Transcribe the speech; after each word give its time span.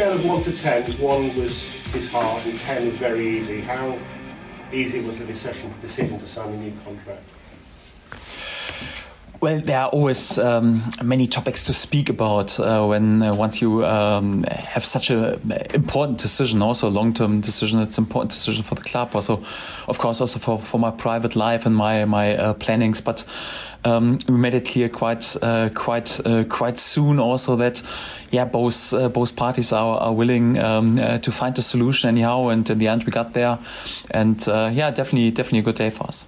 scale 0.00 0.12
of 0.14 0.24
one 0.24 0.42
to 0.42 0.52
ten, 0.56 0.82
one 0.98 1.34
was 1.36 1.64
his 1.92 2.08
hard 2.08 2.46
and 2.46 2.58
ten 2.58 2.82
is 2.84 2.96
very 2.96 3.36
easy. 3.36 3.60
How 3.60 3.98
easy 4.72 5.00
was 5.00 5.18
the 5.18 5.26
decision 5.26 5.74
decision 5.82 6.18
to 6.18 6.26
sign 6.26 6.48
a 6.48 6.56
new 6.56 6.72
contract? 6.82 7.22
Well, 9.42 9.60
there 9.60 9.78
are 9.78 9.88
always 9.88 10.38
um, 10.38 10.90
many 11.02 11.26
topics 11.26 11.66
to 11.66 11.74
speak 11.74 12.08
about 12.08 12.58
uh, 12.58 12.86
when 12.86 13.22
uh, 13.22 13.34
once 13.34 13.60
you 13.60 13.84
um, 13.84 14.44
have 14.44 14.86
such 14.86 15.10
an 15.10 15.38
important 15.74 16.18
decision, 16.18 16.62
also 16.62 16.88
a 16.88 16.94
long-term 17.00 17.40
decision. 17.40 17.80
It's 17.80 17.98
an 17.98 18.04
important 18.04 18.30
decision 18.30 18.62
for 18.62 18.76
the 18.76 18.82
club, 18.82 19.14
also, 19.14 19.42
of 19.86 19.98
course, 19.98 20.22
also 20.22 20.38
for, 20.38 20.58
for 20.58 20.78
my 20.78 20.90
private 20.90 21.36
life 21.36 21.66
and 21.66 21.76
my 21.76 22.06
my 22.06 22.36
uh, 22.36 22.54
plannings. 22.54 23.02
But 23.02 23.24
um, 23.84 24.18
we 24.28 24.36
made 24.36 24.54
it 24.54 24.66
clear 24.66 24.88
quite 24.88 25.36
uh, 25.42 25.70
quite 25.74 26.20
uh, 26.24 26.44
quite 26.44 26.78
soon 26.78 27.18
also 27.18 27.56
that 27.56 27.82
yeah 28.30 28.44
both 28.44 28.92
uh, 28.92 29.08
both 29.08 29.36
parties 29.36 29.72
are, 29.72 29.98
are 29.98 30.12
willing 30.12 30.58
um, 30.58 30.96
to 30.96 31.32
find 31.32 31.58
a 31.58 31.62
solution 31.62 32.08
anyhow. 32.08 32.48
And 32.48 32.68
in 32.68 32.78
the 32.78 32.88
end, 32.88 33.04
we 33.04 33.12
got 33.12 33.32
there, 33.32 33.58
and 34.10 34.44
yeah, 34.46 34.90
definitely 34.90 35.30
definitely 35.30 35.60
a 35.60 35.62
good 35.62 35.76
day 35.76 35.90
for 35.90 36.04
us. 36.04 36.26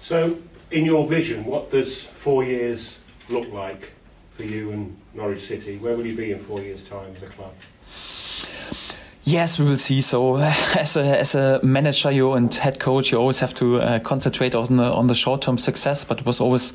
So 0.00 0.38
in 0.70 0.84
your 0.84 1.06
vision, 1.06 1.44
what 1.44 1.70
does 1.70 2.04
four 2.04 2.44
years 2.44 2.98
look 3.28 3.52
like 3.52 3.92
for 4.36 4.44
you 4.44 4.70
and 4.72 4.96
Norwich 5.14 5.46
City? 5.46 5.78
Where 5.78 5.96
will 5.96 6.06
you 6.06 6.16
be 6.16 6.32
in 6.32 6.38
four 6.40 6.60
years' 6.60 6.82
time 6.82 7.14
as 7.16 7.22
a 7.22 7.32
club? 7.32 7.52
Yes, 9.30 9.60
we 9.60 9.64
will 9.64 9.78
see. 9.78 10.00
So, 10.00 10.36
as 10.76 10.96
a 10.96 11.20
as 11.20 11.36
a 11.36 11.60
manager, 11.62 12.10
you 12.10 12.32
and 12.32 12.52
head 12.52 12.80
coach, 12.80 13.12
you 13.12 13.18
always 13.18 13.38
have 13.38 13.54
to 13.54 13.80
uh, 13.80 14.00
concentrate 14.00 14.56
on 14.56 14.76
the 14.76 14.92
on 14.92 15.06
the 15.06 15.14
short 15.14 15.42
term 15.42 15.56
success. 15.56 16.04
But 16.04 16.18
it 16.18 16.26
was 16.26 16.40
always 16.40 16.72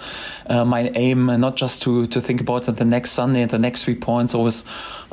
uh, 0.48 0.64
my 0.64 0.90
aim, 0.96 1.30
uh, 1.30 1.36
not 1.36 1.58
just 1.58 1.84
to 1.84 2.08
to 2.08 2.22
think 2.22 2.40
about 2.40 2.64
the 2.64 2.86
next 2.86 3.12
Sunday, 3.12 3.44
the 3.46 3.60
next 3.60 3.84
three 3.84 3.96
points, 3.96 4.34
always 4.34 4.64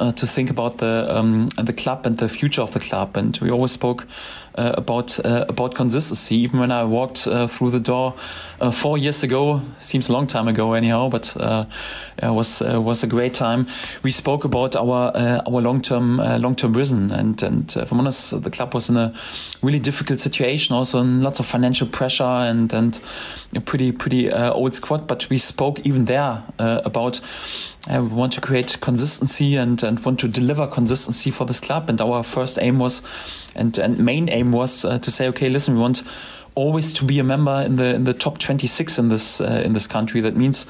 uh, 0.02 0.10
to 0.10 0.26
think 0.26 0.50
about 0.50 0.78
the 0.78 1.06
um, 1.08 1.48
the 1.56 1.72
club 1.72 2.06
and 2.06 2.18
the 2.18 2.28
future 2.28 2.62
of 2.62 2.72
the 2.72 2.80
club. 2.80 3.16
And 3.16 3.38
we 3.40 3.50
always 3.50 3.70
spoke 3.70 4.06
uh, 4.58 4.72
about 4.76 5.24
uh, 5.24 5.44
about 5.48 5.74
consistency. 5.74 6.36
Even 6.36 6.58
when 6.58 6.72
I 6.72 6.82
walked 6.84 7.26
uh, 7.26 7.46
through 7.46 7.70
the 7.70 7.80
door 7.80 8.14
four 8.72 8.98
years 8.98 9.22
ago, 9.22 9.60
seems 9.80 10.08
a 10.08 10.12
long 10.12 10.26
time 10.26 10.48
ago 10.48 10.72
anyhow, 10.74 11.08
but 11.08 11.36
it 12.18 12.30
was 12.30 12.60
was 12.60 13.04
a 13.04 13.06
great 13.06 13.34
time. 13.34 13.66
We 14.02 14.10
spoke 14.10 14.44
about 14.44 14.76
our 14.76 15.12
our 15.46 15.60
long 15.60 15.80
term 15.80 16.16
long 16.16 16.56
term 16.56 16.74
vision, 16.74 17.12
and 17.12 17.42
and 17.42 17.76
I'm 17.76 18.00
honest, 18.00 18.42
the 18.42 18.50
club 18.50 18.74
was 18.74 18.90
in 18.90 18.96
a 18.96 19.14
really 19.62 19.80
difficult 19.80 20.20
situation, 20.20 20.74
also 20.74 21.00
in 21.00 21.22
lots 21.22 21.40
of 21.40 21.46
financial 21.46 21.86
pressure 21.86 22.24
and 22.50 22.72
and 22.72 23.00
a 23.54 23.60
pretty 23.60 23.92
pretty 23.92 24.32
old 24.32 24.74
squad. 24.74 25.06
But 25.06 25.28
we 25.30 25.38
spoke 25.38 25.80
even 25.86 26.06
there 26.06 26.42
about 26.58 27.20
we 27.88 27.98
want 27.98 28.32
to 28.34 28.40
create 28.40 28.78
consistency 28.80 29.56
and, 29.56 29.82
and 29.82 29.98
want 30.04 30.20
to 30.20 30.28
deliver 30.28 30.66
consistency 30.66 31.30
for 31.30 31.44
this 31.44 31.60
club. 31.60 31.90
And 31.90 32.00
our 32.00 32.22
first 32.22 32.58
aim 32.60 32.78
was, 32.78 33.02
and, 33.56 33.76
and 33.78 33.98
main 33.98 34.28
aim 34.28 34.52
was 34.52 34.84
uh, 34.84 34.98
to 35.00 35.10
say, 35.10 35.26
okay, 35.28 35.48
listen, 35.48 35.74
we 35.74 35.80
want 35.80 36.02
always 36.54 36.92
to 36.92 37.04
be 37.04 37.18
a 37.18 37.24
member 37.24 37.62
in 37.62 37.76
the 37.76 37.94
in 37.94 38.04
the 38.04 38.12
top 38.12 38.38
26 38.38 38.98
in 38.98 39.08
this 39.08 39.40
uh, 39.40 39.62
in 39.64 39.72
this 39.72 39.86
country. 39.86 40.20
That 40.20 40.36
means, 40.36 40.66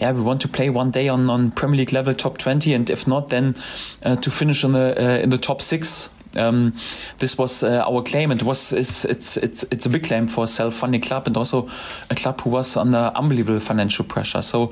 yeah, 0.00 0.12
we 0.12 0.20
want 0.20 0.40
to 0.42 0.48
play 0.48 0.70
one 0.70 0.90
day 0.90 1.08
on, 1.08 1.28
on 1.28 1.50
Premier 1.50 1.78
League 1.78 1.92
level 1.92 2.14
top 2.14 2.38
20, 2.38 2.72
and 2.72 2.88
if 2.88 3.06
not, 3.06 3.30
then 3.30 3.56
uh, 4.02 4.16
to 4.16 4.30
finish 4.30 4.64
in 4.64 4.72
the 4.72 4.94
uh, 4.96 5.18
in 5.18 5.30
the 5.30 5.38
top 5.38 5.60
six 5.60 6.13
um, 6.36 6.74
this 7.18 7.38
was 7.38 7.62
uh, 7.62 7.84
our 7.86 8.02
claim, 8.02 8.30
it 8.30 8.42
was 8.42 8.72
it's 8.72 9.04
it's 9.04 9.36
it's 9.36 9.62
it's 9.70 9.86
a 9.86 9.88
big 9.88 10.04
claim 10.04 10.26
for 10.26 10.44
a 10.44 10.46
self-funding 10.46 11.00
club 11.00 11.26
and 11.26 11.36
also 11.36 11.68
a 12.10 12.14
club 12.14 12.40
who 12.40 12.50
was 12.50 12.76
under 12.76 13.12
unbelievable 13.14 13.60
financial 13.60 14.04
pressure. 14.04 14.42
So 14.42 14.70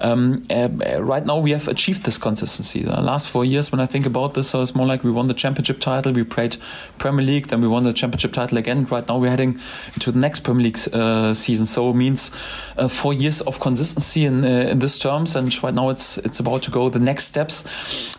um, 0.00 0.44
uh, 0.50 0.68
right 1.00 1.24
now 1.24 1.38
we 1.38 1.52
have 1.52 1.68
achieved 1.68 2.04
this 2.04 2.18
consistency. 2.18 2.82
The 2.82 3.00
last 3.00 3.28
four 3.28 3.44
years, 3.44 3.72
when 3.72 3.80
I 3.80 3.86
think 3.86 4.06
about 4.06 4.34
this, 4.34 4.50
so 4.50 4.62
it's 4.62 4.74
more 4.74 4.86
like 4.86 5.04
we 5.04 5.10
won 5.10 5.28
the 5.28 5.34
championship 5.34 5.80
title, 5.80 6.12
we 6.12 6.24
played 6.24 6.56
Premier 6.98 7.24
League, 7.24 7.48
then 7.48 7.60
we 7.60 7.68
won 7.68 7.84
the 7.84 7.92
championship 7.92 8.32
title 8.32 8.58
again. 8.58 8.86
Right 8.86 9.08
now 9.08 9.18
we're 9.18 9.30
heading 9.30 9.58
into 9.94 10.12
the 10.12 10.18
next 10.18 10.40
Premier 10.40 10.64
League 10.64 10.78
uh, 10.92 11.34
season, 11.34 11.66
so 11.66 11.90
it 11.90 11.96
means 11.96 12.30
uh, 12.76 12.88
four 12.88 13.14
years 13.14 13.40
of 13.42 13.60
consistency 13.60 14.24
in 14.24 14.44
uh, 14.44 14.70
in 14.70 14.78
this 14.78 14.98
terms. 14.98 15.36
And 15.36 15.62
right 15.62 15.74
now 15.74 15.90
it's 15.90 16.18
it's 16.18 16.40
about 16.40 16.62
to 16.64 16.70
go 16.70 16.88
the 16.88 16.98
next 16.98 17.26
steps. 17.26 17.64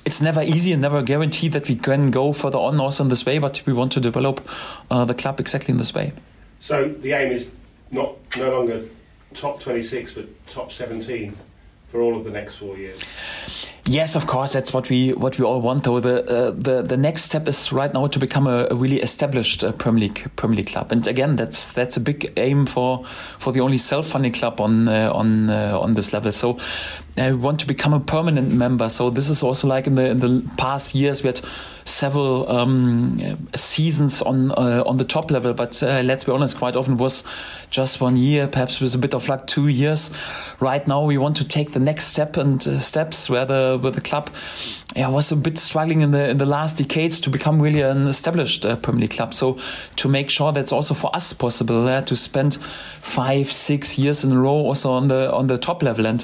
It's 0.06 0.22
never 0.22 0.41
easy 0.41 0.72
and 0.73 0.81
never 0.81 1.01
guaranteed 1.01 1.53
that 1.53 1.67
we 1.67 1.75
can 1.75 2.12
go 2.12 2.33
further 2.33 2.59
on 2.59 2.77
in 3.00 3.09
this 3.09 3.25
way, 3.25 3.40
but 3.40 3.62
we 3.66 3.73
want 3.73 3.91
to 3.94 4.00
develop 4.00 4.47
uh, 4.90 5.06
the 5.06 5.13
club 5.13 5.40
exactly 5.40 5.72
in 5.72 5.78
this 5.78 5.94
way. 5.94 6.13
So 6.62 6.88
the 6.88 7.13
aim 7.13 7.31
is 7.31 7.50
not 7.91 8.16
no 8.38 8.51
longer 8.51 8.85
top 9.34 9.62
26, 9.62 10.13
but 10.13 10.47
top 10.47 10.72
17 10.72 11.35
for 11.91 12.01
all 12.01 12.18
of 12.18 12.24
the 12.24 12.31
next 12.31 12.56
four 12.56 12.78
years. 12.78 13.03
Yes, 13.88 14.16
of 14.16 14.25
course, 14.25 14.53
that's 14.53 14.73
what 14.73 14.90
we 14.90 15.13
what 15.13 15.38
we 15.38 15.46
all 15.46 15.62
want. 15.62 15.84
Though 15.84 16.00
the 16.00 16.23
uh, 16.25 16.51
the 16.57 16.81
the 16.81 16.97
next 16.97 17.22
step 17.22 17.47
is 17.47 17.72
right 17.72 17.94
now 17.94 18.07
to 18.07 18.18
become 18.18 18.47
a, 18.47 18.68
a 18.72 18.75
really 18.75 19.00
established 19.00 19.63
uh, 19.63 19.73
Premier 19.73 20.07
League 20.07 20.31
Premier 20.38 20.57
League 20.57 20.68
club, 20.68 20.91
and 20.91 21.06
again, 21.06 21.35
that's 21.35 21.68
that's 21.72 21.95
a 21.95 22.00
big 22.00 22.34
aim 22.35 22.66
for 22.66 23.06
for 23.38 23.53
the 23.53 23.59
only 23.59 23.78
self 23.78 24.07
funding 24.07 24.34
club 24.34 24.59
on 24.59 24.88
uh, 24.88 25.12
on 25.13 25.51
uh, 25.51 25.78
on 25.79 25.94
this 25.94 26.13
level. 26.13 26.31
So 26.31 26.57
I 27.16 27.34
want 27.34 27.59
to 27.59 27.68
become 27.68 27.94
a 27.94 28.00
permanent 28.00 28.51
member. 28.51 28.90
So 28.90 29.12
this 29.12 29.29
is 29.29 29.44
also 29.44 29.68
like 29.68 29.85
in 29.85 29.94
the 29.94 30.09
in 30.09 30.19
the 30.19 30.44
past 30.57 30.95
years 30.95 31.22
we 31.22 31.28
had 31.28 31.41
several 31.85 32.50
um, 32.50 33.47
seasons 33.56 34.22
on 34.22 34.51
uh, 34.51 34.84
on 34.85 34.97
the 34.97 35.06
top 35.06 35.31
level, 35.31 35.53
but 35.53 35.81
uh, 35.81 36.01
let's 36.03 36.24
be 36.24 36.31
honest, 36.31 36.57
quite 36.57 36.75
often 36.75 36.97
was 36.97 37.24
just 37.69 38.01
one 38.01 38.18
year, 38.18 38.47
perhaps 38.47 38.81
with 38.81 38.95
a 38.95 38.97
bit 38.97 39.13
of 39.13 39.29
luck, 39.29 39.47
two 39.47 39.68
years. 39.68 40.12
Right 40.59 40.85
now, 40.88 41.03
we 41.03 41.18
want 41.18 41.38
to 41.38 41.47
take 41.47 41.72
the 41.72 41.79
next 41.79 42.07
step 42.07 42.38
and 42.38 42.66
uh, 42.68 42.79
steps 42.79 43.29
where 43.29 43.45
the 43.45 43.75
where 43.78 43.91
the 43.91 44.02
club 44.02 44.30
yeah, 44.96 45.09
was 45.09 45.31
a 45.31 45.36
bit 45.36 45.58
struggling 45.58 46.02
in 46.02 46.12
the 46.12 46.30
in 46.30 46.38
the 46.38 46.46
last 46.46 46.78
decades 46.78 47.19
to 47.22 47.30
become 47.30 47.62
really 47.62 47.81
an 47.81 48.08
established 48.08 48.66
uh, 48.66 48.75
Premier 48.75 49.02
League 49.02 49.12
club. 49.12 49.34
So 49.34 49.58
to 49.97 50.09
make 50.09 50.30
sure 50.30 50.52
that's 50.52 50.72
also 50.72 50.94
for 50.94 51.16
us 51.16 51.34
possible 51.34 51.88
uh, 51.88 52.02
to 52.02 52.16
spend 52.16 52.56
five, 53.02 53.52
six 53.52 53.97
years 53.97 54.24
in 54.24 54.31
a 54.31 54.40
row 54.40 54.50
also 54.53 54.91
on 54.91 55.08
the 55.08 55.31
on 55.34 55.47
the 55.47 55.58
top 55.58 55.84
level 55.84 56.08
and 56.08 56.24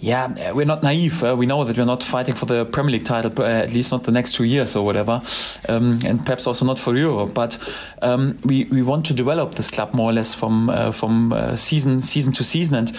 yeah, 0.00 0.52
we're 0.52 0.64
not 0.64 0.82
naive. 0.82 1.24
Uh, 1.24 1.34
we 1.36 1.46
know 1.46 1.64
that 1.64 1.76
we're 1.76 1.84
not 1.84 2.04
fighting 2.04 2.34
for 2.34 2.46
the 2.46 2.64
Premier 2.64 2.92
League 2.92 3.04
title, 3.04 3.32
uh, 3.38 3.44
at 3.44 3.72
least 3.72 3.90
not 3.90 4.04
the 4.04 4.12
next 4.12 4.34
two 4.34 4.44
years 4.44 4.76
or 4.76 4.84
whatever, 4.84 5.20
um, 5.68 5.98
and 6.04 6.24
perhaps 6.24 6.46
also 6.46 6.64
not 6.64 6.78
for 6.78 6.96
Europe. 6.96 7.34
But 7.34 7.58
um, 8.00 8.38
we 8.44 8.64
we 8.64 8.82
want 8.82 9.06
to 9.06 9.14
develop 9.14 9.56
this 9.56 9.70
club 9.70 9.94
more 9.94 10.10
or 10.10 10.12
less 10.12 10.34
from 10.34 10.70
uh, 10.70 10.92
from 10.92 11.32
uh, 11.32 11.56
season 11.56 12.00
season 12.00 12.32
to 12.34 12.44
season, 12.44 12.76
and 12.76 12.96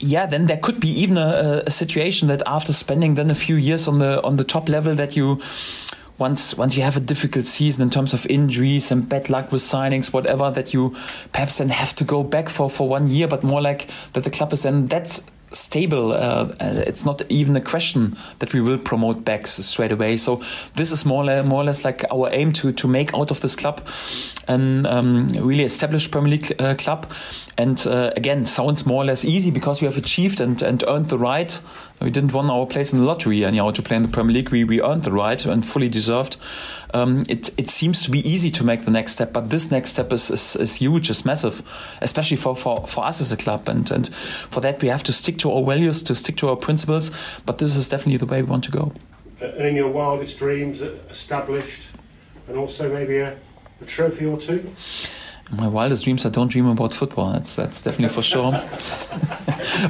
yeah, 0.00 0.26
then 0.26 0.46
there 0.46 0.56
could 0.56 0.80
be 0.80 0.88
even 0.88 1.16
a, 1.18 1.62
a, 1.66 1.70
situation 1.70 2.28
that 2.28 2.42
after 2.46 2.72
spending 2.72 3.14
then 3.14 3.30
a 3.30 3.34
few 3.34 3.56
years 3.56 3.86
on 3.86 3.98
the 3.98 4.22
on 4.24 4.36
the 4.36 4.44
top 4.44 4.68
level, 4.68 4.94
that 4.94 5.14
you 5.14 5.40
once 6.18 6.56
once 6.56 6.76
you 6.76 6.82
have 6.82 6.96
a 6.96 7.00
difficult 7.00 7.46
season 7.46 7.82
in 7.82 7.90
terms 7.90 8.14
of 8.14 8.26
injuries 8.26 8.90
and 8.90 9.08
bad 9.08 9.28
luck 9.28 9.52
with 9.52 9.62
signings, 9.62 10.12
whatever, 10.12 10.50
that 10.50 10.72
you 10.72 10.96
perhaps 11.32 11.58
then 11.58 11.68
have 11.68 11.94
to 11.96 12.04
go 12.04 12.22
back 12.22 12.48
for 12.48 12.70
for 12.70 12.88
one 12.88 13.06
year, 13.08 13.28
but 13.28 13.42
more 13.42 13.60
like 13.60 13.88
that 14.14 14.24
the 14.24 14.30
club 14.30 14.52
is 14.52 14.62
then 14.62 14.86
that's 14.86 15.22
stable. 15.52 16.12
Uh, 16.12 16.52
uh, 16.60 16.82
it's 16.86 17.04
not 17.04 17.22
even 17.28 17.56
a 17.56 17.60
question 17.60 18.16
that 18.38 18.52
we 18.52 18.60
will 18.60 18.78
promote 18.78 19.24
backs 19.24 19.52
straight 19.52 19.92
away. 19.92 20.16
So 20.16 20.42
this 20.74 20.92
is 20.92 21.04
more, 21.04 21.28
or 21.28 21.42
more 21.42 21.62
or 21.62 21.64
less 21.64 21.84
like 21.84 22.04
our 22.10 22.28
aim 22.32 22.52
to 22.54 22.72
to 22.72 22.88
make 22.88 23.14
out 23.14 23.30
of 23.30 23.40
this 23.40 23.56
club 23.56 23.86
an 24.48 24.86
um, 24.86 25.28
really 25.28 25.64
established 25.64 26.10
Premier 26.10 26.32
League 26.32 26.54
uh, 26.60 26.74
club. 26.74 27.10
And 27.56 27.86
uh, 27.86 28.12
again, 28.16 28.44
sounds 28.44 28.86
more 28.86 29.02
or 29.02 29.04
less 29.04 29.24
easy 29.24 29.50
because 29.50 29.80
we 29.80 29.86
have 29.86 29.98
achieved 29.98 30.40
and, 30.40 30.62
and 30.62 30.82
earned 30.88 31.06
the 31.06 31.18
right. 31.18 31.60
We 32.00 32.10
didn't 32.10 32.32
win 32.32 32.48
our 32.48 32.66
place 32.66 32.92
in 32.92 32.98
the 32.98 33.04
lottery 33.04 33.44
anyhow 33.44 33.72
to 33.72 33.82
play 33.82 33.96
in 33.96 34.02
the 34.02 34.08
Premier 34.08 34.34
League. 34.34 34.48
We, 34.48 34.64
we 34.64 34.80
earned 34.80 35.04
the 35.04 35.12
right 35.12 35.44
and 35.44 35.64
fully 35.64 35.88
deserved. 35.88 36.38
Um, 36.94 37.24
it, 37.28 37.50
it 37.58 37.68
seems 37.68 38.02
to 38.04 38.10
be 38.10 38.26
easy 38.26 38.50
to 38.52 38.64
make 38.64 38.86
the 38.86 38.90
next 38.90 39.12
step, 39.12 39.34
but 39.34 39.50
this 39.50 39.70
next 39.70 39.90
step 39.90 40.10
is, 40.12 40.30
is, 40.30 40.56
is 40.56 40.76
huge, 40.76 41.10
is 41.10 41.26
massive, 41.26 41.62
especially 42.00 42.38
for, 42.38 42.56
for, 42.56 42.86
for 42.86 43.04
us 43.04 43.20
as 43.20 43.32
a 43.32 43.36
club. 43.36 43.68
And, 43.68 43.90
and 43.90 44.08
for 44.14 44.60
that, 44.60 44.80
we 44.80 44.88
have 44.88 45.02
to 45.04 45.12
stick 45.12 45.38
to 45.38 45.52
our 45.52 45.62
values, 45.62 46.02
to 46.04 46.14
stick 46.14 46.36
to 46.38 46.48
our 46.48 46.56
principles. 46.56 47.12
But 47.44 47.58
this 47.58 47.76
is 47.76 47.88
definitely 47.88 48.16
the 48.16 48.26
way 48.26 48.42
we 48.42 48.48
want 48.48 48.64
to 48.64 48.70
go. 48.70 48.92
And 49.40 49.66
in 49.66 49.76
your 49.76 49.90
wildest 49.90 50.38
dreams, 50.38 50.80
established, 50.80 51.82
and 52.48 52.56
also 52.56 52.92
maybe 52.92 53.18
a, 53.18 53.36
a 53.80 53.84
trophy 53.84 54.26
or 54.26 54.38
two? 54.38 54.74
My 55.52 55.66
wildest 55.66 56.04
dreams, 56.04 56.24
I 56.24 56.30
don't 56.30 56.48
dream 56.48 56.66
about 56.66 56.94
football. 56.94 57.32
That's 57.32 57.56
that's 57.56 57.82
definitely 57.82 58.14
for 58.14 58.22
sure. 58.22 58.52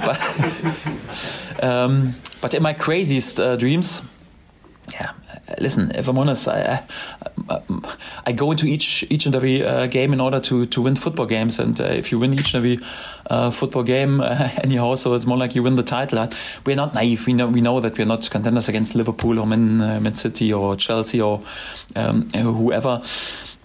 but 0.05 1.63
um, 1.63 2.15
but 2.41 2.55
in 2.55 2.63
my 2.63 2.73
craziest 2.73 3.39
uh, 3.39 3.57
dreams, 3.57 4.03
yeah. 4.93 5.13
Listen, 5.59 5.91
if 5.95 6.07
I'm 6.09 6.17
honest, 6.17 6.47
I, 6.49 6.85
I, 7.49 7.61
I 8.27 8.33
go 8.33 8.53
into 8.53 8.67
each 8.67 9.05
each 9.11 9.27
and 9.27 9.35
every 9.35 9.63
uh, 9.63 9.87
game 9.87 10.15
in 10.15 10.21
order 10.21 10.41
to 10.41 10.65
to 10.65 10.81
win 10.81 10.97
football 10.97 11.27
games, 11.27 11.59
and 11.59 11.79
uh, 11.79 11.85
if 11.85 12.11
you 12.11 12.19
win 12.19 12.33
each 12.33 12.55
and 12.55 12.65
every 12.65 12.79
uh, 13.29 13.51
football 13.51 13.83
game 13.83 14.21
anyhow, 14.63 14.95
so 14.95 15.13
it's 15.15 15.27
more 15.27 15.37
like 15.37 15.55
you 15.55 15.63
win 15.63 15.77
the 15.77 15.83
title. 15.83 16.27
We're 16.65 16.77
not 16.77 16.95
naive. 16.95 17.27
We 17.27 17.35
know 17.35 17.49
we 17.49 17.61
know 17.61 17.81
that 17.81 17.99
we're 17.99 18.07
not 18.07 18.31
contenders 18.31 18.69
against 18.69 18.95
Liverpool 18.95 19.39
or 19.39 19.47
Man, 19.47 19.81
uh, 19.83 20.01
Man 20.01 20.15
City 20.15 20.53
or 20.53 20.77
Chelsea 20.77 21.21
or 21.21 21.43
um, 21.97 22.31
whoever 22.31 23.03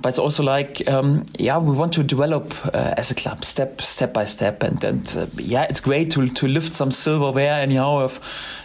but 0.01 0.09
it's 0.09 0.19
also 0.19 0.43
like 0.43 0.87
um, 0.87 1.25
yeah 1.39 1.57
we 1.57 1.75
want 1.75 1.93
to 1.93 2.03
develop 2.03 2.53
uh, 2.73 2.93
as 2.97 3.11
a 3.11 3.15
club 3.15 3.45
step 3.45 3.81
step 3.81 4.13
by 4.13 4.25
step. 4.25 4.61
And 4.63 4.83
and 4.83 5.15
uh, 5.17 5.25
yeah 5.37 5.63
it's 5.63 5.79
great 5.79 6.11
to 6.11 6.27
to 6.27 6.47
lift 6.47 6.73
some 6.73 6.91
silverware 6.91 7.53
anyhow 7.61 8.01
have 8.01 8.19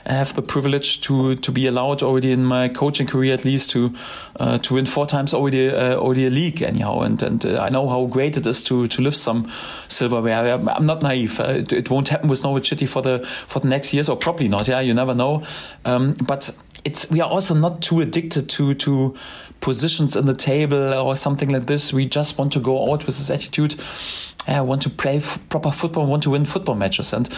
have 0.06 0.34
the 0.34 0.42
privilege 0.42 1.00
to 1.02 1.36
to 1.36 1.52
be 1.52 1.66
allowed 1.66 2.02
already 2.02 2.32
in 2.32 2.44
my 2.44 2.68
coaching 2.68 3.06
career 3.06 3.34
at 3.34 3.44
least 3.44 3.70
to 3.70 3.94
uh, 4.40 4.58
to 4.58 4.74
win 4.74 4.86
four 4.86 5.06
times 5.06 5.32
already 5.32 5.70
uh, 5.70 5.94
already 5.96 6.26
a 6.26 6.30
league 6.30 6.62
anyhow. 6.62 7.00
And 7.00 7.22
and 7.22 7.46
uh, 7.46 7.60
I 7.60 7.68
know 7.68 7.88
how 7.88 8.06
great 8.06 8.36
it 8.36 8.46
is 8.46 8.64
to 8.64 8.88
to 8.88 9.02
lift 9.02 9.16
some 9.16 9.50
silverware. 9.88 10.54
I'm 10.54 10.86
not 10.86 11.02
naive. 11.02 11.38
Uh, 11.38 11.58
it, 11.58 11.72
it, 11.72 11.90
won't 11.90 12.08
happen 12.08 12.28
with 12.28 12.42
Norwich 12.42 12.68
City 12.68 12.86
for 12.86 13.02
the 13.02 13.24
for 13.46 13.60
the 13.60 13.68
next 13.68 13.92
years 13.92 14.08
or 14.08 14.16
probably 14.16 14.48
not. 14.48 14.68
Yeah 14.68 14.80
you 14.80 14.94
never 14.94 15.14
know. 15.14 15.42
Um, 15.84 16.14
but 16.26 16.50
it's 16.84 17.10
we 17.10 17.20
are 17.20 17.28
also 17.28 17.54
not 17.54 17.82
too 17.82 18.00
addicted 18.00 18.48
to 18.50 18.74
to 18.74 19.14
positions 19.60 20.16
in 20.16 20.26
the 20.26 20.34
table 20.34 20.94
or 20.94 21.16
something 21.16 21.50
like 21.50 21.66
this. 21.66 21.92
We 21.92 22.06
just 22.06 22.38
want 22.38 22.52
to 22.54 22.60
go 22.60 22.92
out 22.92 23.06
with 23.06 23.18
this 23.18 23.30
attitude. 23.30 23.74
I 24.48 24.62
want 24.62 24.82
to 24.82 24.90
play 24.90 25.20
proper 25.50 25.70
football, 25.70 26.06
want 26.06 26.22
to 26.22 26.30
win 26.30 26.44
football 26.44 26.74
matches. 26.74 27.12
And 27.12 27.28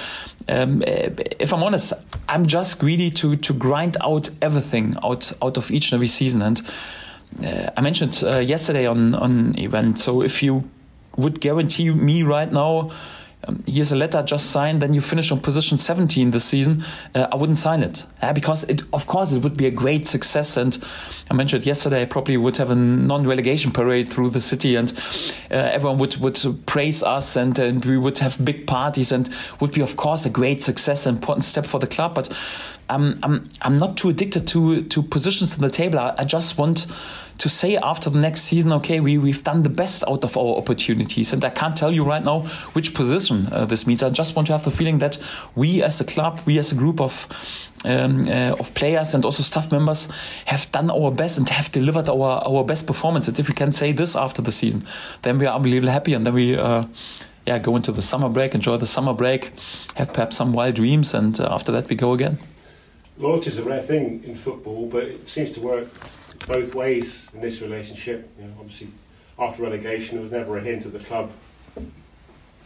um, 0.49 0.83
if 0.87 1.53
I'm 1.53 1.63
honest, 1.63 1.93
I'm 2.29 2.47
just 2.47 2.79
greedy 2.79 3.11
to 3.11 3.37
to 3.37 3.53
grind 3.53 3.97
out 4.01 4.31
everything 4.41 4.97
out 5.03 5.33
out 5.43 5.57
of 5.57 5.71
each 5.71 5.91
and 5.91 5.99
every 5.99 6.09
season. 6.09 6.43
And 6.43 6.63
uh, 7.45 7.71
I 7.77 7.81
mentioned 7.81 8.23
uh, 8.23 8.39
yesterday 8.39 8.87
on 8.87 9.15
on 9.15 9.59
event. 9.59 9.99
So 9.99 10.23
if 10.23 10.43
you 10.43 10.65
would 11.17 11.41
guarantee 11.41 11.91
me 11.91 12.23
right 12.23 12.51
now 12.51 12.91
um, 13.49 13.63
here's 13.67 13.91
a 13.91 13.97
letter 13.97 14.23
just 14.23 14.51
signed, 14.51 14.83
then 14.83 14.93
you 14.93 15.01
finish 15.01 15.33
on 15.33 15.41
position 15.41 15.79
17 15.79 16.31
this 16.31 16.45
season, 16.45 16.85
uh, 17.15 17.27
I 17.33 17.37
wouldn't 17.37 17.59
sign 17.59 17.83
it. 17.83 18.07
Because, 18.35 18.65
it, 18.65 18.83
of 18.93 19.07
course, 19.07 19.33
it 19.33 19.43
would 19.43 19.57
be 19.57 19.67
a 19.67 19.71
great 19.71 20.07
success. 20.07 20.57
And 20.57 20.79
I 21.31 21.35
mentioned 21.35 21.67
yesterday, 21.67 22.03
I 22.03 22.05
probably 22.05 22.37
would 22.37 22.57
have 22.59 22.71
a 22.71 22.75
non 22.75 23.27
relegation 23.27 23.73
parade 23.73 24.09
through 24.11 24.31
the 24.31 24.41
city, 24.41 24.77
and 24.77 24.93
uh, 25.51 25.55
everyone 25.55 25.99
would, 25.99 26.17
would 26.19 26.39
praise 26.67 27.03
us, 27.03 27.37
and, 27.37 27.59
and 27.59 27.85
we 27.85 27.99
would 27.99 28.19
have 28.19 28.43
big 28.45 28.67
parties, 28.67 29.11
and 29.11 29.29
would 29.61 29.73
be, 29.73 29.81
of 29.81 29.97
course, 29.97 30.25
a 30.25 30.31
great 30.31 30.63
success, 30.63 31.07
an 31.07 31.17
important 31.17 31.45
step 31.45 31.67
for 31.67 31.81
the 31.81 31.87
club. 31.87 32.15
But 32.15 32.33
I'm, 32.89 33.19
I'm, 33.23 33.49
I'm 33.63 33.77
not 33.77 33.97
too 33.97 34.09
addicted 34.11 34.47
to, 34.49 34.83
to 34.85 35.03
positions 35.03 35.57
in 35.57 35.63
the 35.63 35.71
table. 35.71 35.99
I, 35.99 36.15
I 36.19 36.25
just 36.25 36.59
want 36.59 36.87
to 37.39 37.49
say 37.49 37.77
after 37.77 38.11
the 38.11 38.19
next 38.19 38.43
season, 38.43 38.73
okay, 38.75 39.01
we, 39.01 39.19
we've 39.19 39.43
done 39.43 39.63
the 39.63 39.69
best 39.69 40.05
out 40.09 40.25
of 40.25 40.37
our 40.37 40.57
opportunities. 40.57 41.33
And 41.33 41.45
I 41.45 41.51
can't 41.51 41.77
tell 41.77 41.93
you 41.93 42.05
right 42.05 42.23
now 42.23 42.41
which 42.73 42.95
position 42.95 43.49
uh, 43.53 43.65
this 43.65 43.87
means. 43.87 44.03
I 44.03 44.11
just 44.11 44.37
want 44.37 44.47
to 44.47 44.53
have 44.53 44.65
the 44.65 44.71
feeling 44.71 44.99
that 44.99 45.19
we 45.55 45.83
as 45.83 46.01
a 46.01 46.05
club, 46.05 46.41
we 46.47 46.59
as 46.59 46.73
a 46.73 46.75
group 46.75 47.01
of 47.01 47.27
um, 47.85 48.29
uh, 48.29 48.55
of 48.61 48.73
players 48.75 49.15
and 49.15 49.25
also 49.25 49.43
staff 49.43 49.73
members 49.73 50.09
have 50.45 50.71
done 50.71 50.91
our 50.91 51.11
best 51.11 51.39
and 51.39 51.49
have 51.49 51.73
delivered 51.73 52.09
our, 52.09 52.43
our 52.47 52.65
best 52.65 52.87
performance. 52.87 53.29
And 53.29 53.39
if 53.39 53.49
we 53.49 53.55
can 53.55 53.73
say 53.73 53.93
this 53.93 54.15
after 54.15 54.41
the 54.41 54.53
season, 54.53 54.87
then 55.23 55.39
we 55.39 55.47
are 55.47 55.57
unbelievably 55.57 55.91
happy. 55.91 56.15
And 56.15 56.25
then 56.25 56.35
we, 56.35 56.57
uh, 56.57 56.85
yeah, 57.47 57.59
go 57.59 57.75
into 57.77 57.93
the 57.93 58.03
summer 58.03 58.29
break, 58.29 58.55
enjoy 58.55 58.77
the 58.77 58.87
summer 58.87 59.15
break, 59.15 59.53
have 59.97 60.13
perhaps 60.13 60.37
some 60.37 60.53
wild 60.53 60.77
dreams, 60.77 61.13
and 61.13 61.41
uh, 61.41 61.49
after 61.51 61.73
that 61.73 61.89
we 61.89 61.97
go 61.97 62.13
again. 62.13 62.39
Loyalty 63.19 63.51
is 63.51 63.59
a 63.59 63.65
rare 63.65 63.83
thing 63.83 64.23
in 64.25 64.35
football, 64.35 64.87
but 64.87 65.05
it 65.05 65.29
seems 65.29 65.51
to 65.53 65.61
work 65.61 65.89
both 66.47 66.75
ways 66.75 67.27
in 67.35 67.41
this 67.41 67.61
relationship. 67.61 68.29
You 68.39 68.45
know, 68.45 68.55
obviously, 68.61 68.89
after 69.39 69.63
relegation, 69.63 70.17
there 70.17 70.23
was 70.23 70.33
never 70.33 70.57
a 70.57 70.61
hint 70.61 70.85
of 70.85 70.93
the 70.93 70.99
club 71.01 71.31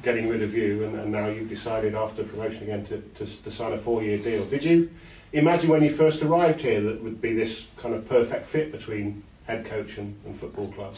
getting 0.02 0.28
rid 0.28 0.42
of 0.42 0.54
you, 0.54 0.84
and, 0.84 0.94
and 0.96 1.10
now 1.10 1.26
you've 1.26 1.48
decided 1.48 1.94
after 1.94 2.22
promotion 2.22 2.62
again 2.62 2.84
to, 2.84 3.00
to, 3.16 3.26
to 3.26 3.50
sign 3.50 3.72
a 3.72 3.78
four-year 3.78 4.18
deal. 4.18 4.44
Did 4.46 4.62
you 4.62 4.90
imagine 5.32 5.68
when 5.70 5.82
you 5.82 5.90
first 5.90 6.22
arrived 6.22 6.60
here 6.60 6.80
that 6.80 7.02
would 7.02 7.20
be 7.20 7.32
this 7.32 7.66
kind 7.76 7.94
of 7.94 8.08
perfect 8.08 8.46
fit 8.46 8.70
between 8.70 9.22
head 9.46 9.64
coach 9.64 9.98
and, 9.98 10.16
and 10.24 10.38
football 10.38 10.70
club? 10.72 10.94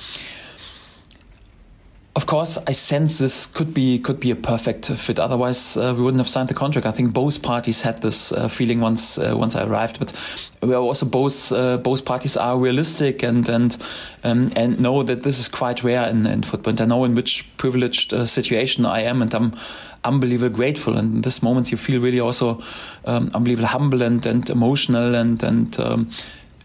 Of 2.18 2.26
course, 2.26 2.58
I 2.66 2.72
sense 2.72 3.18
this 3.18 3.46
could 3.46 3.72
be 3.72 4.00
could 4.00 4.18
be 4.18 4.32
a 4.32 4.34
perfect 4.34 4.86
fit. 4.86 5.20
Otherwise, 5.20 5.76
uh, 5.76 5.94
we 5.96 6.02
wouldn't 6.02 6.18
have 6.18 6.28
signed 6.28 6.48
the 6.48 6.54
contract. 6.54 6.84
I 6.84 6.90
think 6.90 7.12
both 7.12 7.42
parties 7.42 7.82
had 7.82 8.02
this 8.02 8.32
uh, 8.32 8.48
feeling 8.48 8.80
once 8.80 9.18
uh, 9.18 9.36
once 9.36 9.54
I 9.54 9.62
arrived. 9.62 10.00
But 10.00 10.12
we 10.60 10.74
are 10.74 10.82
also 10.82 11.06
both 11.06 11.52
uh, 11.52 11.78
both 11.78 12.04
parties 12.04 12.36
are 12.36 12.58
realistic 12.58 13.22
and 13.22 13.48
and 13.48 13.76
um, 14.24 14.50
and 14.56 14.80
know 14.80 15.04
that 15.04 15.22
this 15.22 15.38
is 15.38 15.46
quite 15.46 15.84
rare 15.84 16.08
in, 16.08 16.26
in 16.26 16.42
football. 16.42 16.72
And 16.72 16.80
I 16.80 16.86
know 16.86 17.04
in 17.04 17.14
which 17.14 17.56
privileged 17.56 18.12
uh, 18.12 18.26
situation 18.26 18.84
I 18.84 19.02
am, 19.02 19.22
and 19.22 19.32
I'm 19.32 19.52
unbelievably 20.02 20.56
grateful. 20.56 20.98
And 20.98 21.14
in 21.14 21.20
this 21.20 21.40
moments, 21.40 21.70
you 21.70 21.78
feel 21.78 22.02
really 22.02 22.18
also 22.18 22.60
um, 23.04 23.30
unbelievably 23.32 23.66
humble 23.66 24.02
and, 24.02 24.26
and 24.26 24.50
emotional 24.50 25.14
and 25.14 25.40
and 25.44 25.78
um, 25.78 26.10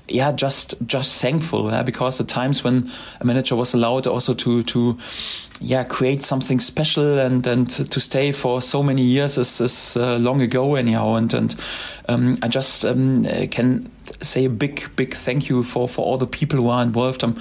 yeah, 0.07 0.31
just 0.31 0.75
just 0.85 1.21
thankful 1.21 1.69
yeah, 1.71 1.83
because 1.83 2.17
the 2.17 2.23
times 2.23 2.63
when 2.63 2.91
a 3.21 3.25
manager 3.25 3.55
was 3.55 3.73
allowed 3.73 4.05
also 4.05 4.33
to 4.33 4.63
to 4.63 4.97
yeah 5.61 5.83
create 5.83 6.23
something 6.23 6.59
special 6.59 7.19
and 7.19 7.47
and 7.47 7.69
to 7.69 7.99
stay 7.99 8.31
for 8.33 8.61
so 8.61 8.83
many 8.83 9.01
years 9.01 9.37
is, 9.37 9.61
is 9.61 9.95
uh, 9.95 10.17
long 10.17 10.41
ago 10.41 10.75
anyhow 10.75 11.15
and 11.15 11.33
and 11.33 11.55
um, 12.09 12.37
I 12.41 12.49
just 12.49 12.83
um, 12.83 13.23
can 13.49 13.89
say 14.21 14.45
a 14.45 14.49
big 14.49 14.93
big 14.97 15.13
thank 15.13 15.47
you 15.47 15.63
for 15.63 15.87
for 15.87 16.05
all 16.05 16.17
the 16.17 16.27
people 16.27 16.59
who 16.59 16.67
are 16.69 16.83
involved. 16.83 17.23
I'm 17.23 17.37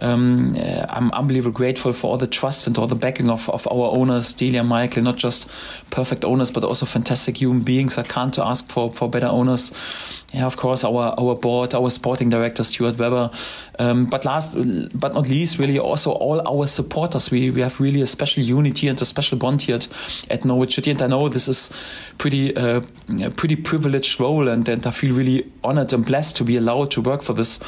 um, 0.00 0.56
uh, 0.56 0.86
I'm 0.88 1.10
unbelievably 1.12 1.52
grateful 1.52 1.92
for 1.92 2.10
all 2.10 2.16
the 2.16 2.26
trust 2.26 2.66
and 2.66 2.76
all 2.76 2.86
the 2.86 2.96
backing 2.96 3.30
of, 3.30 3.48
of 3.48 3.66
our 3.68 3.96
owners, 3.96 4.32
Delia, 4.34 4.64
Michael, 4.64 5.02
not 5.02 5.16
just 5.16 5.48
perfect 5.90 6.24
owners, 6.24 6.50
but 6.50 6.64
also 6.64 6.84
fantastic 6.84 7.40
human 7.40 7.62
beings. 7.62 7.96
I 7.96 8.02
can't 8.02 8.36
ask 8.38 8.68
for, 8.70 8.90
for 8.90 9.08
better 9.08 9.28
owners. 9.28 9.72
Yeah, 10.34 10.46
of 10.46 10.56
course, 10.56 10.82
our, 10.82 11.14
our 11.16 11.36
board, 11.36 11.74
our 11.74 11.90
sporting 11.90 12.28
director, 12.28 12.64
Stuart 12.64 12.98
Webber. 12.98 13.30
Um, 13.78 14.06
but 14.06 14.24
last 14.24 14.56
but 14.98 15.14
not 15.14 15.28
least, 15.28 15.60
really 15.60 15.78
also 15.78 16.10
all 16.10 16.42
our 16.48 16.66
supporters. 16.66 17.30
We, 17.30 17.50
we 17.50 17.60
have 17.60 17.78
really 17.78 18.02
a 18.02 18.06
special 18.08 18.42
unity 18.42 18.88
and 18.88 19.00
a 19.00 19.04
special 19.04 19.38
bond 19.38 19.62
here 19.62 19.76
at, 19.76 19.86
at 20.28 20.44
Norwich 20.44 20.74
City. 20.74 20.90
And 20.90 21.00
I 21.02 21.06
know 21.06 21.28
this 21.28 21.46
is 21.46 21.70
pretty, 22.18 22.56
uh, 22.56 22.80
a 23.22 23.30
pretty 23.30 23.54
privileged 23.54 24.18
role. 24.18 24.48
And, 24.48 24.68
and 24.68 24.84
I 24.84 24.90
feel 24.90 25.14
really 25.14 25.52
honored 25.62 25.92
and 25.92 26.04
blessed 26.04 26.36
to 26.38 26.44
be 26.44 26.56
allowed 26.56 26.90
to 26.92 27.00
work 27.00 27.22
for 27.22 27.32
this 27.32 27.60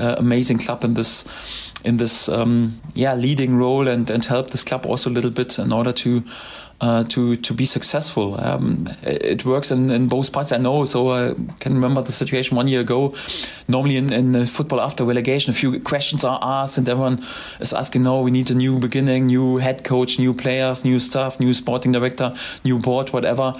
uh, 0.00 0.16
amazing 0.18 0.58
club 0.58 0.82
in 0.82 0.94
this 0.94 1.24
in 1.84 1.96
this 1.96 2.28
um, 2.28 2.80
yeah 2.94 3.14
leading 3.14 3.56
role 3.56 3.86
and 3.86 4.10
and 4.10 4.24
help 4.24 4.50
this 4.50 4.64
club 4.64 4.84
also 4.84 5.08
a 5.08 5.12
little 5.12 5.30
bit 5.30 5.58
in 5.58 5.72
order 5.72 5.92
to 5.92 6.24
uh, 6.80 7.04
to 7.04 7.36
to 7.36 7.54
be 7.54 7.66
successful. 7.66 8.40
Um, 8.40 8.88
it 9.02 9.44
works 9.44 9.70
in, 9.70 9.90
in 9.90 10.08
both 10.08 10.32
parts. 10.32 10.52
I 10.52 10.58
know. 10.58 10.84
So 10.84 11.10
I 11.10 11.34
can 11.58 11.74
remember 11.74 12.02
the 12.02 12.12
situation 12.12 12.56
one 12.56 12.68
year 12.68 12.80
ago. 12.80 13.14
Normally 13.66 13.96
in, 13.96 14.12
in 14.12 14.46
football 14.46 14.80
after 14.80 15.04
relegation, 15.04 15.50
a 15.50 15.56
few 15.56 15.80
questions 15.80 16.24
are 16.24 16.38
asked, 16.40 16.78
and 16.78 16.88
everyone 16.88 17.24
is 17.60 17.72
asking, 17.72 18.02
"No, 18.02 18.20
we 18.20 18.30
need 18.30 18.50
a 18.50 18.54
new 18.54 18.78
beginning, 18.78 19.26
new 19.26 19.56
head 19.56 19.82
coach, 19.84 20.18
new 20.18 20.32
players, 20.32 20.84
new 20.84 21.00
staff, 21.00 21.40
new 21.40 21.52
sporting 21.52 21.92
director, 21.92 22.34
new 22.64 22.78
board, 22.78 23.12
whatever." 23.12 23.54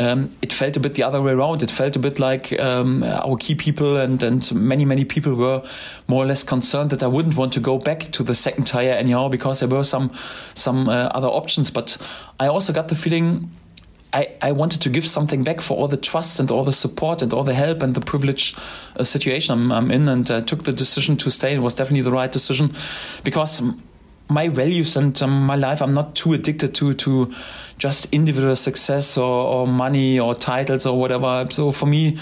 Um, 0.00 0.30
it 0.40 0.52
felt 0.52 0.76
a 0.76 0.80
bit 0.80 0.94
the 0.94 1.02
other 1.02 1.20
way 1.20 1.32
around. 1.32 1.62
It 1.62 1.70
felt 1.70 1.94
a 1.94 1.98
bit 1.98 2.18
like 2.18 2.58
um, 2.58 3.02
our 3.02 3.36
key 3.36 3.54
people 3.54 3.98
and, 3.98 4.22
and 4.22 4.50
many, 4.54 4.86
many 4.86 5.04
people 5.04 5.34
were 5.34 5.62
more 6.08 6.24
or 6.24 6.26
less 6.26 6.42
concerned 6.42 6.90
that 6.90 7.02
I 7.02 7.06
wouldn't 7.06 7.36
want 7.36 7.52
to 7.52 7.60
go 7.60 7.78
back 7.78 8.10
to 8.12 8.22
the 8.22 8.34
second 8.34 8.64
tier 8.64 8.94
anyhow 8.94 9.28
because 9.28 9.60
there 9.60 9.68
were 9.68 9.84
some 9.84 10.10
some 10.54 10.88
uh, 10.88 11.08
other 11.08 11.28
options. 11.28 11.70
But 11.70 11.98
I 12.40 12.46
also 12.46 12.72
got 12.72 12.88
the 12.88 12.94
feeling 12.94 13.50
I, 14.12 14.28
I 14.40 14.52
wanted 14.52 14.80
to 14.82 14.88
give 14.88 15.06
something 15.06 15.44
back 15.44 15.60
for 15.60 15.76
all 15.76 15.86
the 15.86 15.98
trust 15.98 16.40
and 16.40 16.50
all 16.50 16.64
the 16.64 16.72
support 16.72 17.20
and 17.20 17.32
all 17.34 17.44
the 17.44 17.54
help 17.54 17.82
and 17.82 17.94
the 17.94 18.00
privileged 18.00 18.58
uh, 18.96 19.04
situation 19.04 19.52
I'm, 19.52 19.70
I'm 19.70 19.90
in 19.90 20.08
and 20.08 20.28
uh, 20.30 20.40
took 20.40 20.64
the 20.64 20.72
decision 20.72 21.18
to 21.18 21.30
stay. 21.30 21.54
It 21.54 21.60
was 21.60 21.74
definitely 21.74 22.02
the 22.02 22.12
right 22.12 22.32
decision 22.32 22.70
because 23.22 23.62
my 24.30 24.48
values 24.48 24.96
and 24.96 25.20
um, 25.22 25.46
my 25.46 25.56
life. 25.56 25.82
I'm 25.82 25.94
not 25.94 26.14
too 26.14 26.32
addicted 26.32 26.74
to 26.76 26.94
to 26.94 27.32
just 27.78 28.06
individual 28.12 28.56
success 28.56 29.18
or, 29.18 29.24
or 29.24 29.66
money 29.66 30.20
or 30.20 30.34
titles 30.34 30.86
or 30.86 30.98
whatever. 30.98 31.46
So 31.50 31.72
for 31.72 31.86
me 31.86 32.18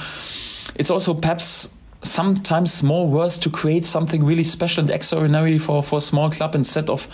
it's 0.77 0.91
also 0.91 1.15
perhaps 1.15 1.71
sometimes 2.03 2.83
more 2.83 3.09
worth 3.09 3.41
to 3.41 3.50
create 3.50 3.85
something 3.85 4.25
really 4.25 4.45
special 4.45 4.83
and 4.83 4.91
extraordinary 4.91 5.59
for, 5.59 5.83
for 5.83 5.99
a 5.99 6.00
small 6.00 6.31
club 6.31 6.55
instead 6.55 6.88
of 6.88 7.09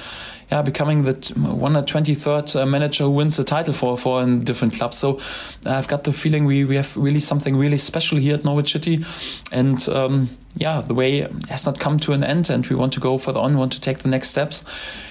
yeah, 0.54 0.62
becoming 0.62 1.02
the 1.02 1.14
123rd 1.14 2.62
uh, 2.62 2.64
manager 2.64 3.04
who 3.04 3.10
wins 3.10 3.36
the 3.36 3.42
title 3.42 3.74
for, 3.74 3.98
for 3.98 4.22
a 4.22 4.36
different 4.36 4.74
club. 4.74 4.94
So 4.94 5.18
I've 5.66 5.88
got 5.88 6.04
the 6.04 6.12
feeling 6.12 6.44
we, 6.44 6.64
we 6.64 6.76
have 6.76 6.96
really 6.96 7.18
something 7.18 7.56
really 7.56 7.76
special 7.76 8.18
here 8.18 8.36
at 8.36 8.44
Norwich 8.44 8.70
City. 8.70 9.04
And 9.50 9.88
um, 9.88 10.28
yeah, 10.54 10.80
the 10.80 10.94
way 10.94 11.26
has 11.48 11.66
not 11.66 11.80
come 11.80 11.98
to 11.98 12.12
an 12.12 12.22
end 12.22 12.50
and 12.50 12.64
we 12.68 12.76
want 12.76 12.92
to 12.92 13.00
go 13.00 13.18
further 13.18 13.40
on, 13.40 13.58
want 13.58 13.72
to 13.72 13.80
take 13.80 13.98
the 13.98 14.08
next 14.08 14.30
steps. 14.30 14.64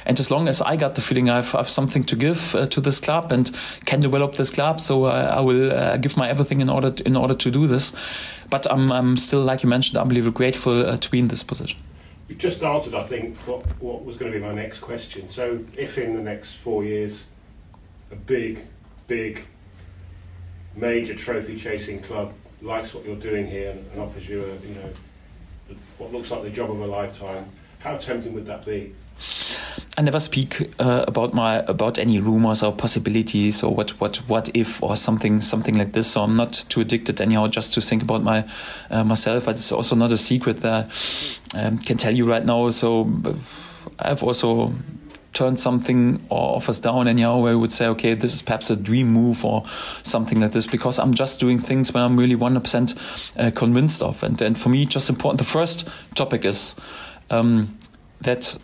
And 0.05 0.17
as 0.17 0.31
long 0.31 0.47
as 0.47 0.61
I 0.61 0.77
got 0.77 0.95
the 0.95 1.01
feeling 1.01 1.29
I've, 1.29 1.53
I've 1.55 1.69
something 1.69 2.05
to 2.05 2.15
give 2.15 2.55
uh, 2.55 2.67
to 2.67 2.79
this 2.79 3.01
club 3.01 3.33
and 3.33 3.51
can 3.83 3.99
develop 3.99 4.35
this 4.35 4.49
club, 4.49 4.79
so 4.79 5.03
uh, 5.03 5.33
I 5.35 5.41
will 5.41 5.73
uh, 5.73 5.97
give 5.97 6.15
my 6.15 6.29
everything 6.29 6.61
in 6.61 6.69
order 6.69 6.91
to, 6.91 7.05
in 7.05 7.17
order 7.17 7.33
to 7.33 7.51
do 7.51 7.67
this. 7.67 7.91
But 8.49 8.65
I'm, 8.71 8.89
I'm 8.93 9.17
still, 9.17 9.41
like 9.41 9.61
you 9.61 9.67
mentioned, 9.67 9.97
unbelievably 9.97 10.37
grateful 10.37 10.85
uh, 10.85 10.95
to 10.95 11.11
be 11.11 11.19
in 11.19 11.27
this 11.27 11.43
position. 11.43 11.79
You've 12.33 12.41
just 12.41 12.63
answered, 12.63 12.95
I 12.95 13.03
think, 13.03 13.37
what, 13.41 13.61
what 13.79 14.03
was 14.03 14.17
going 14.17 14.31
to 14.31 14.39
be 14.39 14.43
my 14.43 14.55
next 14.55 14.79
question. 14.79 15.29
So, 15.29 15.63
if 15.77 15.99
in 15.99 16.15
the 16.15 16.21
next 16.23 16.55
four 16.55 16.83
years, 16.83 17.25
a 18.11 18.15
big, 18.15 18.65
big, 19.07 19.45
major 20.75 21.13
trophy 21.13 21.59
chasing 21.59 21.99
club 21.99 22.33
likes 22.59 22.95
what 22.95 23.05
you're 23.05 23.17
doing 23.17 23.45
here 23.45 23.69
and, 23.69 23.85
and 23.91 24.01
offers 24.01 24.27
you 24.27 24.43
a, 24.43 24.67
you 24.67 24.73
know, 24.73 25.77
what 25.99 26.11
looks 26.11 26.31
like 26.31 26.41
the 26.41 26.49
job 26.49 26.71
of 26.71 26.79
a 26.79 26.87
lifetime, 26.87 27.45
How 27.77 27.97
tempting 27.97 28.33
would 28.33 28.47
that 28.47 28.65
be? 28.65 28.95
I 29.95 30.01
never 30.01 30.19
speak 30.19 30.71
uh, 30.79 31.05
about 31.07 31.35
my 31.35 31.57
about 31.57 31.99
any 31.99 32.19
rumors 32.19 32.63
or 32.63 32.73
possibilities 32.73 33.61
or 33.61 33.75
what 33.75 33.91
what 33.99 34.17
what 34.27 34.49
if 34.55 34.81
or 34.81 34.97
something 34.97 35.39
something 35.39 35.77
like 35.77 35.93
this. 35.93 36.11
So 36.11 36.23
I'm 36.23 36.35
not 36.35 36.65
too 36.69 36.81
addicted 36.81 37.21
anyhow 37.21 37.47
just 37.47 37.75
to 37.75 37.81
think 37.81 38.01
about 38.01 38.23
my 38.23 38.45
uh, 38.89 39.03
myself. 39.03 39.45
But 39.45 39.55
it's 39.55 39.71
also 39.71 39.95
not 39.95 40.11
a 40.11 40.17
secret 40.17 40.61
that 40.61 40.89
I 41.53 41.63
um, 41.63 41.77
can 41.77 41.97
tell 41.97 42.15
you 42.15 42.27
right 42.27 42.43
now. 42.43 42.71
So 42.71 43.07
I've 43.99 44.23
also 44.23 44.73
turned 45.33 45.59
something 45.59 46.25
or 46.29 46.55
offers 46.55 46.79
down 46.79 47.07
anyhow 47.07 47.39
where 47.39 47.53
I 47.53 47.55
would 47.55 47.71
say, 47.71 47.87
okay, 47.87 48.13
this 48.13 48.33
is 48.33 48.41
perhaps 48.41 48.69
a 48.69 48.75
dream 48.75 49.07
move 49.07 49.43
or 49.43 49.63
something 50.03 50.39
like 50.39 50.51
this 50.51 50.67
because 50.67 50.99
I'm 50.99 51.13
just 51.13 51.39
doing 51.39 51.59
things 51.59 51.93
when 51.93 52.03
I'm 52.03 52.17
really 52.17 52.35
100% 52.35 53.37
uh, 53.37 53.51
convinced 53.51 54.01
of. 54.01 54.21
And, 54.23 54.39
and 54.41 54.59
for 54.59 54.69
me, 54.69 54.85
just 54.85 55.09
important. 55.09 55.39
The 55.39 55.45
first 55.45 55.89
topic 56.13 56.45
is 56.45 56.75
um, 57.31 57.77
that 58.21 58.55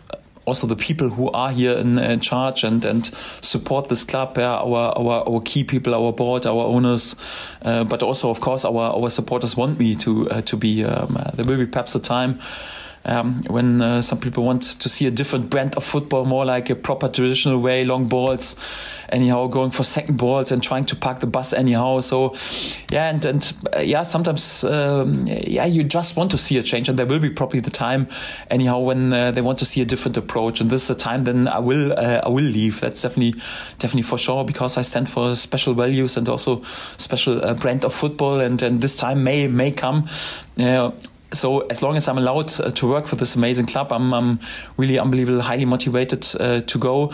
also 0.50 0.66
the 0.66 0.74
people 0.74 1.08
who 1.08 1.30
are 1.30 1.52
here 1.52 1.78
in, 1.78 1.96
in 1.96 2.18
charge 2.18 2.64
and, 2.64 2.84
and 2.84 3.06
support 3.40 3.88
this 3.88 4.02
club, 4.02 4.36
yeah, 4.36 4.56
our, 4.56 4.98
our, 4.98 5.28
our 5.28 5.40
key 5.42 5.62
people, 5.62 5.94
our 5.94 6.12
board, 6.12 6.44
our 6.44 6.64
owners, 6.64 7.14
uh, 7.62 7.84
but 7.84 8.02
also, 8.02 8.30
of 8.30 8.40
course, 8.40 8.64
our, 8.64 8.92
our 8.92 9.10
supporters 9.10 9.56
want 9.56 9.78
me 9.78 9.94
to, 9.94 10.28
uh, 10.28 10.40
to 10.42 10.56
be. 10.56 10.84
Um, 10.84 11.16
uh, 11.16 11.30
there 11.34 11.44
will 11.44 11.56
be 11.56 11.66
perhaps 11.66 11.94
a 11.94 12.00
time 12.00 12.40
um, 13.04 13.42
when 13.44 13.80
uh, 13.80 14.02
some 14.02 14.18
people 14.18 14.44
want 14.44 14.62
to 14.62 14.88
see 14.88 15.06
a 15.06 15.10
different 15.10 15.48
brand 15.50 15.74
of 15.76 15.84
football, 15.84 16.24
more 16.24 16.44
like 16.44 16.68
a 16.70 16.74
proper 16.74 17.08
traditional 17.08 17.58
way, 17.58 17.84
long 17.84 18.08
balls, 18.08 18.56
anyhow, 19.08 19.46
going 19.46 19.70
for 19.70 19.84
second 19.84 20.16
balls 20.16 20.52
and 20.52 20.62
trying 20.62 20.84
to 20.84 20.96
park 20.96 21.20
the 21.20 21.26
bus 21.26 21.52
anyhow. 21.52 22.00
So, 22.00 22.34
yeah, 22.90 23.08
and 23.08 23.24
and 23.24 23.52
uh, 23.74 23.80
yeah, 23.80 24.02
sometimes 24.02 24.64
um, 24.64 25.26
yeah, 25.26 25.64
you 25.64 25.82
just 25.84 26.16
want 26.16 26.30
to 26.32 26.38
see 26.38 26.58
a 26.58 26.62
change, 26.62 26.88
and 26.88 26.98
there 26.98 27.06
will 27.06 27.20
be 27.20 27.30
probably 27.30 27.60
the 27.60 27.70
time, 27.70 28.06
anyhow, 28.50 28.80
when 28.80 29.12
uh, 29.12 29.30
they 29.30 29.40
want 29.40 29.58
to 29.60 29.64
see 29.64 29.80
a 29.80 29.86
different 29.86 30.16
approach, 30.16 30.60
and 30.60 30.70
this 30.70 30.84
is 30.84 30.90
a 30.90 30.94
time 30.94 31.24
then 31.24 31.48
I 31.48 31.58
will 31.58 31.92
uh, 31.92 32.20
I 32.24 32.28
will 32.28 32.44
leave. 32.44 32.80
That's 32.80 33.02
definitely 33.02 33.40
definitely 33.78 34.02
for 34.02 34.18
sure 34.18 34.44
because 34.44 34.76
I 34.76 34.82
stand 34.82 35.08
for 35.08 35.36
special 35.36 35.74
values 35.74 36.16
and 36.16 36.28
also 36.28 36.62
special 36.98 37.44
uh, 37.44 37.54
brand 37.54 37.84
of 37.84 37.94
football, 37.94 38.40
and 38.40 38.62
and 38.62 38.80
this 38.80 38.96
time 38.96 39.24
may 39.24 39.46
may 39.48 39.72
come. 39.72 40.06
So 41.32 41.60
as 41.68 41.80
long 41.82 41.96
as 41.96 42.08
I'm 42.08 42.18
allowed 42.18 42.52
uh, 42.60 42.70
to 42.72 42.88
work 42.88 43.06
for 43.06 43.16
this 43.16 43.36
amazing 43.36 43.66
club, 43.66 43.92
I'm, 43.92 44.12
I'm 44.12 44.40
really 44.76 44.98
unbelievably 44.98 45.42
highly 45.42 45.64
motivated 45.64 46.26
uh, 46.40 46.60
to 46.62 46.78
go. 46.78 47.12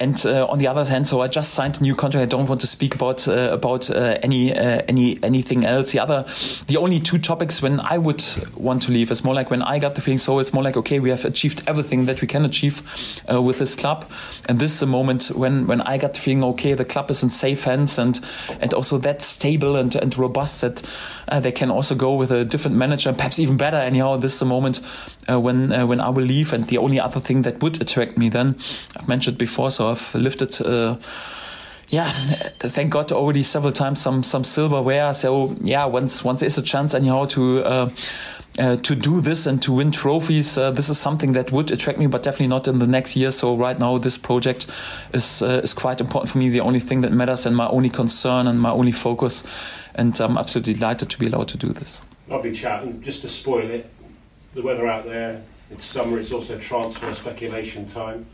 And 0.00 0.24
uh, 0.24 0.46
on 0.46 0.58
the 0.58 0.68
other 0.68 0.84
hand, 0.84 1.08
so 1.08 1.20
I 1.22 1.26
just 1.26 1.54
signed 1.54 1.78
a 1.78 1.82
new 1.82 1.96
contract. 1.96 2.22
I 2.22 2.26
don't 2.26 2.46
want 2.46 2.60
to 2.60 2.68
speak 2.68 2.94
about 2.94 3.26
uh, 3.26 3.50
about 3.50 3.90
uh, 3.90 4.18
any 4.22 4.56
uh, 4.56 4.82
any 4.86 5.18
anything 5.24 5.64
else. 5.64 5.90
The 5.90 5.98
other, 5.98 6.24
the 6.68 6.76
only 6.76 7.00
two 7.00 7.18
topics 7.18 7.60
when 7.60 7.80
I 7.80 7.98
would 7.98 8.22
want 8.54 8.82
to 8.82 8.92
leave 8.92 9.10
is 9.10 9.24
more 9.24 9.34
like 9.34 9.50
when 9.50 9.60
I 9.60 9.80
got 9.80 9.96
the 9.96 10.00
feeling. 10.00 10.18
So 10.18 10.38
it's 10.38 10.52
more 10.52 10.62
like 10.62 10.76
okay, 10.76 11.00
we 11.00 11.10
have 11.10 11.24
achieved 11.24 11.64
everything 11.66 12.06
that 12.06 12.20
we 12.20 12.28
can 12.28 12.44
achieve 12.44 12.82
uh, 13.28 13.42
with 13.42 13.58
this 13.58 13.74
club, 13.74 14.08
and 14.48 14.60
this 14.60 14.72
is 14.72 14.82
a 14.82 14.86
moment 14.86 15.32
when 15.34 15.66
when 15.66 15.80
I 15.80 15.98
got 15.98 16.14
the 16.14 16.20
feeling 16.20 16.44
okay, 16.44 16.74
the 16.74 16.84
club 16.84 17.10
is 17.10 17.24
in 17.24 17.30
safe 17.30 17.64
hands 17.64 17.98
and 17.98 18.20
and 18.60 18.72
also 18.74 18.98
that 18.98 19.20
stable 19.22 19.74
and 19.74 19.96
and 19.96 20.16
robust 20.16 20.60
that 20.60 20.82
uh, 21.26 21.40
they 21.40 21.52
can 21.52 21.72
also 21.72 21.96
go 21.96 22.14
with 22.14 22.30
a 22.30 22.44
different 22.44 22.76
manager, 22.76 23.12
perhaps 23.12 23.40
even 23.40 23.56
better. 23.56 23.78
Anyhow, 23.78 24.16
this 24.16 24.34
is 24.36 24.42
a 24.42 24.46
moment 24.46 24.80
when 25.26 25.70
when 25.88 26.00
I 26.00 26.10
will 26.10 26.24
leave. 26.24 26.52
And 26.52 26.68
the 26.68 26.78
only 26.78 27.00
other 27.00 27.20
thing 27.20 27.42
that 27.42 27.60
would 27.62 27.80
attract 27.80 28.16
me 28.16 28.28
then, 28.28 28.56
I've 28.96 29.08
mentioned 29.08 29.38
before, 29.38 29.72
so 29.72 29.87
I've 29.90 30.14
lifted. 30.14 30.60
Uh, 30.60 30.96
yeah, 31.90 32.12
thank 32.60 32.90
God 32.90 33.12
already 33.12 33.42
several 33.42 33.72
times 33.72 34.00
some 34.00 34.22
some 34.22 34.44
silverware. 34.44 35.14
So 35.14 35.56
yeah, 35.60 35.86
once 35.86 36.22
once 36.22 36.40
there's 36.40 36.58
a 36.58 36.62
chance 36.62 36.94
anyhow 36.94 37.24
to 37.26 37.64
uh, 37.64 37.90
uh, 38.58 38.76
to 38.76 38.94
do 38.94 39.20
this 39.20 39.46
and 39.46 39.62
to 39.62 39.72
win 39.72 39.90
trophies, 39.90 40.58
uh, 40.58 40.70
this 40.70 40.88
is 40.90 40.98
something 40.98 41.32
that 41.32 41.50
would 41.50 41.70
attract 41.70 41.98
me, 41.98 42.06
but 42.06 42.22
definitely 42.22 42.48
not 42.48 42.68
in 42.68 42.78
the 42.78 42.86
next 42.86 43.16
year. 43.16 43.30
So 43.30 43.56
right 43.56 43.78
now, 43.78 43.98
this 43.98 44.18
project 44.18 44.66
is 45.14 45.42
uh, 45.42 45.60
is 45.62 45.72
quite 45.72 46.00
important 46.00 46.30
for 46.30 46.38
me. 46.38 46.50
The 46.50 46.60
only 46.60 46.80
thing 46.80 47.00
that 47.02 47.12
matters 47.12 47.46
and 47.46 47.56
my 47.56 47.68
only 47.68 47.90
concern 47.90 48.46
and 48.46 48.60
my 48.60 48.70
only 48.70 48.92
focus, 48.92 49.44
and 49.94 50.18
I'm 50.20 50.36
absolutely 50.36 50.74
delighted 50.74 51.08
to 51.10 51.18
be 51.18 51.26
allowed 51.26 51.48
to 51.48 51.56
do 51.56 51.72
this. 51.72 52.02
Lovely 52.28 52.52
chat, 52.52 52.82
and 52.82 53.02
just 53.02 53.22
to 53.22 53.28
spoil 53.28 53.70
it, 53.70 53.88
the 54.54 54.62
weather 54.62 54.86
out 54.86 55.06
there. 55.06 55.42
It's 55.70 55.84
summer. 55.84 56.18
It's 56.18 56.32
also 56.32 56.58
transfer 56.58 57.14
speculation 57.14 57.86
time. 57.86 58.26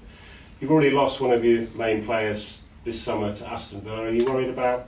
You've 0.64 0.72
already 0.72 0.92
lost 0.92 1.20
one 1.20 1.30
of 1.30 1.44
your 1.44 1.66
main 1.74 2.02
players 2.02 2.58
this 2.86 2.98
summer 2.98 3.36
to 3.36 3.46
Aston 3.46 3.82
Villa. 3.82 4.04
Are 4.04 4.10
you 4.10 4.24
worried 4.24 4.48
about 4.48 4.86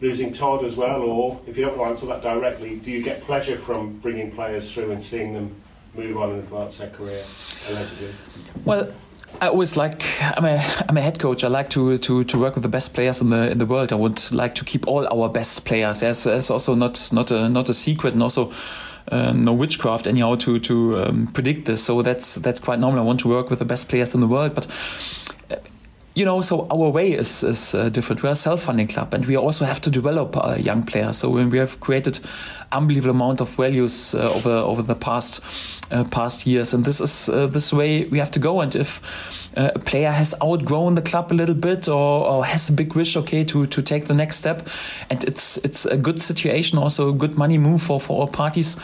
losing 0.00 0.32
Todd 0.32 0.64
as 0.64 0.76
well, 0.76 1.02
or 1.02 1.42
if 1.46 1.58
you 1.58 1.66
don't 1.66 1.76
want 1.76 1.90
to 1.90 1.94
answer 1.94 2.06
that 2.06 2.22
directly, 2.22 2.76
do 2.76 2.90
you 2.90 3.02
get 3.02 3.20
pleasure 3.20 3.58
from 3.58 3.98
bringing 3.98 4.32
players 4.32 4.72
through 4.72 4.92
and 4.92 5.04
seeing 5.04 5.34
them 5.34 5.54
move 5.94 6.16
on 6.16 6.30
and 6.30 6.38
advance 6.38 6.78
their 6.78 6.88
career? 6.88 7.22
Well, 8.64 8.94
I 9.42 9.48
always 9.48 9.76
like 9.76 10.02
I'm 10.22 10.46
a 10.46 10.64
I'm 10.88 10.96
a 10.96 11.02
head 11.02 11.18
coach. 11.18 11.44
I 11.44 11.48
like 11.48 11.68
to 11.70 11.98
to, 11.98 12.24
to 12.24 12.38
work 12.38 12.54
with 12.54 12.62
the 12.62 12.70
best 12.70 12.94
players 12.94 13.20
in 13.20 13.28
the 13.28 13.50
in 13.50 13.58
the 13.58 13.66
world. 13.66 13.92
I 13.92 13.96
would 13.96 14.32
like 14.32 14.54
to 14.54 14.64
keep 14.64 14.88
all 14.88 15.06
our 15.08 15.28
best 15.28 15.66
players. 15.66 16.00
That's, 16.00 16.24
that's 16.24 16.50
also 16.50 16.74
not 16.74 17.10
not 17.12 17.30
a 17.30 17.50
not 17.50 17.68
a 17.68 17.74
secret, 17.74 18.14
and 18.14 18.22
also 18.22 18.52
uh, 19.08 19.32
no 19.32 19.52
witchcraft 19.52 20.06
anyhow 20.06 20.34
to 20.36 20.58
to 20.60 20.98
um, 21.02 21.26
predict 21.28 21.66
this. 21.66 21.84
So 21.84 22.02
that's 22.02 22.36
that's 22.36 22.60
quite 22.60 22.78
normal. 22.78 23.00
I 23.00 23.06
want 23.06 23.20
to 23.20 23.28
work 23.28 23.50
with 23.50 23.58
the 23.58 23.64
best 23.64 23.88
players 23.88 24.14
in 24.14 24.20
the 24.20 24.26
world, 24.26 24.54
but 24.54 24.66
you 26.14 26.24
know, 26.24 26.40
so 26.42 26.68
our 26.70 26.90
way 26.90 27.12
is, 27.12 27.42
is 27.42 27.74
uh, 27.74 27.88
different. 27.88 28.22
We're 28.22 28.30
a 28.30 28.36
self-funding 28.36 28.86
club, 28.86 29.12
and 29.14 29.26
we 29.26 29.36
also 29.36 29.64
have 29.64 29.80
to 29.80 29.90
develop 29.90 30.36
uh, 30.36 30.54
young 30.54 30.84
players. 30.84 31.18
So 31.18 31.28
when 31.28 31.50
we 31.50 31.58
have 31.58 31.80
created 31.80 32.20
unbelievable 32.70 33.10
amount 33.10 33.40
of 33.40 33.52
values 33.56 34.14
uh, 34.14 34.32
over 34.32 34.50
over 34.50 34.82
the 34.82 34.94
past 34.94 35.42
uh, 35.90 36.04
past 36.04 36.46
years, 36.46 36.72
and 36.72 36.84
this 36.84 37.00
is 37.00 37.28
uh, 37.28 37.48
this 37.48 37.72
way 37.72 38.04
we 38.04 38.18
have 38.18 38.30
to 38.30 38.38
go. 38.38 38.60
And 38.60 38.76
if 38.76 39.00
uh, 39.56 39.72
a 39.74 39.78
player 39.80 40.12
has 40.12 40.34
outgrown 40.40 40.94
the 40.94 41.02
club 41.02 41.32
a 41.32 41.34
little 41.34 41.54
bit 41.54 41.88
or, 41.88 42.26
or, 42.26 42.44
has 42.44 42.68
a 42.68 42.72
big 42.72 42.94
wish, 42.94 43.16
okay, 43.16 43.42
to 43.44 43.66
to 43.66 43.82
take 43.82 44.04
the 44.04 44.14
next 44.14 44.36
step, 44.36 44.68
and 45.10 45.24
it's 45.24 45.56
it's 45.64 45.84
a 45.84 45.96
good 45.96 46.22
situation, 46.22 46.78
also 46.78 47.08
a 47.08 47.12
good 47.12 47.36
money 47.36 47.58
move 47.58 47.82
for 47.82 48.00
for 48.00 48.20
all 48.20 48.28
parties, 48.28 48.76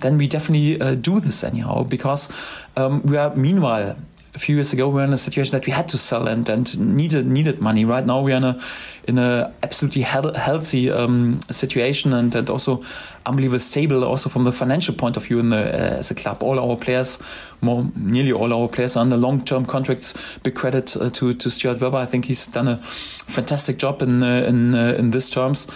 then 0.00 0.16
we 0.16 0.26
definitely 0.26 0.78
do 0.96 1.20
this 1.20 1.44
anyhow 1.44 1.84
because 1.84 2.30
um, 2.76 3.02
we 3.02 3.18
are 3.18 3.36
meanwhile 3.36 3.94
a 4.34 4.38
few 4.38 4.56
years 4.56 4.72
ago 4.72 4.88
we 4.88 4.96
were 4.96 5.04
in 5.04 5.12
a 5.12 5.18
situation 5.18 5.52
that 5.52 5.66
we 5.66 5.72
had 5.72 5.88
to 5.88 5.98
sell 5.98 6.28
and, 6.28 6.48
and 6.48 6.78
needed 6.78 7.26
needed 7.26 7.60
money. 7.60 7.84
Right 7.84 8.04
now 8.04 8.20
we 8.20 8.32
are 8.32 8.36
in 8.36 8.44
a 8.44 8.60
in 9.08 9.18
a 9.18 9.52
absolutely 9.62 10.02
he- 10.02 10.38
healthy 10.38 10.90
um, 10.90 11.40
situation 11.50 12.12
and, 12.12 12.34
and 12.34 12.50
also 12.50 12.82
unbelievably 13.24 13.58
stable 13.58 14.04
also 14.04 14.28
from 14.28 14.44
the 14.44 14.52
financial 14.52 14.94
point 14.94 15.16
of 15.16 15.24
view 15.24 15.38
in 15.38 15.48
the, 15.48 15.56
uh, 15.56 15.98
as 15.98 16.10
a 16.10 16.14
club. 16.14 16.42
All 16.42 16.60
our 16.60 16.76
players, 16.76 17.18
more 17.62 17.90
nearly 17.96 18.32
all 18.32 18.52
our 18.52 18.68
players 18.68 18.96
are 18.96 19.00
under 19.00 19.16
long 19.16 19.44
term 19.44 19.64
contracts. 19.64 20.38
Big 20.42 20.54
credit 20.54 20.96
uh, 20.96 21.10
to 21.10 21.34
to 21.34 21.50
Stuart 21.50 21.80
Webber. 21.80 21.96
I 21.96 22.06
think 22.06 22.26
he's 22.26 22.46
done 22.46 22.68
a 22.68 22.76
fantastic 22.76 23.78
job 23.78 24.02
in 24.02 24.22
uh, 24.22 24.44
in 24.46 24.74
uh, 24.74 24.94
in 24.98 25.10
this 25.10 25.30
terms 25.30 25.66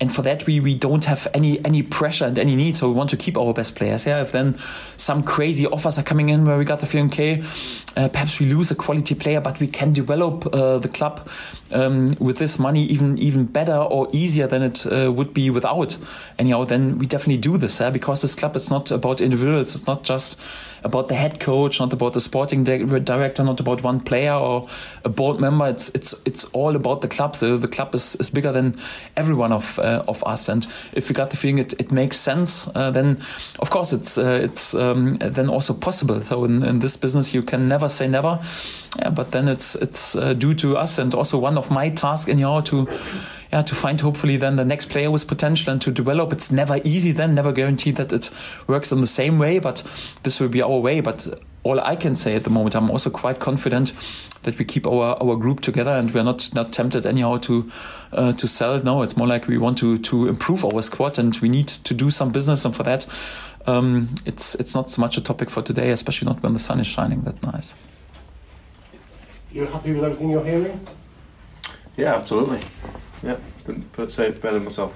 and 0.00 0.14
for 0.14 0.22
that 0.22 0.46
we 0.46 0.60
we 0.60 0.74
don't 0.74 1.04
have 1.04 1.26
any 1.34 1.64
any 1.64 1.82
pressure 1.82 2.26
and 2.26 2.38
any 2.38 2.54
need 2.54 2.76
so 2.76 2.88
we 2.88 2.94
want 2.94 3.10
to 3.10 3.16
keep 3.16 3.36
our 3.36 3.52
best 3.52 3.74
players 3.74 4.06
yeah 4.06 4.20
if 4.20 4.32
then 4.32 4.56
some 4.96 5.22
crazy 5.22 5.66
offers 5.66 5.98
are 5.98 6.02
coming 6.02 6.28
in 6.28 6.44
where 6.44 6.58
we 6.58 6.64
got 6.64 6.80
the 6.80 6.86
feeling 6.86 7.06
okay 7.06 7.42
uh, 7.96 8.08
perhaps 8.08 8.38
we 8.38 8.46
lose 8.46 8.70
a 8.70 8.74
quality 8.74 9.14
player 9.14 9.40
but 9.40 9.58
we 9.58 9.66
can 9.66 9.92
develop 9.92 10.46
uh, 10.52 10.78
the 10.78 10.88
club 10.88 11.28
um, 11.72 12.14
with 12.18 12.38
this 12.38 12.58
money 12.58 12.84
even 12.84 13.18
even 13.18 13.44
better 13.44 13.76
or 13.76 14.08
easier 14.12 14.46
than 14.46 14.62
it 14.62 14.86
uh, 14.86 15.12
would 15.12 15.32
be 15.34 15.50
without 15.50 15.96
anyhow 16.38 16.64
then 16.64 16.98
we 16.98 17.06
definitely 17.06 17.40
do 17.40 17.56
this 17.56 17.80
yeah? 17.80 17.90
because 17.90 18.22
this 18.22 18.34
club 18.34 18.56
is 18.56 18.70
not 18.70 18.90
about 18.90 19.20
individuals 19.20 19.74
it's 19.74 19.86
not 19.86 20.02
just 20.02 20.38
about 20.86 21.08
the 21.08 21.14
head 21.14 21.38
coach, 21.40 21.80
not 21.80 21.92
about 21.92 22.14
the 22.14 22.20
sporting 22.20 22.64
director, 22.64 23.44
not 23.44 23.60
about 23.60 23.82
one 23.82 24.00
player 24.00 24.32
or 24.32 24.66
a 25.04 25.08
board 25.08 25.38
member. 25.40 25.68
It's 25.68 25.90
it's 25.90 26.14
it's 26.24 26.44
all 26.46 26.74
about 26.76 27.02
the 27.02 27.08
club. 27.08 27.34
The, 27.34 27.58
the 27.58 27.68
club 27.68 27.94
is, 27.94 28.16
is 28.16 28.30
bigger 28.30 28.52
than 28.52 28.74
every 29.16 29.34
one 29.34 29.52
of 29.52 29.78
uh, 29.78 30.04
of 30.08 30.22
us. 30.24 30.48
And 30.48 30.66
if 30.92 31.08
we 31.08 31.14
got 31.14 31.30
the 31.30 31.36
feeling 31.36 31.58
it, 31.58 31.74
it 31.78 31.92
makes 31.92 32.16
sense, 32.16 32.68
uh, 32.74 32.90
then 32.90 33.18
of 33.58 33.70
course 33.70 33.92
it's 33.92 34.16
uh, 34.16 34.40
it's 34.42 34.74
um, 34.74 35.16
then 35.16 35.50
also 35.50 35.74
possible. 35.74 36.20
So 36.22 36.44
in, 36.44 36.62
in 36.62 36.78
this 36.78 36.96
business, 36.96 37.34
you 37.34 37.42
can 37.42 37.68
never 37.68 37.88
say 37.88 38.08
never. 38.08 38.40
Yeah, 38.98 39.10
but 39.10 39.30
then 39.30 39.48
it's 39.48 39.74
it's 39.74 40.16
uh, 40.16 40.32
due 40.32 40.54
to 40.54 40.76
us 40.76 40.98
and 40.98 41.14
also 41.14 41.38
one 41.38 41.58
of 41.58 41.70
my 41.70 41.90
tasks 41.90 42.28
your 42.28 42.62
to 42.62 42.88
yeah, 43.52 43.62
to 43.62 43.74
find 43.74 44.00
hopefully 44.00 44.36
then 44.36 44.56
the 44.56 44.64
next 44.64 44.88
player 44.88 45.10
with 45.10 45.26
potential 45.26 45.72
and 45.72 45.82
to 45.82 45.90
develop. 45.90 46.32
It's 46.32 46.50
never 46.50 46.80
easy 46.84 47.12
then, 47.12 47.34
never 47.34 47.52
guaranteed 47.52 47.96
that 47.96 48.12
it 48.12 48.30
works 48.66 48.92
in 48.92 49.00
the 49.00 49.06
same 49.06 49.38
way, 49.38 49.58
but 49.58 49.84
this 50.22 50.40
will 50.40 50.48
be 50.48 50.62
our 50.62 50.78
way. 50.78 51.00
But 51.00 51.26
all 51.62 51.80
I 51.80 51.96
can 51.96 52.14
say 52.14 52.34
at 52.34 52.44
the 52.44 52.50
moment, 52.50 52.74
I'm 52.74 52.90
also 52.90 53.10
quite 53.10 53.38
confident 53.38 53.92
that 54.42 54.58
we 54.58 54.64
keep 54.64 54.86
our, 54.86 55.16
our 55.22 55.36
group 55.36 55.60
together 55.60 55.90
and 55.90 56.12
we're 56.14 56.22
not 56.22 56.50
not 56.54 56.72
tempted 56.72 57.04
anyhow 57.06 57.38
to 57.38 57.70
uh, 58.12 58.32
to 58.32 58.48
sell. 58.48 58.82
No, 58.82 59.02
it's 59.02 59.16
more 59.16 59.28
like 59.28 59.46
we 59.46 59.58
want 59.58 59.78
to 59.78 59.98
to 59.98 60.28
improve 60.28 60.64
our 60.64 60.82
squad 60.82 61.18
and 61.18 61.36
we 61.38 61.48
need 61.48 61.68
to 61.68 61.94
do 61.94 62.10
some 62.10 62.30
business, 62.32 62.64
and 62.64 62.74
for 62.74 62.84
that, 62.84 63.06
um, 63.66 64.08
it's 64.24 64.54
it's 64.54 64.74
not 64.74 64.90
so 64.90 65.02
much 65.02 65.16
a 65.16 65.20
topic 65.20 65.50
for 65.50 65.62
today, 65.62 65.90
especially 65.90 66.26
not 66.26 66.42
when 66.42 66.52
the 66.52 66.58
sun 66.58 66.80
is 66.80 66.86
shining 66.86 67.22
that 67.22 67.42
nice. 67.42 67.74
You're 69.56 69.66
happy 69.68 69.94
with 69.94 70.04
everything 70.04 70.28
you're 70.28 70.44
hearing? 70.44 70.78
Yeah, 71.96 72.16
absolutely. 72.16 72.60
Yeah, 73.22 73.38
couldn't 73.64 73.90
put, 73.90 74.10
say 74.10 74.26
it 74.28 74.42
better 74.42 74.60
myself. 74.60 74.94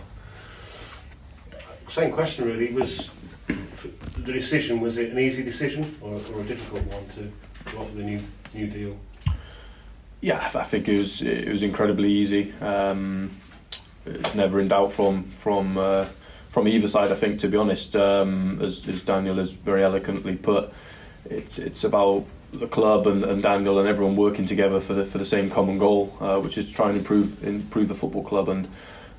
Same 1.89 2.13
question 2.13 2.45
really 2.45 2.71
was 2.71 3.09
the 3.47 3.89
the 4.21 4.33
decision 4.35 4.81
was 4.81 4.99
it 4.99 5.13
an 5.13 5.19
easy 5.19 5.43
decision 5.43 5.83
or, 6.03 6.13
or 6.35 6.43
a 6.43 6.45
difficult 6.45 6.83
one 6.89 7.07
to, 7.09 7.33
to 7.71 7.79
offer 7.79 7.95
the 7.95 8.03
new 8.03 8.21
new 8.53 8.67
deal? 8.67 8.99
Yeah, 10.21 10.51
I 10.55 10.65
think 10.65 10.89
it 10.89 10.99
was 10.99 11.23
it 11.23 11.49
was 11.49 11.63
incredibly 11.63 12.13
easy. 12.13 12.53
Um, 12.61 13.31
it's 14.05 14.35
never 14.35 14.61
in 14.61 14.69
doubt 14.69 14.93
from 14.93 15.25
from 15.31 15.79
uh, 15.79 16.05
from 16.51 16.69
either 16.69 16.87
side. 16.87 17.11
I 17.11 17.15
think, 17.15 17.41
to 17.41 17.49
be 17.49 17.57
honest, 17.57 17.97
um, 17.97 18.61
as, 18.61 18.87
as 18.87 19.01
Daniel 19.01 19.37
has 19.37 19.53
very 19.53 19.83
eloquently 19.83 20.37
put, 20.37 20.71
it's 21.25 21.59
it's 21.59 21.83
about 21.83 22.27
the 22.53 22.67
club 22.67 23.07
and, 23.07 23.25
and 23.25 23.43
Daniel 23.43 23.79
and 23.79 23.89
everyone 23.89 24.17
working 24.17 24.47
together 24.47 24.81
for 24.81 24.95
the 24.95 25.05
for 25.05 25.19
the 25.19 25.25
same 25.25 25.51
common 25.51 25.79
goal, 25.79 26.17
uh, 26.21 26.41
which 26.41 26.59
is 26.59 26.71
try 26.71 26.89
and 26.89 26.99
improve 26.99 27.43
improve 27.45 27.89
the 27.89 27.95
football 27.95 28.25
club. 28.25 28.49
And 28.49 28.69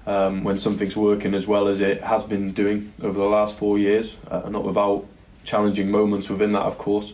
um, 0.05 0.43
when 0.43 0.57
something's 0.57 0.95
working 0.95 1.33
as 1.33 1.47
well 1.47 1.67
as 1.67 1.79
it 1.81 2.01
has 2.01 2.23
been 2.23 2.51
doing 2.51 2.93
over 3.01 3.19
the 3.19 3.25
last 3.25 3.57
four 3.57 3.77
years, 3.77 4.17
uh, 4.29 4.49
not 4.49 4.63
without 4.63 5.05
challenging 5.43 5.89
moments 5.89 6.29
within 6.29 6.51
that, 6.53 6.63
of 6.63 6.77
course 6.77 7.13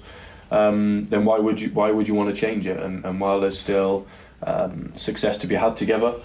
um, 0.51 1.05
then 1.05 1.25
why 1.25 1.39
would 1.39 1.59
you 1.59 1.69
why 1.69 1.91
would 1.91 2.07
you 2.07 2.13
want 2.13 2.33
to 2.33 2.39
change 2.39 2.67
it? 2.67 2.77
And, 2.77 3.03
and 3.05 3.19
while 3.19 3.39
there's 3.39 3.59
still 3.59 4.07
um, 4.43 4.93
success 4.95 5.37
to 5.39 5.47
be 5.47 5.55
had 5.55 5.75
together, 5.77 6.15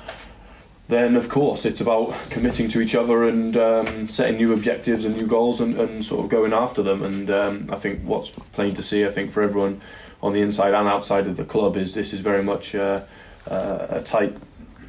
then 0.92 1.16
of 1.16 1.28
course 1.28 1.64
it's 1.64 1.80
about 1.80 2.14
committing 2.28 2.68
to 2.68 2.80
each 2.80 2.94
other 2.94 3.24
and 3.24 3.56
um, 3.56 4.06
setting 4.08 4.36
new 4.36 4.52
objectives 4.52 5.04
and 5.04 5.16
new 5.16 5.26
goals 5.26 5.60
and, 5.60 5.78
and 5.80 6.04
sort 6.04 6.22
of 6.22 6.28
going 6.28 6.52
after 6.52 6.82
them. 6.82 7.02
And 7.02 7.30
um, 7.30 7.66
I 7.70 7.76
think 7.76 8.02
what's 8.02 8.30
plain 8.30 8.74
to 8.74 8.82
see, 8.82 9.04
I 9.04 9.08
think 9.08 9.32
for 9.32 9.42
everyone 9.42 9.80
on 10.22 10.32
the 10.32 10.42
inside 10.42 10.74
and 10.74 10.86
outside 10.86 11.26
of 11.26 11.36
the 11.36 11.44
club, 11.44 11.76
is 11.76 11.94
this 11.94 12.12
is 12.12 12.20
very 12.20 12.42
much 12.42 12.74
uh, 12.74 13.02
uh, 13.50 13.86
a 13.90 14.00
tight 14.02 14.36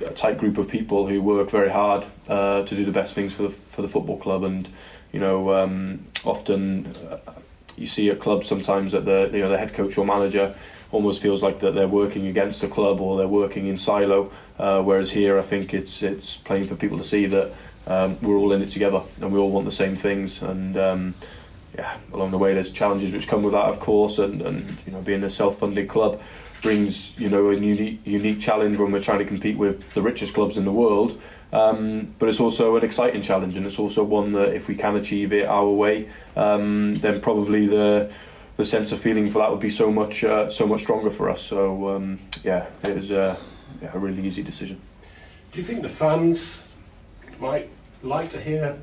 a 0.05 0.12
tight 0.12 0.38
group 0.38 0.57
of 0.57 0.67
people 0.67 1.07
who 1.07 1.22
work 1.22 1.50
very 1.50 1.69
hard 1.69 2.05
uh, 2.27 2.63
to 2.65 2.75
do 2.75 2.83
the 2.83 2.91
best 2.91 3.13
things 3.13 3.33
for 3.33 3.43
the 3.43 3.50
for 3.50 3.81
the 3.81 3.88
football 3.88 4.17
club 4.17 4.43
and 4.43 4.67
you 5.13 5.19
know 5.19 5.53
um, 5.53 6.03
often 6.25 6.88
uh, 7.10 7.31
you 7.77 7.88
see 7.88 8.10
at 8.10 8.19
clubs 8.19 8.48
sometimes 8.48 8.91
that 8.91 9.05
the 9.05 9.29
you 9.31 9.39
know 9.39 9.50
the 9.50 9.57
head 9.57 9.74
coach 9.74 9.98
or 9.98 10.05
manager 10.05 10.53
almost 10.94 11.22
feels 11.22 11.44
like 11.44 11.60
that 11.60 11.74
they're 11.74 11.88
working 11.88 12.28
against 12.28 12.62
the 12.62 12.68
club 12.68 13.02
or 13.02 13.18
they're 13.18 13.28
working 13.28 13.66
in 13.66 13.78
silo. 13.78 14.32
Uh, 14.58 14.82
whereas 14.82 15.12
here, 15.12 15.38
I 15.38 15.42
think 15.42 15.74
it's 15.74 16.02
it's 16.04 16.38
plain 16.38 16.64
for 16.66 16.76
people 16.76 16.98
to 17.00 17.04
see 17.04 17.26
that 17.26 17.52
um, 17.88 18.18
we're 18.22 18.38
all 18.38 18.54
in 18.54 18.62
it 18.62 18.70
together 18.70 19.02
and 19.20 19.34
we 19.34 19.40
all 19.40 19.52
want 19.52 19.66
the 19.66 19.72
same 19.72 19.96
things. 19.96 20.42
And 20.42 20.78
um, 20.78 21.16
yeah, 21.76 21.98
along 22.14 22.32
the 22.32 22.38
way, 22.38 22.54
there's 22.54 22.72
challenges 22.72 23.12
which 23.12 23.28
come 23.28 23.44
with 23.44 23.54
that, 23.54 23.66
of 23.66 23.80
course. 23.80 24.20
And, 24.20 24.42
and 24.42 24.78
you 24.86 24.94
know, 24.94 25.02
being 25.02 25.24
a 25.24 25.30
self-funded 25.30 25.90
club 25.90 26.22
brings 26.62 27.12
you 27.20 27.28
know 27.28 27.50
a 27.50 27.56
unique 27.56 28.00
unique 28.06 28.40
challenge 28.40 28.78
when 28.78 28.92
we're 28.92 29.02
trying 29.02 29.20
to 29.20 29.26
compete 29.26 29.58
with 29.58 29.92
the 29.94 30.02
richest 30.02 30.34
clubs 30.34 30.58
in 30.58 30.64
the 30.64 30.72
world. 30.72 31.20
Um, 31.52 32.16
but 32.18 32.30
it's 32.30 32.40
also 32.40 32.78
an 32.78 32.84
exciting 32.84 33.22
challenge, 33.22 33.56
and 33.56 33.66
it's 33.66 33.78
also 33.78 34.04
one 34.04 34.32
that 34.32 34.56
if 34.56 34.68
we 34.68 34.76
can 34.76 34.96
achieve 34.96 35.34
it 35.34 35.46
our 35.46 35.70
way, 35.70 36.10
um, 36.36 36.96
then 36.96 37.22
probably 37.22 37.68
the 37.68 38.12
the 38.57 38.65
sense 38.65 38.91
of 38.91 39.00
feeling 39.00 39.29
for 39.29 39.39
that 39.39 39.51
would 39.51 39.60
be 39.60 39.69
so 39.69 39.91
much 39.91 40.24
uh, 40.24 40.50
so 40.50 40.67
much 40.67 40.81
stronger 40.81 41.10
for 41.10 41.29
us. 41.29 41.41
So 41.41 41.89
um, 41.89 42.19
yeah, 42.43 42.67
it 42.83 42.95
was 42.95 43.12
uh, 43.12 43.38
yeah, 43.81 43.91
a 43.93 44.00
really 44.00 44.25
easy 44.25 44.43
decision. 44.43 44.79
Do 45.51 45.57
you 45.60 45.63
think 45.63 45.81
the 45.81 45.89
fans 45.89 46.63
might 47.39 47.69
like 48.01 48.29
to 48.31 48.39
hear 48.39 48.77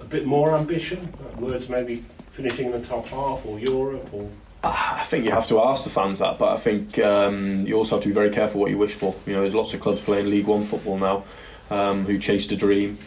a 0.00 0.04
bit 0.04 0.26
more 0.26 0.54
ambition? 0.54 1.12
Words 1.38 1.68
maybe 1.68 2.04
finishing 2.32 2.66
in 2.66 2.72
the 2.72 2.86
top 2.86 3.06
half 3.06 3.44
or 3.46 3.58
Europe 3.58 4.08
or 4.12 4.28
I 4.64 5.04
think 5.04 5.26
you 5.26 5.30
have 5.30 5.46
to 5.48 5.60
ask 5.60 5.84
the 5.84 5.90
fans 5.90 6.20
that, 6.20 6.38
but 6.38 6.48
I 6.48 6.56
think 6.56 6.98
um, 6.98 7.66
you 7.66 7.76
also 7.76 7.96
have 7.96 8.02
to 8.02 8.08
be 8.08 8.14
very 8.14 8.30
careful 8.30 8.62
what 8.62 8.70
you 8.70 8.78
wish 8.78 8.94
for. 8.94 9.14
You 9.26 9.34
know, 9.34 9.42
there's 9.42 9.54
lots 9.54 9.74
of 9.74 9.80
clubs 9.80 10.00
playing 10.00 10.30
League 10.30 10.46
One 10.46 10.62
football 10.62 10.96
now 10.96 11.24
um, 11.68 12.06
who 12.06 12.18
chased 12.18 12.50
a 12.50 12.56
dream. 12.56 12.98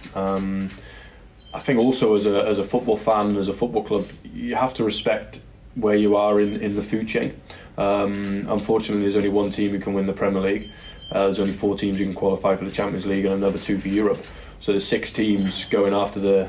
I 1.58 1.60
think 1.60 1.80
also 1.80 2.14
as 2.14 2.28
a 2.28 2.46
as 2.46 2.60
a 2.60 2.64
football 2.64 2.98
fan, 2.98 3.36
as 3.36 3.48
a 3.48 3.54
football 3.54 3.84
club, 3.84 4.06
you 4.24 4.54
have 4.54 4.76
to 4.76 4.84
respect 4.84 5.42
where 5.74 5.96
you 5.96 6.16
are 6.16 6.40
in, 6.40 6.62
in 6.62 6.76
the 6.76 6.84
food 6.84 7.08
chain. 7.08 7.42
Um, 7.80 8.44
unfortunately, 8.48 9.02
there's 9.02 9.16
only 9.16 9.30
one 9.30 9.50
team 9.50 9.72
who 9.72 9.80
can 9.80 9.94
win 9.96 10.06
the 10.06 10.14
Premier 10.14 10.42
League. 10.42 10.70
Uh, 11.12 11.24
there's 11.24 11.40
only 11.40 11.54
four 11.54 11.76
teams 11.76 11.98
who 11.98 12.04
can 12.04 12.14
qualify 12.14 12.56
for 12.56 12.66
the 12.66 12.72
Champions 12.72 13.08
League 13.08 13.26
and 13.26 13.34
another 13.34 13.58
two 13.58 13.80
for 13.80 13.88
Europe. 13.88 14.24
So 14.60 14.72
there's 14.72 14.88
six 14.88 15.12
teams 15.12 15.66
going 15.66 15.94
after 15.96 16.20
the, 16.20 16.48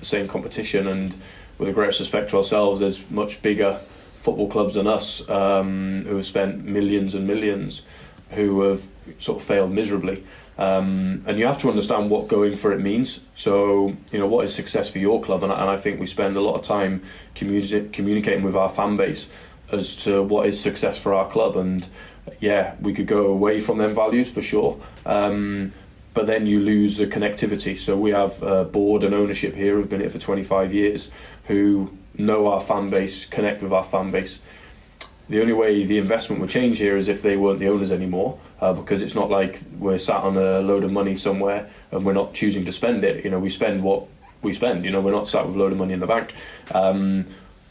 the 0.00 0.04
same 0.04 0.28
competition. 0.28 0.86
And 0.86 1.14
with 1.56 1.68
the 1.68 1.72
greatest 1.72 2.00
respect 2.00 2.28
to 2.30 2.36
ourselves, 2.36 2.80
there's 2.80 3.08
much 3.10 3.40
bigger 3.40 3.80
football 4.16 4.48
clubs 4.48 4.74
than 4.74 4.86
us 4.86 5.26
um, 5.30 6.02
who 6.04 6.16
have 6.16 6.26
spent 6.26 6.62
millions 6.62 7.14
and 7.14 7.26
millions 7.26 7.82
who 8.32 8.60
have 8.62 8.82
sort 9.18 9.40
of 9.40 9.46
failed 9.46 9.72
miserably. 9.72 10.24
Um, 10.58 11.22
and 11.26 11.38
you 11.38 11.46
have 11.46 11.58
to 11.58 11.68
understand 11.68 12.10
what 12.10 12.28
going 12.28 12.56
for 12.56 12.72
it 12.72 12.80
means. 12.80 13.20
So, 13.34 13.94
you 14.10 14.18
know, 14.18 14.26
what 14.26 14.44
is 14.44 14.54
success 14.54 14.90
for 14.90 14.98
your 14.98 15.22
club? 15.22 15.42
And, 15.42 15.52
and 15.52 15.70
I 15.70 15.76
think 15.76 16.00
we 16.00 16.06
spend 16.06 16.36
a 16.36 16.40
lot 16.40 16.54
of 16.54 16.62
time 16.62 17.02
communi- 17.34 17.92
communicating 17.92 18.42
with 18.42 18.56
our 18.56 18.68
fan 18.68 18.96
base 18.96 19.26
as 19.70 19.96
to 19.96 20.22
what 20.22 20.46
is 20.46 20.58
success 20.58 20.96
for 20.96 21.12
our 21.12 21.30
club. 21.30 21.56
And 21.56 21.86
yeah, 22.40 22.74
we 22.80 22.94
could 22.94 23.06
go 23.06 23.26
away 23.26 23.60
from 23.60 23.78
them 23.78 23.94
values 23.94 24.30
for 24.30 24.40
sure. 24.40 24.80
Um, 25.04 25.72
but 26.14 26.26
then 26.26 26.46
you 26.46 26.60
lose 26.60 26.96
the 26.96 27.06
connectivity. 27.06 27.76
So 27.76 27.94
we 27.94 28.10
have 28.10 28.42
a 28.42 28.64
board 28.64 29.04
and 29.04 29.14
ownership 29.14 29.54
here 29.54 29.74
who've 29.74 29.90
been 29.90 30.00
here 30.00 30.08
for 30.08 30.18
25 30.18 30.72
years 30.72 31.10
who 31.44 31.96
know 32.16 32.48
our 32.48 32.60
fan 32.60 32.88
base, 32.88 33.26
connect 33.26 33.62
with 33.62 33.72
our 33.72 33.84
fan 33.84 34.10
base. 34.10 34.38
The 35.28 35.40
only 35.40 35.52
way 35.52 35.84
the 35.84 35.98
investment 35.98 36.40
would 36.40 36.50
change 36.50 36.78
here 36.78 36.96
is 36.96 37.08
if 37.08 37.20
they 37.20 37.36
weren't 37.36 37.58
the 37.58 37.68
owners 37.68 37.90
anymore, 37.90 38.38
uh, 38.60 38.72
because 38.72 39.02
it's 39.02 39.14
not 39.14 39.28
like 39.28 39.60
we're 39.78 39.98
sat 39.98 40.22
on 40.22 40.36
a 40.36 40.60
load 40.60 40.84
of 40.84 40.92
money 40.92 41.16
somewhere 41.16 41.68
and 41.90 42.04
we're 42.04 42.12
not 42.12 42.32
choosing 42.32 42.64
to 42.64 42.72
spend 42.72 43.02
it. 43.02 43.24
You 43.24 43.30
know, 43.30 43.40
we 43.40 43.50
spend 43.50 43.82
what 43.82 44.06
we 44.42 44.52
spend. 44.52 44.84
You 44.84 44.92
know, 44.92 45.00
we're 45.00 45.10
not 45.10 45.28
sat 45.28 45.46
with 45.46 45.56
a 45.56 45.58
load 45.58 45.72
of 45.72 45.78
money 45.78 45.94
in 45.94 46.00
the 46.00 46.06
bank. 46.06 46.34
Um, 46.72 47.26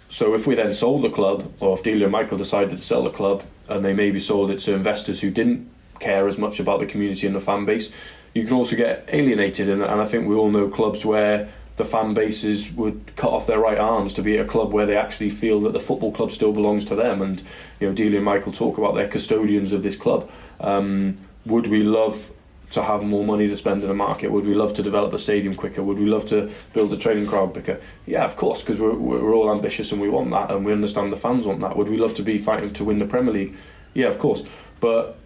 so 0.10 0.34
if 0.36 0.46
we 0.48 0.56
then 0.56 0.74
sold 0.74 1.02
the 1.02 1.10
club, 1.10 1.52
or 1.60 1.78
if 1.78 1.84
Delia 1.84 2.04
and 2.04 2.12
Michael 2.12 2.38
decided 2.38 2.72
to 2.72 2.78
sell 2.78 3.04
the 3.04 3.10
club, 3.10 3.44
and 3.70 3.84
they 3.84 3.94
maybe 3.94 4.20
sold 4.20 4.52
it 4.52 4.60
to 4.60 4.74
investors 4.74 5.22
who 5.22 5.32
didn't 5.32 5.70
care 6.00 6.28
as 6.28 6.38
much 6.38 6.60
about 6.60 6.80
the 6.82 6.86
community 6.86 7.26
and 7.26 7.36
the 7.36 7.40
fan 7.40 7.66
base, 7.66 7.92
you 8.34 8.44
can 8.44 8.54
also 8.54 8.76
get 8.76 9.08
alienated. 9.12 9.70
And, 9.70 9.82
and 9.82 10.02
I 10.02 10.06
think 10.06 10.28
we 10.28 10.36
all 10.36 10.52
know 10.52 10.68
clubs 10.68 11.06
where 11.06 11.50
the 11.78 11.84
fan 11.84 12.14
bases 12.14 12.72
would 12.72 13.16
cut 13.16 13.32
off 13.32 13.48
their 13.48 13.60
right 13.60 13.78
arms 13.78 14.14
to 14.14 14.22
be 14.22 14.38
at 14.38 14.46
a 14.46 14.50
club 14.50 14.72
where 14.72 14.86
they 14.86 14.96
actually 14.96 15.30
feel 15.30 15.60
that 15.62 15.74
the 15.74 15.80
football 15.80 16.12
club 16.12 16.32
still 16.32 16.54
belongs 16.54 16.86
to 16.86 16.96
them. 16.96 17.22
And 17.22 17.42
you 17.80 17.88
know, 17.88 17.94
Delia 17.94 18.18
and 18.18 18.26
Michael 18.26 18.52
talk 18.52 18.78
about 18.78 18.96
their 18.96 19.08
custodians 19.08 19.74
of 19.74 19.84
this 19.84 19.98
club. 19.98 20.30
Um, 20.60 21.18
would 21.46 21.68
we 21.68 21.84
love 21.84 22.32
to 22.72 22.84
have 22.84 23.04
more 23.04 23.24
money 23.24 23.48
to 23.48 23.58
spend 23.58 23.82
in 23.82 23.88
the 23.88 23.94
market? 23.94 24.32
Would 24.32 24.46
we 24.46 24.54
love 24.54 24.74
to 24.76 24.84
develop 24.84 25.12
the 25.12 25.20
stadium 25.20 25.54
quicker? 25.54 25.84
Would 25.84 26.00
we 26.00 26.06
love 26.06 26.26
to 26.28 26.52
build 26.74 26.92
a 26.94 26.98
training 26.98 27.28
crowd 27.28 27.54
quicker? 27.54 27.80
Yeah, 28.06 28.26
of 28.26 28.36
course, 28.36 28.62
because 28.62 28.80
we're, 28.80 28.96
we're 28.96 29.34
all 29.34 29.52
ambitious 29.52 29.92
and 29.92 30.02
we 30.02 30.10
want 30.10 30.32
that, 30.32 30.52
and 30.52 30.66
we 30.66 30.74
understand 30.74 31.12
the 31.12 31.18
fans 31.18 31.46
want 31.46 31.62
that. 31.62 31.78
Would 31.78 31.90
we 31.90 31.98
love 31.98 32.16
to 32.16 32.24
be 32.24 32.38
fighting 32.38 32.74
to 32.74 32.84
win 32.84 32.98
the 32.98 33.06
Premier 33.06 33.34
League? 33.34 33.56
Yeah, 33.94 34.08
of 34.08 34.18
course. 34.18 34.44
But 34.80 35.18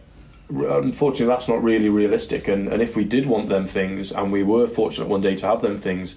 unfortunately, 0.50 1.28
that's 1.28 1.48
not 1.48 1.64
really 1.64 1.90
realistic. 1.90 2.48
And, 2.48 2.68
and 2.68 2.82
if 2.82 2.96
we 2.96 3.04
did 3.04 3.26
want 3.26 3.50
them 3.50 3.66
things, 3.66 4.12
and 4.12 4.32
we 4.32 4.44
were 4.44 4.68
fortunate 4.68 5.08
one 5.08 5.22
day 5.22 5.36
to 5.36 5.48
have 5.48 5.62
them 5.62 5.78
things, 5.78 6.16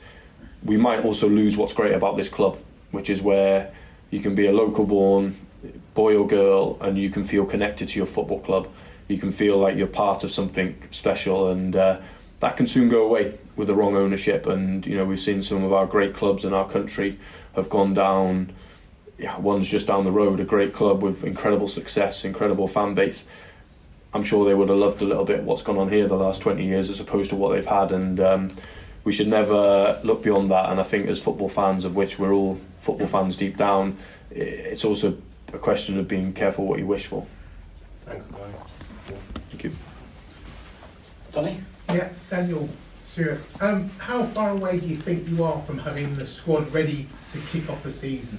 we 0.64 0.77
might 0.77 1.05
also 1.05 1.29
lose 1.29 1.57
what's 1.57 1.72
great 1.72 1.94
about 1.94 2.16
this 2.16 2.29
club, 2.29 2.59
which 2.90 3.11
is 3.11 3.20
where 3.20 3.72
you 4.11 4.20
can 4.20 4.35
be 4.35 4.46
a 4.46 4.53
local 4.53 4.85
born 4.85 5.35
boy 5.94 6.16
or 6.16 6.27
girl 6.27 6.79
and 6.81 6.98
you 6.98 7.11
can 7.11 7.25
feel 7.25 7.44
connected 7.44 7.88
to 7.88 7.98
your 7.98 8.07
football 8.07 8.40
club. 8.40 8.68
You 9.09 9.18
can 9.18 9.33
feel 9.33 9.59
like 9.59 9.77
you're 9.77 9.87
part 9.87 10.25
of 10.25 10.31
something 10.31 10.81
special, 10.90 11.51
and 11.51 11.77
uh, 11.77 12.01
that 12.40 12.57
can 12.57 12.66
soon 12.66 12.88
go 12.88 13.05
away 13.05 13.38
with 13.57 13.68
the 13.68 13.75
wrong 13.75 13.96
ownership. 13.96 14.46
And 14.46 14.87
you 14.87 14.96
know, 14.96 15.05
we've 15.05 15.20
seen 15.20 15.42
some 15.42 15.64
of 15.64 15.72
our 15.72 15.87
great 15.87 16.14
clubs 16.14 16.44
in 16.44 16.55
our 16.55 16.68
country 16.68 17.18
have 17.55 17.68
gone 17.68 17.94
down. 17.94 18.53
Yeah, 19.18 19.38
one's 19.38 19.68
just 19.68 19.87
down 19.87 20.05
the 20.05 20.12
road, 20.12 20.40
a 20.40 20.44
great 20.44 20.72
club 20.72 21.03
with 21.03 21.25
incredible 21.25 21.68
success, 21.68 22.25
incredible 22.25 22.66
fan 22.66 22.94
base. 22.94 23.25
I'm 24.14 24.22
sure 24.22 24.44
they 24.44 24.55
would 24.55 24.68
have 24.68 24.79
loved 24.79 25.03
a 25.03 25.07
little 25.07 25.25
bit 25.25 25.42
what's 25.42 25.62
gone 25.62 25.79
on 25.79 25.88
here 25.88 26.07
the 26.07 26.16
last 26.16 26.42
20 26.42 26.64
years 26.64 26.90
as 26.90 27.01
opposed 27.01 27.31
to 27.31 27.37
what 27.37 27.53
they've 27.53 27.66
had. 27.66 27.92
And 27.92 28.20
um, 28.20 28.48
we 29.05 29.12
should 29.12 29.29
never 29.29 30.01
look 30.05 30.23
beyond 30.23 30.51
that. 30.51 30.71
And 30.71 30.81
I 30.81 30.83
think 30.83 31.09
as 31.09 31.21
football 31.21 31.49
fans, 31.49 31.85
of 31.85 31.97
which 31.97 32.19
we're 32.19 32.33
all 32.33 32.59
football 32.79 33.07
fans 33.07 33.37
deep 33.37 33.57
down, 33.57 33.97
it's 34.31 34.85
also 34.85 35.17
a 35.53 35.59
question 35.59 35.99
of 35.99 36.09
being 36.09 36.33
careful 36.33 36.67
what 36.67 36.79
you 36.79 36.87
wish 36.87 37.07
for. 37.07 37.27
Thanks, 38.07 38.27
guys. 38.27 39.19
Thank 39.51 39.65
you. 39.65 39.73
Johnny? 41.33 41.61
Yeah, 41.91 42.09
Daniel 42.31 42.69
Stuart. 43.01 43.41
Um, 43.61 43.91
how 43.99 44.25
far 44.25 44.51
away 44.51 44.79
do 44.79 44.87
you 44.87 44.97
think 44.97 45.29
you 45.29 45.45
are 45.45 45.61
from 45.62 45.79
having 45.79 46.15
the 46.15 46.27
squad 46.27 46.73
ready 46.73 47.07
to 47.31 47.38
kick 47.38 47.69
off 47.69 47.83
the 47.83 47.91
season? 47.91 48.38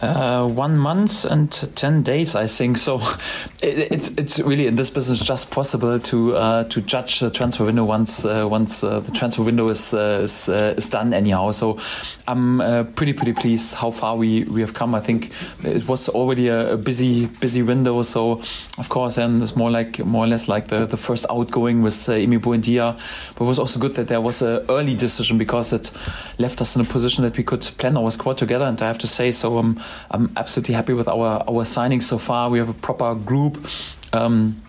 Uh, 0.00 0.48
one 0.48 0.78
month 0.78 1.26
and 1.26 1.52
ten 1.76 2.02
days, 2.02 2.34
I 2.34 2.46
think. 2.46 2.78
So 2.78 2.96
it, 3.62 3.92
it's 3.92 4.08
it's 4.16 4.40
really 4.40 4.66
in 4.66 4.76
this 4.76 4.88
business 4.88 5.18
just 5.18 5.50
possible 5.50 5.98
to 5.98 6.36
uh, 6.36 6.64
to 6.64 6.80
judge 6.80 7.20
the 7.20 7.30
transfer 7.30 7.66
window 7.66 7.84
once 7.84 8.24
uh, 8.24 8.48
once 8.48 8.82
uh, 8.82 9.00
the 9.00 9.12
transfer 9.12 9.42
window 9.42 9.68
is 9.68 9.92
uh, 9.92 10.20
is, 10.22 10.48
uh, 10.48 10.74
is 10.78 10.88
done 10.88 11.12
anyhow. 11.12 11.50
So 11.50 11.78
I'm 12.26 12.60
pretty 12.94 13.12
pretty 13.12 13.34
pleased 13.34 13.74
how 13.74 13.90
far 13.90 14.16
we, 14.16 14.44
we 14.44 14.62
have 14.62 14.72
come. 14.72 14.94
I 14.94 15.00
think 15.00 15.32
it 15.64 15.86
was 15.86 16.08
already 16.08 16.48
a, 16.48 16.74
a 16.74 16.76
busy 16.78 17.26
busy 17.26 17.62
window. 17.62 18.02
So 18.02 18.40
of 18.78 18.88
course, 18.88 19.18
and 19.18 19.42
it's 19.42 19.54
more 19.54 19.70
like 19.70 19.98
more 19.98 20.24
or 20.24 20.28
less 20.28 20.48
like 20.48 20.68
the, 20.68 20.86
the 20.86 20.96
first 20.96 21.26
outgoing 21.28 21.82
with 21.82 22.08
uh, 22.08 22.12
Emi 22.12 22.38
Buendia. 22.38 22.98
But 23.34 23.44
it 23.44 23.48
was 23.48 23.58
also 23.58 23.78
good 23.78 23.96
that 23.96 24.08
there 24.08 24.22
was 24.22 24.40
an 24.40 24.64
early 24.70 24.94
decision 24.94 25.36
because 25.36 25.74
it 25.74 25.92
left 26.38 26.62
us 26.62 26.74
in 26.74 26.80
a 26.80 26.86
position 26.86 27.22
that 27.24 27.36
we 27.36 27.44
could 27.44 27.60
plan 27.76 27.98
our 27.98 28.10
squad 28.10 28.38
together. 28.38 28.64
And 28.64 28.80
I 28.80 28.86
have 28.86 28.98
to 28.98 29.06
say, 29.06 29.30
so 29.30 29.58
I'm 29.58 29.78
I'm 30.10 30.32
absolutely 30.36 30.74
happy 30.74 30.92
with 30.92 31.08
our 31.08 31.42
our 31.48 31.64
signings 31.64 32.04
so 32.04 32.18
far. 32.18 32.50
We 32.50 32.58
have 32.58 32.68
a 32.68 32.74
proper 32.74 33.14
group. 33.14 33.66
Um, 34.12 34.62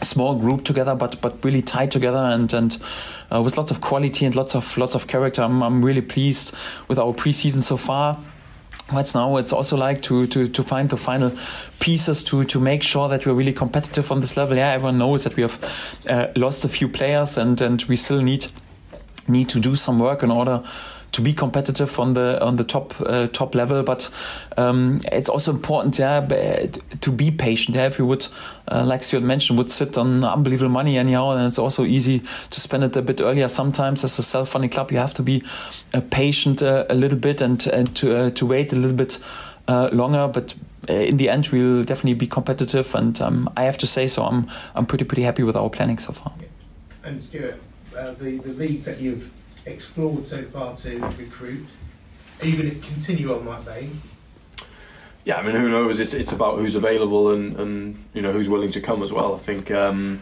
small 0.00 0.36
group 0.36 0.64
together, 0.64 0.94
but 0.94 1.20
but 1.20 1.44
really 1.44 1.62
tied 1.62 1.90
together 1.90 2.18
and 2.18 2.52
and 2.52 2.78
uh, 3.32 3.42
with 3.42 3.56
lots 3.56 3.70
of 3.70 3.80
quality 3.80 4.26
and 4.26 4.34
lots 4.34 4.54
of 4.54 4.76
lots 4.76 4.94
of 4.94 5.06
character. 5.06 5.42
I'm, 5.42 5.62
I'm 5.62 5.84
really 5.84 6.02
pleased 6.02 6.54
with 6.88 6.98
our 6.98 7.12
preseason 7.12 7.62
so 7.62 7.76
far. 7.76 8.18
What's 8.90 9.14
now 9.14 9.36
it's 9.36 9.52
also 9.52 9.76
like 9.76 10.00
to, 10.02 10.26
to, 10.28 10.48
to 10.48 10.62
find 10.62 10.88
the 10.88 10.96
final 10.96 11.30
pieces 11.78 12.24
to, 12.24 12.44
to 12.44 12.58
make 12.58 12.82
sure 12.82 13.06
that 13.10 13.26
we're 13.26 13.34
really 13.34 13.52
competitive 13.52 14.10
on 14.10 14.20
this 14.20 14.34
level. 14.34 14.56
Yeah, 14.56 14.72
everyone 14.72 14.96
knows 14.96 15.24
that 15.24 15.36
we 15.36 15.42
have 15.42 16.02
uh, 16.08 16.28
lost 16.36 16.64
a 16.64 16.70
few 16.70 16.88
players 16.88 17.36
and, 17.36 17.60
and 17.60 17.82
we 17.82 17.96
still 17.96 18.22
need 18.22 18.46
need 19.28 19.50
to 19.50 19.60
do 19.60 19.76
some 19.76 19.98
work 19.98 20.22
in 20.22 20.30
order 20.30 20.62
to 21.12 21.22
be 21.22 21.32
competitive 21.32 21.98
on 21.98 22.14
the 22.14 22.38
on 22.42 22.56
the 22.56 22.64
top 22.64 22.94
uh, 23.00 23.26
top 23.28 23.54
level. 23.54 23.82
But 23.82 24.10
um, 24.56 25.00
it's 25.12 25.28
also 25.28 25.52
important, 25.52 25.98
yeah, 25.98 26.20
to 27.00 27.12
be 27.12 27.30
patient. 27.30 27.76
Yeah, 27.76 27.86
if 27.86 27.98
you 27.98 28.06
would, 28.06 28.26
uh, 28.70 28.84
like 28.84 29.02
Stuart 29.02 29.22
mentioned, 29.24 29.58
would 29.58 29.70
sit 29.70 29.96
on 29.96 30.24
unbelievable 30.24 30.70
money 30.70 30.98
anyhow, 30.98 31.30
and 31.30 31.46
it's 31.46 31.58
also 31.58 31.84
easy 31.84 32.22
to 32.50 32.60
spend 32.60 32.84
it 32.84 32.96
a 32.96 33.02
bit 33.02 33.20
earlier. 33.20 33.48
Sometimes, 33.48 34.04
as 34.04 34.18
a 34.18 34.22
self-funding 34.22 34.70
club, 34.70 34.92
you 34.92 34.98
have 34.98 35.14
to 35.14 35.22
be 35.22 35.42
uh, 35.94 36.00
patient 36.10 36.62
uh, 36.62 36.84
a 36.88 36.94
little 36.94 37.18
bit 37.18 37.40
and 37.40 37.66
and 37.66 37.94
to 37.96 38.16
uh, 38.16 38.30
to 38.30 38.46
wait 38.46 38.72
a 38.72 38.76
little 38.76 38.96
bit 38.96 39.18
uh, 39.68 39.88
longer, 39.92 40.28
but. 40.28 40.54
In 40.88 41.18
the 41.18 41.28
end, 41.28 41.48
we'll 41.48 41.84
definitely 41.84 42.14
be 42.14 42.26
competitive, 42.26 42.94
and 42.94 43.20
um, 43.20 43.50
I 43.58 43.64
have 43.64 43.76
to 43.78 43.86
say 43.86 44.08
so. 44.08 44.22
I'm 44.22 44.48
I'm 44.74 44.86
pretty 44.86 45.04
pretty 45.04 45.22
happy 45.22 45.42
with 45.42 45.54
our 45.54 45.68
planning 45.68 45.98
so 45.98 46.12
far. 46.12 46.32
And 47.04 47.22
Stuart, 47.22 47.60
the 47.92 48.38
the 48.38 48.54
leagues 48.54 48.86
that 48.86 48.98
you've 48.98 49.30
explored 49.68 50.26
so 50.26 50.42
far 50.44 50.76
to 50.76 50.98
recruit? 51.18 51.76
Are 52.40 52.46
you 52.46 52.56
going 52.56 52.70
to 52.70 52.86
continue 52.86 53.34
on 53.34 53.44
that 53.46 53.62
vein? 53.62 54.00
Yeah, 55.24 55.36
I 55.36 55.42
mean, 55.42 55.56
who 55.56 55.68
knows? 55.68 56.00
It's, 56.00 56.14
it's 56.14 56.32
about 56.32 56.58
who's 56.58 56.74
available 56.74 57.32
and, 57.32 57.58
and 57.60 58.04
you 58.14 58.22
know 58.22 58.32
who's 58.32 58.48
willing 58.48 58.70
to 58.72 58.80
come 58.80 59.02
as 59.02 59.12
well. 59.12 59.34
I 59.34 59.38
think 59.38 59.70
um, 59.70 60.20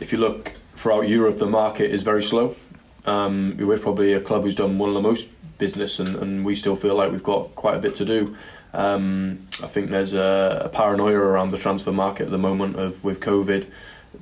if 0.00 0.12
you 0.12 0.18
look 0.18 0.54
throughout 0.74 1.08
Europe, 1.08 1.36
the 1.36 1.46
market 1.46 1.90
is 1.90 2.02
very 2.02 2.22
slow. 2.22 2.56
Um, 3.04 3.56
we're 3.58 3.78
probably 3.78 4.12
a 4.12 4.20
club 4.20 4.42
who's 4.42 4.54
done 4.54 4.78
one 4.78 4.88
of 4.88 4.94
the 4.94 5.02
most 5.02 5.28
business, 5.58 5.98
and, 5.98 6.16
and 6.16 6.44
we 6.44 6.54
still 6.54 6.74
feel 6.74 6.96
like 6.96 7.12
we've 7.12 7.22
got 7.22 7.54
quite 7.54 7.76
a 7.76 7.78
bit 7.78 7.94
to 7.96 8.04
do. 8.04 8.36
Um, 8.72 9.46
I 9.62 9.66
think 9.66 9.90
there's 9.90 10.14
a, 10.14 10.62
a, 10.64 10.68
paranoia 10.68 11.16
around 11.16 11.50
the 11.50 11.58
transfer 11.58 11.92
market 11.92 12.24
at 12.24 12.30
the 12.30 12.38
moment 12.38 12.76
of 12.76 13.02
with 13.02 13.20
COVID. 13.20 13.66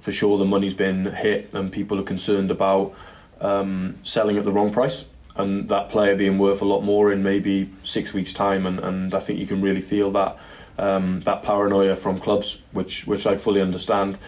For 0.00 0.12
sure, 0.12 0.38
the 0.38 0.44
money's 0.44 0.74
been 0.74 1.07
hit, 1.07 1.52
and 1.54 1.72
people 1.72 1.98
are 1.98 2.04
concerned 2.04 2.50
about 2.50 2.94
um, 3.40 3.98
selling 4.03 4.37
at 4.37 4.44
the 4.44 4.53
wrong 4.53 4.72
price 4.72 5.05
and 5.38 5.68
that 5.68 5.88
player 5.88 6.16
being 6.16 6.38
worth 6.38 6.61
a 6.61 6.64
lot 6.64 6.81
more 6.81 7.12
in 7.12 7.22
maybe 7.22 7.70
six 7.85 8.12
weeks' 8.12 8.33
time. 8.33 8.66
And, 8.66 8.81
and 8.81 9.14
I 9.14 9.20
think 9.20 9.38
you 9.38 9.46
can 9.46 9.62
really 9.62 9.81
feel 9.81 10.11
that 10.12 10.37
um, 10.79 11.20
that 11.20 11.42
paranoia 11.42 11.96
from 11.96 12.18
clubs, 12.18 12.59
which 12.72 13.07
which 13.07 13.27
I 13.27 13.37
fully 13.37 13.61
understand. 13.61 14.18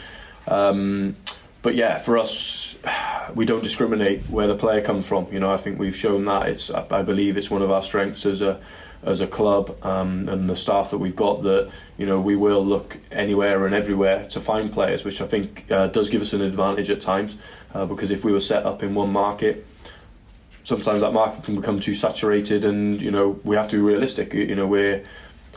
Um, 0.47 1.17
but 1.63 1.75
yeah, 1.75 1.99
for 1.99 2.19
us, 2.19 2.77
we 3.35 3.45
don't 3.45 3.63
discriminate 3.63 4.23
where 4.31 4.47
the 4.47 4.57
player 4.57 4.81
comes 4.81 5.07
from. 5.07 5.33
You 5.33 5.41
know, 5.41 5.53
I 5.53 5.57
think 5.57 5.79
we've 5.79 5.97
shown 5.97 6.25
that. 6.27 6.49
It's 6.49 6.71
I 6.71 7.03
believe 7.03 7.37
it's 7.37 7.51
one 7.51 7.63
of 7.63 7.71
our 7.71 7.83
strengths 7.83 8.25
as 8.25 8.41
a 8.41 8.61
as 9.03 9.21
a 9.21 9.27
club 9.27 9.77
um, 9.85 10.29
and 10.29 10.49
the 10.49 10.57
staff 10.57 10.91
that 10.91 10.99
we've 10.99 11.17
got 11.17 11.43
that 11.43 11.71
you 11.97 12.05
know 12.05 12.21
we 12.21 12.37
will 12.37 12.65
look 12.65 12.99
anywhere 13.11 13.65
and 13.67 13.75
everywhere 13.75 14.25
to 14.27 14.41
find 14.41 14.73
players, 14.73 15.05
which 15.05 15.21
I 15.21 15.27
think 15.27 15.71
uh, 15.71 15.87
does 15.87 16.11
give 16.11 16.21
us 16.23 16.33
an 16.33 16.43
advantage 16.43 16.91
at 16.91 17.01
times 17.01 17.37
uh, 17.75 17.87
because 17.87 18.11
if 18.11 18.25
we 18.25 18.33
were 18.33 18.41
set 18.41 18.67
up 18.67 18.83
in 18.83 18.95
one 18.95 19.11
market, 19.11 19.67
sometimes 20.65 21.01
that 21.01 21.13
market 21.13 21.45
can 21.45 21.57
become 21.57 21.81
too 21.81 21.95
saturated, 21.95 22.65
and 22.65 23.01
you 23.01 23.11
know 23.11 23.41
we 23.45 23.57
have 23.57 23.69
to 23.69 23.77
be 23.77 23.83
realistic. 23.83 24.35
You 24.35 24.55
know 24.55 24.67
we're 24.67 25.05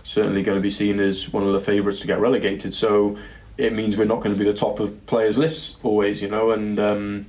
certainly 0.03 0.43
going 0.43 0.57
to 0.57 0.61
be 0.61 0.69
seen 0.69 0.99
as 0.99 1.31
one 1.31 1.43
of 1.43 1.53
the 1.53 1.59
favourites 1.59 1.99
to 2.01 2.07
get 2.07 2.19
relegated, 2.19 2.73
so 2.73 3.17
it 3.57 3.73
means 3.73 3.97
we're 3.97 4.05
not 4.05 4.21
going 4.21 4.33
to 4.33 4.39
be 4.39 4.45
the 4.45 4.57
top 4.57 4.79
of 4.79 5.05
players' 5.05 5.37
lists 5.37 5.75
always. 5.83 6.21
You 6.21 6.29
know 6.29 6.51
and. 6.51 6.79
Um, 6.79 7.25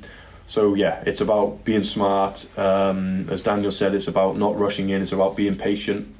so 0.46 0.74
yeah, 0.74 1.02
it's 1.06 1.20
about 1.20 1.64
being 1.64 1.82
smart. 1.82 2.46
Um, 2.58 3.28
as 3.30 3.42
Daniel 3.42 3.72
said, 3.72 3.94
it's 3.94 4.08
about 4.08 4.36
not 4.36 4.58
rushing 4.58 4.90
in. 4.90 5.02
It's 5.02 5.12
about 5.12 5.36
being 5.36 5.56
patient, 5.56 6.14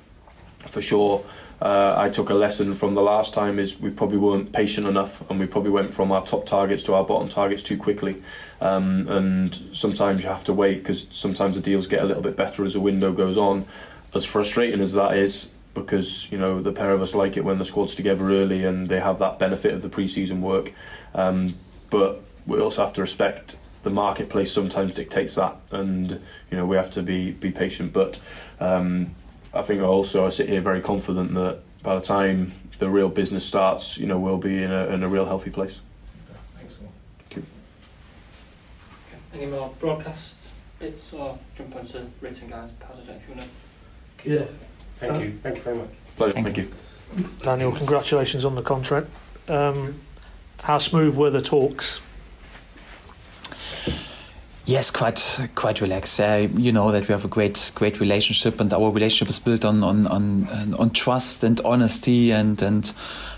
for 0.61 0.81
sure. 0.81 1.25
Uh, 1.61 1.95
I 1.97 2.11
took 2.11 2.31
a 2.31 2.35
lesson 2.35 2.75
from 2.75 2.95
the 2.95 3.01
last 3.01 3.33
time 3.33 3.59
is 3.59 3.79
we 3.79 3.91
probably 3.91 4.19
weren't 4.19 4.53
patient 4.53 4.87
enough, 4.87 5.29
and 5.31 5.39
we 5.39 5.47
probably 5.47 5.71
went 5.71 5.95
from 5.95 6.11
our 6.11 6.25
top 6.25 6.47
targets 6.47 6.83
to 6.85 6.95
our 6.95 7.05
bottom 7.05 7.29
targets 7.29 7.63
too 7.63 7.77
quickly. 7.77 8.23
Um, 8.61 9.09
and 9.09 9.71
sometimes 9.73 10.23
you 10.23 10.29
have 10.29 10.45
to 10.45 10.53
wait 10.53 10.79
because 10.79 11.07
sometimes 11.11 11.55
the 11.55 11.61
deals 11.61 11.87
get 11.87 12.03
a 12.03 12.05
little 12.05 12.23
bit 12.23 12.37
better 12.37 12.65
as 12.65 12.73
the 12.73 12.81
window 12.81 13.13
goes 13.13 13.37
on. 13.37 13.67
As 14.15 14.25
frustrating 14.25 14.81
as 14.81 14.95
that 14.95 15.17
is, 15.17 15.49
because 15.75 16.31
you 16.31 16.39
know 16.39 16.61
the 16.61 16.73
pair 16.73 16.93
of 16.93 17.03
us 17.03 17.15
like 17.15 17.37
it 17.37 17.45
when 17.45 17.59
the 17.59 17.65
squad's 17.65 17.95
together 17.95 18.25
early 18.27 18.65
and 18.65 18.87
they 18.87 19.01
have 19.01 19.19
that 19.19 19.39
benefit 19.39 19.75
of 19.75 19.83
the 19.83 19.89
pre-season 19.89 20.41
work. 20.41 20.73
Um, 21.15 21.55
but 21.91 22.23
we 22.47 22.61
also 22.61 22.85
have 22.85 22.93
to 22.95 23.01
respect 23.01 23.57
the 23.85 23.91
marketplace 23.91 24.51
sometimes 24.51 24.93
dictates 24.93 25.37
that, 25.37 25.57
and 25.71 26.11
you 26.51 26.57
know 26.57 26.67
we 26.67 26.77
have 26.77 26.91
to 26.91 27.03
be 27.03 27.31
be 27.31 27.51
patient. 27.51 27.93
But 27.93 28.19
um, 28.59 29.15
I 29.53 29.63
think 29.63 29.83
also 29.83 30.27
I 30.27 30.31
sit 30.31 30.49
here 30.49 30.61
very 30.61 30.81
confident 30.81 31.35
that 31.35 31.61
by 31.83 31.95
the 31.95 32.01
time 32.01 32.53
the 32.79 32.89
real 32.89 33.09
business 33.09 33.45
starts, 33.45 33.97
you 33.97 34.07
know 34.07 34.19
we'll 34.19 34.39
be 34.39 34.63
in 34.63 34.73
a 34.73 34.87
in 34.87 35.03
a 35.03 35.09
real 35.09 35.27
healthy 35.27 35.51
place. 35.51 35.81
Thanks 36.57 36.81
a 36.81 36.85
lot. 36.85 36.93
Thank 37.21 37.37
you. 37.37 37.43
Okay. 39.07 39.43
Any 39.43 39.47
more 39.51 39.73
broadcast 39.79 40.37
bits 40.79 41.13
or 41.13 41.39
jump 41.57 41.77
onto 41.77 42.07
written 42.21 42.49
guys? 42.49 42.73
Paul, 42.81 42.97
if 43.03 43.29
you 43.29 43.35
want 43.35 43.47
to. 44.23 44.31
Yeah. 44.31 44.47
Thank 44.99 45.23
you. 45.23 45.39
Thank 45.43 45.57
you 45.57 45.63
very 45.63 45.77
much. 45.77 45.89
Pleasure. 46.17 46.33
Thank, 46.33 46.47
Thank 46.47 46.57
you. 46.57 46.73
you. 47.17 47.29
Daniel, 47.43 47.73
congratulations 47.73 48.45
on 48.45 48.55
the 48.55 48.63
contract. 48.63 49.09
Um, 49.49 50.01
how 50.63 50.79
smooth 50.79 51.15
were 51.15 51.31
the 51.31 51.43
talks 51.43 52.01
Yes, 54.67 54.91
quite 54.91 55.51
quite 55.55 55.83
relaxed. 55.83 56.19
Uh, 56.19 56.49
you 56.57 56.73
know 56.73 56.91
that 56.91 57.07
we 57.07 57.13
have 57.13 57.27
a 57.27 57.29
great 57.29 57.71
great 57.75 58.01
relationship, 58.01 58.61
and 58.61 58.73
our 58.73 58.91
relationship 58.91 59.29
is 59.29 59.39
built 59.39 59.63
on 59.63 59.85
on 59.85 60.07
on, 60.07 60.75
on 60.79 60.89
trust 60.91 61.45
and 61.45 61.61
honesty, 61.67 62.33
and 62.33 62.63
and 62.63 62.95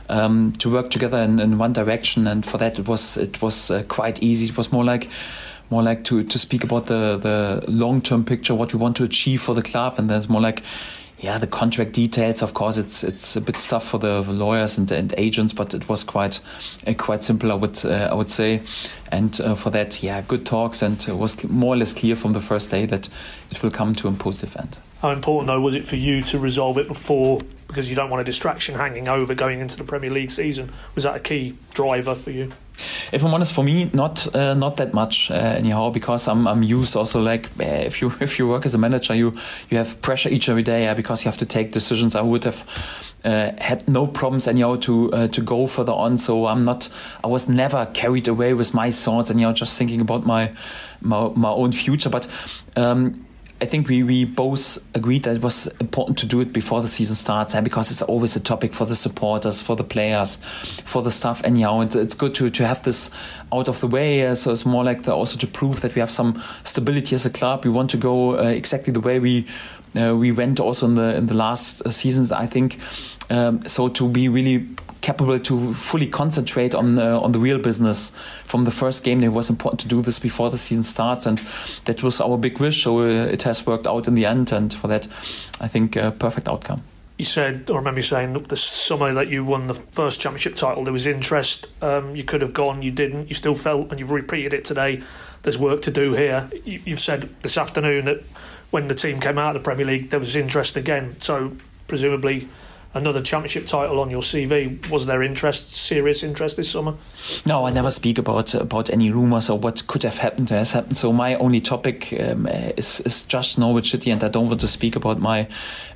um, 0.09 0.53
to 0.59 0.71
work 0.71 0.89
together 0.89 1.19
in, 1.19 1.41
in, 1.41 1.59
one 1.59 1.73
direction. 1.73 2.29
And 2.29 2.47
for 2.47 2.59
that, 2.59 2.79
it 2.79 2.87
was 2.87 3.17
it 3.17 3.43
was 3.43 3.73
uh, 3.73 3.83
quite 3.89 4.23
easy. 4.23 4.47
It 4.47 4.57
was 4.57 4.71
more 4.71 4.85
like 4.85 5.09
more 5.69 5.83
like 5.83 6.05
to 6.05 6.23
to 6.23 6.39
speak 6.39 6.63
about 6.63 6.87
the 6.87 7.17
the 7.17 7.65
long 7.67 8.03
term 8.03 8.25
picture, 8.25 8.55
what 8.55 8.73
we 8.73 8.79
want 8.79 8.97
to 8.99 9.05
achieve 9.05 9.43
for 9.43 9.55
the 9.57 9.63
club, 9.63 9.99
and 9.99 10.09
then 10.09 10.19
it's 10.19 10.29
more 10.29 10.41
like 10.41 10.63
yeah, 11.19 11.39
the 11.39 11.47
contract 11.47 11.93
details. 11.93 12.43
Of 12.43 12.53
course, 12.53 12.77
it's 12.77 13.03
it's 13.03 13.37
a 13.37 13.41
bit 13.41 13.55
tough 13.55 13.89
for 13.89 13.99
the 13.99 14.21
lawyers 14.21 14.77
and, 14.77 14.91
and 14.91 15.15
agents, 15.17 15.53
but 15.53 15.73
it 15.73 15.89
was 15.89 16.05
quite 16.05 16.41
uh, 16.87 16.93
quite 16.95 17.25
simple. 17.25 17.51
I 17.51 17.55
would 17.55 17.85
uh, 17.85 18.09
I 18.11 18.15
would 18.15 18.31
say, 18.31 18.63
and 19.11 19.41
uh, 19.41 19.55
for 19.55 19.71
that, 19.71 20.03
yeah, 20.03 20.21
good 20.21 20.45
talks, 20.45 20.83
and 20.83 21.01
it 21.09 21.17
was 21.17 21.49
more 21.49 21.75
or 21.75 21.79
less 21.79 21.95
clear 21.95 22.17
from 22.17 22.35
the 22.35 22.41
first 22.41 22.71
day 22.71 22.85
that 22.87 23.09
it 23.51 23.63
will 23.63 23.71
come 23.71 23.95
to 23.95 24.09
a 24.09 24.13
positive 24.13 24.57
end. 24.57 24.77
How 25.01 25.11
important 25.11 25.47
though 25.47 25.61
was 25.61 25.75
it 25.75 25.87
for 25.87 25.97
you 25.97 26.23
to 26.23 26.39
resolve 26.39 26.79
it 26.79 26.89
before? 26.89 27.41
Because 27.67 27.89
you 27.89 27.97
don't 27.97 28.11
want 28.11 28.21
a 28.21 28.25
distraction 28.25 28.75
hanging 28.75 29.09
over 29.09 29.35
going 29.35 29.61
into 29.61 29.77
the 29.77 29.85
Premier 29.85 30.11
League 30.11 30.31
season. 30.31 30.71
Was 30.95 31.05
that 31.05 31.17
a 31.17 31.21
key 31.21 31.57
driver 31.75 32.15
for 32.15 32.31
you? 32.31 32.53
If 33.13 33.25
I'm 33.25 33.33
honest, 33.35 33.53
for 33.53 33.65
me, 33.65 33.91
not 33.93 34.35
uh, 34.35 34.55
not 34.55 34.77
that 34.77 34.93
much 34.93 35.31
uh, 35.31 35.35
anyhow, 35.35 35.91
because 35.91 36.29
I'm 36.29 36.47
I'm 36.47 36.63
used 36.63 36.97
also 36.97 37.21
like 37.21 37.49
uh, 37.61 37.87
if 37.87 38.01
you 38.01 38.13
if 38.21 38.39
you 38.39 38.49
work 38.49 38.67
as 38.67 38.75
a 38.75 38.79
manager, 38.79 39.15
you 39.15 39.35
you 39.71 39.79
have 39.79 40.01
pressure 40.03 40.29
each 40.29 40.49
every 40.49 40.63
day, 40.63 40.93
because 40.95 41.25
you 41.25 41.31
have 41.31 41.39
to 41.39 41.47
take 41.47 41.73
decisions. 41.73 42.15
I 42.15 42.23
would 42.23 42.45
have. 42.45 42.65
Uh, 43.25 43.51
had 43.59 43.89
no 43.89 44.07
problems 44.07 44.47
anyhow 44.47 44.77
to 44.77 45.13
uh, 45.13 45.27
to 45.27 45.41
go 45.41 45.67
further 45.67 45.93
on. 45.93 46.17
So 46.17 46.47
I'm 46.47 46.65
not. 46.65 46.89
I 47.25 47.27
was 47.27 47.49
never 47.49 47.87
carried 47.87 48.29
away 48.29 48.55
with 48.55 48.73
my 48.73 48.93
thoughts 48.93 49.31
and 49.31 49.41
you 49.41 49.47
know 49.47 49.53
just 49.53 49.77
thinking 49.77 50.01
about 50.01 50.25
my 50.25 50.53
my, 51.01 51.31
my 51.35 51.49
own 51.49 51.73
future. 51.73 52.09
But 52.09 52.29
um, 52.77 53.26
I 53.59 53.65
think 53.65 53.89
we, 53.89 54.03
we 54.03 54.27
both 54.27 54.77
agreed 54.95 55.23
that 55.23 55.37
it 55.37 55.43
was 55.43 55.67
important 55.81 56.19
to 56.19 56.27
do 56.27 56.41
it 56.41 56.53
before 56.53 56.83
the 56.83 56.89
season 56.89 57.15
starts 57.15 57.55
eh, 57.55 57.61
because 57.63 57.91
it's 57.91 58.03
always 58.03 58.37
a 58.37 58.41
topic 58.41 58.75
for 58.75 58.85
the 58.85 58.95
supporters, 58.95 59.63
for 59.63 59.77
the 59.77 59.85
players, 59.85 60.37
for 60.85 61.03
the 61.03 61.11
staff. 61.11 61.43
Anyhow, 61.43 61.81
and 61.81 61.97
it's 61.97 62.15
good 62.15 62.35
to, 62.35 62.51
to 62.51 62.67
have 62.67 62.83
this 62.83 63.11
out 63.51 63.69
of 63.69 63.81
the 63.81 63.87
way. 63.87 64.27
Uh, 64.27 64.35
so 64.35 64.53
it's 64.53 64.67
more 64.67 64.85
like 64.85 65.05
the, 65.05 65.15
also 65.15 65.39
to 65.39 65.47
prove 65.47 65.81
that 65.81 65.95
we 65.95 66.01
have 66.01 66.11
some 66.11 66.43
stability 66.65 67.15
as 67.15 67.25
a 67.25 67.31
club. 67.31 67.65
We 67.65 67.71
want 67.71 67.89
to 67.91 67.97
go 67.97 68.39
uh, 68.39 68.43
exactly 68.43 68.93
the 68.93 69.01
way 69.01 69.19
we 69.19 69.47
uh, 69.97 70.15
we 70.15 70.31
went 70.31 70.61
also 70.61 70.87
in 70.87 70.97
the 70.97 71.17
in 71.17 71.27
the 71.27 71.35
last 71.35 71.91
seasons. 71.91 72.33
I 72.33 72.47
think 72.47 72.79
um, 73.31 73.67
so 73.67 73.89
to 73.89 74.09
be 74.09 74.29
really 74.29 74.69
capable 75.07 75.39
to 75.39 75.73
fully 75.73 76.09
concentrate 76.09 76.75
on 76.75 76.99
uh, 76.99 77.21
on 77.21 77.31
the 77.31 77.39
real 77.39 77.59
business 77.59 78.11
from 78.45 78.65
the 78.65 78.73
first 78.73 79.05
game. 79.05 79.23
It 79.23 79.33
was 79.33 79.49
important 79.49 79.81
to 79.81 79.89
do 79.89 80.03
this 80.03 80.19
before 80.19 80.51
the 80.51 80.59
season 80.59 80.83
starts, 80.83 81.27
and 81.27 81.39
that 81.85 82.03
was 82.03 82.21
our 82.21 82.37
big 82.37 82.59
wish. 82.59 82.83
So 82.83 82.99
uh, 82.99 83.33
it 83.33 83.43
has 83.45 83.65
worked 83.65 83.87
out 83.87 84.09
in 84.09 84.15
the 84.17 84.27
end, 84.27 84.53
and 84.53 84.75
for 84.75 84.89
that, 84.89 85.07
I 85.61 85.69
think 85.69 85.95
a 85.97 86.11
perfect 86.11 86.49
outcome. 86.49 86.83
You 87.19 87.25
said, 87.25 87.71
I 87.71 87.77
remember 87.77 88.01
you 88.01 88.03
saying, 88.03 88.35
the 88.35 88.57
summer 88.57 89.15
that 89.15 89.29
you 89.29 89.43
won 89.43 89.69
the 89.69 89.75
first 89.75 90.21
championship 90.21 90.55
title, 90.55 90.85
there 90.85 90.93
was 90.93 91.07
interest. 91.07 91.69
Um, 91.81 92.15
you 92.15 92.25
could 92.25 92.43
have 92.43 92.53
gone, 92.53 92.83
you 92.83 92.91
didn't. 92.91 93.29
You 93.29 93.35
still 93.35 93.55
felt, 93.55 93.91
and 93.91 93.99
you've 93.99 94.11
repeated 94.11 94.53
it 94.53 94.67
today. 94.67 95.03
There's 95.43 95.59
work 95.59 95.83
to 95.83 95.91
do 95.91 96.13
here. 96.13 96.51
You, 96.65 96.83
you've 96.85 97.01
said 97.01 97.31
this 97.43 97.57
afternoon 97.57 98.05
that 98.07 98.23
when 98.71 98.89
the 98.89 98.95
team 98.95 99.21
came 99.21 99.39
out 99.39 99.57
of 99.57 99.63
the 99.63 99.65
Premier 99.65 99.87
League, 99.87 100.11
there 100.11 100.21
was 100.21 100.37
interest 100.37 100.77
again. 100.77 101.17
So 101.23 101.57
presumably 101.87 102.49
another 102.95 103.21
championship 103.21 103.67
title 103.67 104.01
on 104.01 104.11
your 104.11 104.23
CV. 104.23 104.89
Was 104.91 105.07
there 105.07 105.23
interest, 105.23 105.75
serious 105.75 106.23
interest 106.23 106.57
this 106.57 106.71
summer? 106.71 106.95
No, 107.45 107.67
I 107.67 107.73
never 107.73 107.91
speak 107.91 108.19
about 108.19 108.55
about 108.55 108.91
any 108.91 109.11
rumours 109.11 109.51
or 109.51 109.59
what 109.59 109.87
could 109.87 110.03
have 110.03 110.19
happened 110.19 110.51
has 110.51 110.73
happened. 110.73 110.97
So 110.97 111.13
my 111.13 111.35
only 111.37 111.61
topic 111.61 112.15
um, 112.21 112.47
is 112.47 113.01
is 113.01 113.23
just 113.23 113.59
Norwich 113.59 113.91
City, 113.91 114.11
and 114.11 114.23
I 114.25 114.29
don't 114.29 114.49
want 114.49 114.61
to 114.61 114.69
speak 114.69 114.97
about 114.97 115.21
my 115.21 115.49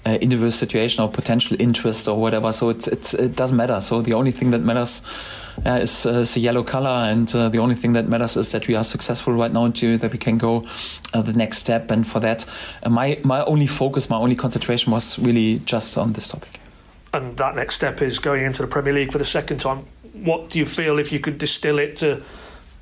uh, 0.07 0.19
individual 0.21 0.53
situation 0.53 1.03
or 1.03 1.09
potential 1.11 1.57
interest 1.59 2.09
or 2.09 2.21
whatever. 2.21 2.53
So 2.53 2.71
it's, 2.71 2.87
it's 2.89 3.15
it 3.15 3.37
doesn't 3.37 3.57
matter. 3.57 3.81
So 3.81 4.03
the 4.03 4.15
only 4.15 4.33
thing 4.33 4.51
that 4.51 4.61
matters. 4.63 5.03
Uh, 5.67 5.81
is, 5.83 6.07
uh, 6.07 6.25
the 6.33 6.41
yellow 6.41 6.63
color, 6.63 6.89
and 6.89 7.35
uh, 7.35 7.49
the 7.51 7.59
only 7.59 7.75
thing 7.75 7.93
that 7.93 8.09
matters 8.09 8.35
is 8.37 8.51
that 8.53 8.67
we 8.67 8.75
are 8.75 8.85
successful 8.85 9.35
right 9.35 9.53
now, 9.53 9.69
to, 9.69 9.99
that 9.99 10.11
we 10.11 10.17
can 10.17 10.39
go 10.39 10.65
uh, 11.13 11.21
the 11.21 11.35
next 11.35 11.59
step. 11.59 11.91
And 11.91 12.07
for 12.07 12.21
that, 12.21 12.47
uh, 12.83 12.89
my 12.89 13.19
my 13.25 13.45
only 13.45 13.67
focus, 13.67 14.09
my 14.09 14.17
only 14.17 14.37
concentration 14.37 14.91
was 14.91 15.19
really 15.19 15.61
just 15.67 15.99
on 15.99 16.15
this 16.15 16.29
topic 16.29 16.60
and 17.13 17.33
that 17.35 17.57
next 17.57 17.75
step 17.75 18.03
is 18.03 18.19
going 18.19 18.45
into 18.45 18.63
the 18.63 18.69
Premier 18.69 18.93
League 18.93 19.13
for 19.13 19.19
the 19.19 19.25
second 19.25 19.59
time. 19.59 19.85
What 20.13 20.51
do 20.51 20.59
you 20.59 20.67
feel 20.67 20.99
if 20.99 21.13
you 21.13 21.21
could 21.21 21.39
distill 21.39 21.79
it 21.79 21.97
to 21.97 22.23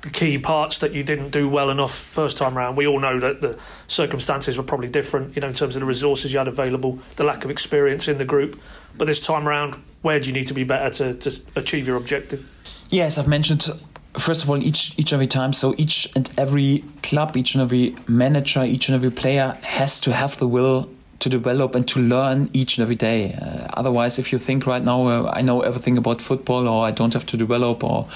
the 0.01 0.09
key 0.09 0.37
parts 0.37 0.79
that 0.79 0.93
you 0.93 1.03
didn't 1.03 1.29
do 1.29 1.49
well 1.49 1.69
enough 1.69 1.95
first 1.95 2.37
time 2.37 2.55
round? 2.55 2.77
We 2.77 2.87
all 2.87 2.99
know 2.99 3.19
that 3.19 3.41
the 3.41 3.57
circumstances 3.87 4.57
were 4.57 4.63
probably 4.63 4.89
different, 4.89 5.35
you 5.35 5.41
know, 5.41 5.47
in 5.47 5.53
terms 5.53 5.75
of 5.75 5.81
the 5.81 5.85
resources 5.85 6.31
you 6.31 6.39
had 6.39 6.47
available, 6.47 6.99
the 7.15 7.23
lack 7.23 7.43
of 7.43 7.51
experience 7.51 8.07
in 8.07 8.17
the 8.17 8.25
group. 8.25 8.59
But 8.97 9.05
this 9.05 9.19
time 9.19 9.47
round, 9.47 9.81
where 10.01 10.19
do 10.19 10.27
you 10.27 10.33
need 10.33 10.47
to 10.47 10.53
be 10.53 10.63
better 10.63 11.13
to, 11.13 11.31
to 11.31 11.41
achieve 11.55 11.87
your 11.87 11.97
objective? 11.97 12.47
Yes, 12.89 13.17
I've 13.17 13.27
mentioned 13.27 13.69
first 14.17 14.43
of 14.43 14.49
all 14.49 14.61
each 14.61 14.97
each 14.97 15.13
every 15.13 15.27
time 15.27 15.53
so 15.53 15.75
each 15.77 16.09
and 16.15 16.31
every 16.35 16.83
club 17.03 17.37
each 17.37 17.53
and 17.53 17.61
every 17.61 17.95
manager 18.07 18.63
each 18.63 18.89
and 18.89 18.95
every 18.95 19.11
player 19.11 19.55
has 19.61 19.99
to 19.99 20.11
have 20.11 20.35
the 20.39 20.47
will 20.47 20.89
to 21.19 21.29
develop 21.29 21.75
and 21.75 21.87
to 21.87 21.99
learn 21.99 22.49
each 22.53 22.77
and 22.77 22.83
every 22.83 22.95
day. 22.95 23.33
Uh, 23.33 23.67
otherwise, 23.73 24.19
if 24.19 24.31
you 24.31 24.39
think 24.39 24.65
right 24.65 24.83
now, 24.83 25.07
uh, 25.07 25.31
I 25.33 25.41
know 25.41 25.61
everything 25.61 25.97
about 25.97 26.21
football, 26.21 26.67
or 26.67 26.85
I 26.85 26.91
don't 26.91 27.13
have 27.13 27.25
to 27.27 27.37
develop, 27.37 27.83
or 27.83 28.07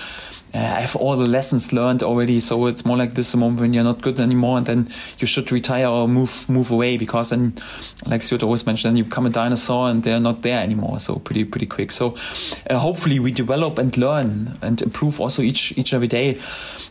uh, 0.55 0.59
I 0.59 0.81
have 0.81 0.95
all 0.95 1.17
the 1.17 1.25
lessons 1.25 1.73
learned 1.73 2.03
already, 2.03 2.39
so 2.39 2.67
it's 2.67 2.85
more 2.85 2.95
like 2.95 3.15
this 3.15 3.35
moment 3.35 3.59
when 3.59 3.73
you're 3.73 3.83
not 3.83 4.01
good 4.01 4.19
anymore, 4.19 4.59
and 4.59 4.67
then 4.67 4.89
you 5.17 5.25
should 5.25 5.51
retire 5.51 5.87
or 5.87 6.07
move 6.07 6.47
move 6.47 6.69
away 6.69 6.95
because 6.95 7.31
then, 7.31 7.55
like 8.05 8.21
Stuart 8.21 8.43
always 8.43 8.65
mentioned, 8.65 8.91
then 8.91 8.97
you 8.97 9.03
become 9.03 9.25
a 9.25 9.31
dinosaur 9.31 9.89
and 9.89 10.03
they're 10.03 10.19
not 10.19 10.43
there 10.43 10.61
anymore. 10.61 10.99
So 10.99 11.15
pretty 11.15 11.43
pretty 11.43 11.65
quick. 11.65 11.91
So 11.91 12.15
uh, 12.69 12.77
hopefully 12.77 13.19
we 13.19 13.31
develop 13.31 13.79
and 13.79 13.97
learn 13.97 14.57
and 14.61 14.81
improve 14.81 15.19
also 15.19 15.41
each 15.41 15.71
each 15.77 15.91
and 15.91 15.97
every 15.97 16.07
day. 16.07 16.37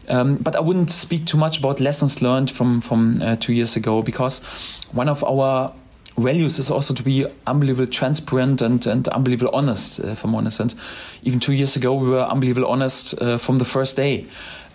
Um, 0.08 0.36
but 0.36 0.56
I 0.56 0.60
wouldn't 0.60 0.90
speak 0.90 1.26
too 1.26 1.38
much 1.38 1.58
about 1.58 1.78
lessons 1.78 2.20
learned 2.20 2.50
from 2.50 2.80
from 2.80 3.22
uh, 3.22 3.36
two 3.36 3.52
years 3.52 3.76
ago 3.76 4.02
because 4.02 4.40
one 4.92 5.08
of 5.08 5.22
our 5.22 5.72
values 6.16 6.58
is 6.58 6.70
also 6.70 6.94
to 6.94 7.02
be 7.02 7.26
unbelievably 7.46 7.86
transparent 7.88 8.62
and, 8.62 8.86
and 8.86 9.08
unbelievably 9.08 9.50
honest, 9.52 10.00
uh, 10.00 10.08
if 10.08 10.24
I'm 10.24 10.34
honest. 10.34 10.60
And 10.60 10.74
even 11.22 11.40
two 11.40 11.52
years 11.52 11.76
ago, 11.76 11.94
we 11.94 12.08
were 12.08 12.22
unbelievably 12.22 12.68
honest 12.68 13.20
uh, 13.20 13.38
from 13.38 13.58
the 13.58 13.64
first 13.64 13.96
day. 13.96 14.26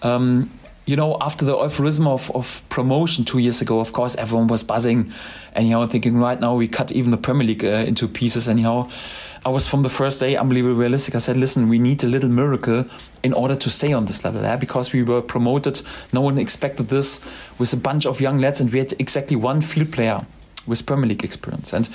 Um, 0.02 0.50
you 0.86 0.96
know, 0.96 1.18
after 1.20 1.44
the 1.44 1.56
euphorism 1.58 2.08
of, 2.08 2.32
of 2.34 2.64
promotion 2.70 3.26
two 3.26 3.40
years 3.40 3.62
ago, 3.62 3.80
of 3.82 3.92
course, 3.92 4.16
everyone 4.16 4.48
was 4.48 4.64
buzzing, 4.64 5.12
anyhow, 5.54 5.86
thinking 5.86 6.18
right 6.18 6.40
now 6.40 6.56
we 6.56 6.68
cut 6.68 6.94
even 6.94 7.12
the 7.12 7.18
Premier 7.18 7.46
League 7.46 7.66
uh, 7.66 7.84
into 7.86 8.08
pieces, 8.08 8.48
anyhow. 8.48 8.90
I 9.46 9.50
was 9.50 9.68
from 9.68 9.84
the 9.84 9.90
first 9.90 10.22
day 10.22 10.38
unbelievably 10.38 10.78
realistic. 10.78 11.14
I 11.14 11.20
said, 11.20 11.38
listen, 11.38 11.68
we 11.68 11.78
need 11.78 12.04
a 12.04 12.08
little 12.08 12.30
miracle 12.30 12.86
in 13.22 13.34
order 13.34 13.56
to 13.58 13.70
stay 13.70 13.92
on 13.92 14.06
this 14.06 14.24
level. 14.24 14.42
Yeah? 14.42 14.56
Because 14.56 14.94
we 14.94 15.04
were 15.04 15.22
promoted, 15.22 15.82
no 16.14 16.22
one 16.22 16.38
expected 16.38 16.88
this 16.88 17.20
with 17.60 17.74
a 17.74 17.78
bunch 17.78 18.06
of 18.06 18.22
young 18.22 18.40
lads, 18.40 18.62
and 18.62 18.72
we 18.72 18.80
had 18.80 18.94
exactly 18.98 19.36
one 19.36 19.60
field 19.60 19.92
player 19.92 20.20
with 20.68 20.86
Premier 20.86 21.08
League 21.08 21.24
experience. 21.24 21.74
And 21.74 21.90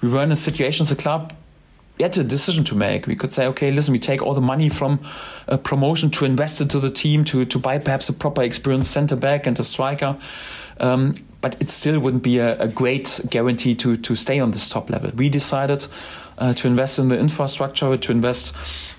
we 0.00 0.08
were 0.08 0.22
in 0.22 0.30
a 0.32 0.36
situation 0.36 0.84
as 0.84 0.92
a 0.92 0.96
club 0.96 1.32
we 1.98 2.04
had 2.04 2.16
a 2.16 2.24
decision 2.24 2.64
to 2.64 2.76
make. 2.76 3.06
We 3.06 3.16
could 3.16 3.32
say, 3.32 3.46
okay, 3.48 3.72
listen, 3.72 3.92
we 3.92 3.98
take 3.98 4.22
all 4.22 4.34
the 4.34 4.40
money 4.40 4.68
from 4.68 5.00
a 5.48 5.58
promotion 5.58 6.10
to 6.10 6.24
invest 6.24 6.60
into 6.60 6.78
the 6.78 6.90
team 6.90 7.24
to 7.24 7.44
to 7.44 7.58
buy 7.58 7.78
perhaps 7.78 8.08
a 8.08 8.12
proper 8.12 8.42
experienced 8.42 8.92
centre 8.92 9.16
back 9.16 9.46
and 9.46 9.58
a 9.58 9.64
striker. 9.64 10.16
Um, 10.80 11.14
but 11.40 11.60
it 11.60 11.70
still 11.70 11.98
wouldn't 11.98 12.22
be 12.22 12.38
a, 12.38 12.58
a, 12.60 12.68
great 12.68 13.20
guarantee 13.30 13.74
to 13.76 13.96
to 13.96 14.14
stay 14.14 14.38
on 14.38 14.52
this 14.52 14.68
top 14.68 14.90
level. 14.90 15.10
We 15.14 15.28
decided 15.28 15.86
uh, 16.38 16.54
to 16.54 16.66
invest 16.66 16.98
in 16.98 17.08
the 17.08 17.18
infrastructure, 17.18 17.96
to 17.96 18.12
invest 18.12 18.54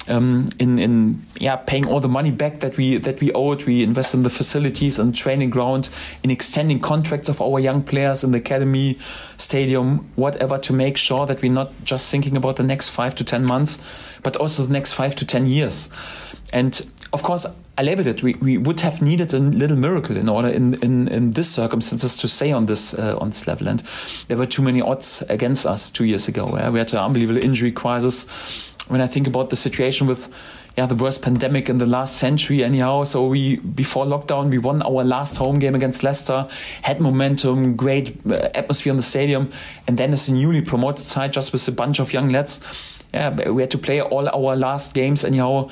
um, 0.07 0.49
in 0.59 0.79
in 0.79 1.25
yeah 1.37 1.55
paying 1.55 1.87
all 1.87 1.99
the 1.99 2.07
money 2.07 2.31
back 2.31 2.59
that 2.59 2.77
we 2.77 2.97
that 2.97 3.19
we 3.21 3.31
owed. 3.33 3.63
We 3.63 3.83
invest 3.83 4.13
in 4.13 4.23
the 4.23 4.29
facilities 4.29 4.99
and 4.99 5.15
training 5.15 5.49
ground, 5.49 5.89
in 6.23 6.31
extending 6.31 6.79
contracts 6.79 7.29
of 7.29 7.41
our 7.41 7.59
young 7.59 7.83
players 7.83 8.23
in 8.23 8.31
the 8.31 8.39
academy, 8.39 8.97
stadium, 9.37 10.09
whatever, 10.15 10.57
to 10.57 10.73
make 10.73 10.97
sure 10.97 11.25
that 11.25 11.41
we're 11.41 11.51
not 11.51 11.71
just 11.83 12.09
thinking 12.09 12.35
about 12.35 12.55
the 12.55 12.63
next 12.63 12.89
five 12.89 13.15
to 13.15 13.23
ten 13.23 13.45
months, 13.45 13.77
but 14.23 14.35
also 14.35 14.63
the 14.63 14.73
next 14.73 14.93
five 14.93 15.15
to 15.15 15.25
ten 15.25 15.45
years. 15.45 15.89
And 16.51 16.81
of 17.13 17.23
course, 17.23 17.45
I 17.77 17.81
labeled 17.81 18.07
it. 18.07 18.21
We, 18.21 18.33
we 18.35 18.57
would 18.57 18.81
have 18.81 19.01
needed 19.01 19.33
a 19.33 19.39
little 19.39 19.77
miracle 19.77 20.17
in 20.17 20.27
order 20.27 20.49
in, 20.49 20.73
in, 20.83 21.07
in 21.07 21.31
this 21.31 21.49
circumstances 21.49 22.17
to 22.17 22.27
stay 22.27 22.51
on 22.51 22.65
this 22.65 22.93
uh, 22.93 23.17
on 23.19 23.29
this 23.29 23.47
level. 23.47 23.67
And 23.67 23.83
there 24.27 24.37
were 24.37 24.45
too 24.45 24.61
many 24.61 24.81
odds 24.81 25.23
against 25.29 25.65
us 25.65 25.89
two 25.89 26.03
years 26.03 26.27
ago. 26.27 26.55
Yeah? 26.57 26.69
We 26.69 26.79
had 26.79 26.91
an 26.91 26.99
unbelievable 26.99 27.41
injury 27.41 27.71
crisis 27.71 28.27
when 28.89 29.01
I 29.01 29.07
think 29.07 29.27
about 29.27 29.49
the 29.49 29.55
situation 29.55 30.07
with 30.07 30.29
yeah 30.77 30.85
the 30.85 30.95
worst 30.95 31.21
pandemic 31.21 31.69
in 31.69 31.77
the 31.77 31.85
last 31.85 32.17
century 32.17 32.63
anyhow 32.63 33.03
so 33.03 33.27
we 33.27 33.57
before 33.57 34.05
lockdown 34.05 34.49
we 34.49 34.57
won 34.57 34.81
our 34.83 35.03
last 35.03 35.37
home 35.37 35.59
game 35.59 35.75
against 35.75 36.03
Leicester 36.03 36.47
had 36.83 37.01
momentum 37.01 37.75
great 37.75 38.17
uh, 38.25 38.49
atmosphere 38.53 38.91
in 38.91 38.97
the 38.97 39.03
stadium 39.03 39.49
and 39.87 39.97
then 39.97 40.13
as 40.13 40.29
a 40.29 40.33
newly 40.33 40.61
promoted 40.61 41.05
side 41.05 41.33
just 41.33 41.53
with 41.53 41.67
a 41.67 41.71
bunch 41.71 41.99
of 41.99 42.13
young 42.13 42.29
lads 42.29 42.61
yeah 43.13 43.49
we 43.49 43.61
had 43.61 43.71
to 43.71 43.77
play 43.77 44.01
all 44.01 44.29
our 44.29 44.55
last 44.55 44.93
games 44.93 45.23
anyhow 45.23 45.69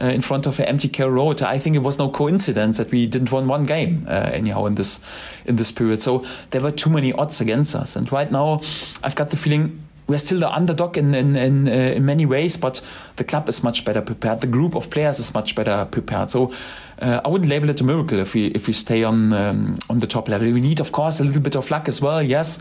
uh, 0.00 0.06
in 0.06 0.20
front 0.20 0.46
of 0.46 0.58
an 0.58 0.66
empty 0.66 0.88
Carrow 0.88 1.10
Road 1.10 1.42
I 1.42 1.58
think 1.58 1.76
it 1.76 1.82
was 1.82 1.98
no 1.98 2.08
coincidence 2.08 2.78
that 2.78 2.90
we 2.90 3.06
didn't 3.06 3.32
win 3.32 3.48
one 3.48 3.66
game 3.66 4.06
uh, 4.08 4.30
anyhow 4.32 4.66
in 4.66 4.74
this 4.76 5.00
in 5.44 5.56
this 5.56 5.72
period 5.72 6.02
so 6.02 6.24
there 6.50 6.60
were 6.60 6.72
too 6.72 6.90
many 6.90 7.12
odds 7.12 7.40
against 7.40 7.74
us 7.74 7.96
and 7.96 8.10
right 8.12 8.30
now 8.30 8.60
I've 9.02 9.14
got 9.14 9.30
the 9.30 9.36
feeling 9.36 9.80
we're 10.08 10.18
still 10.18 10.40
the 10.40 10.50
underdog 10.50 10.96
in 10.96 11.14
in 11.14 11.36
in, 11.36 11.68
uh, 11.68 11.70
in 11.70 12.04
many 12.06 12.26
ways, 12.26 12.56
but 12.56 12.80
the 13.16 13.24
club 13.24 13.48
is 13.48 13.62
much 13.62 13.84
better 13.84 14.00
prepared. 14.00 14.40
The 14.40 14.46
group 14.46 14.74
of 14.74 14.88
players 14.90 15.18
is 15.18 15.34
much 15.34 15.54
better 15.54 15.84
prepared. 15.84 16.30
So 16.30 16.50
uh, 17.00 17.20
I 17.24 17.28
wouldn't 17.28 17.48
label 17.48 17.70
it 17.70 17.80
a 17.80 17.84
miracle 17.84 18.18
if 18.18 18.34
we 18.34 18.46
if 18.46 18.66
we 18.66 18.72
stay 18.72 19.04
on 19.04 19.32
um, 19.32 19.78
on 19.88 19.98
the 19.98 20.06
top 20.06 20.28
level. 20.28 20.50
We 20.52 20.60
need, 20.60 20.80
of 20.80 20.92
course, 20.92 21.20
a 21.20 21.24
little 21.24 21.42
bit 21.42 21.56
of 21.56 21.70
luck 21.70 21.88
as 21.88 22.00
well, 22.02 22.22
yes, 22.22 22.58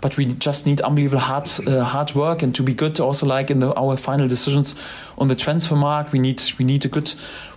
but 0.00 0.16
we 0.16 0.26
just 0.26 0.66
need 0.66 0.80
unbelievable 0.80 1.20
hard 1.20 1.48
uh, 1.66 1.82
hard 1.82 2.14
work 2.14 2.42
and 2.42 2.54
to 2.54 2.62
be 2.62 2.74
good. 2.74 3.00
Also, 3.00 3.26
like 3.26 3.50
in 3.50 3.60
the, 3.60 3.74
our 3.74 3.96
final 3.96 4.28
decisions 4.28 4.76
on 5.18 5.28
the 5.28 5.34
transfer 5.34 5.76
mark, 5.76 6.12
we 6.12 6.18
need 6.18 6.40
we 6.58 6.64
need 6.64 6.84
a 6.84 6.88
good 6.88 7.12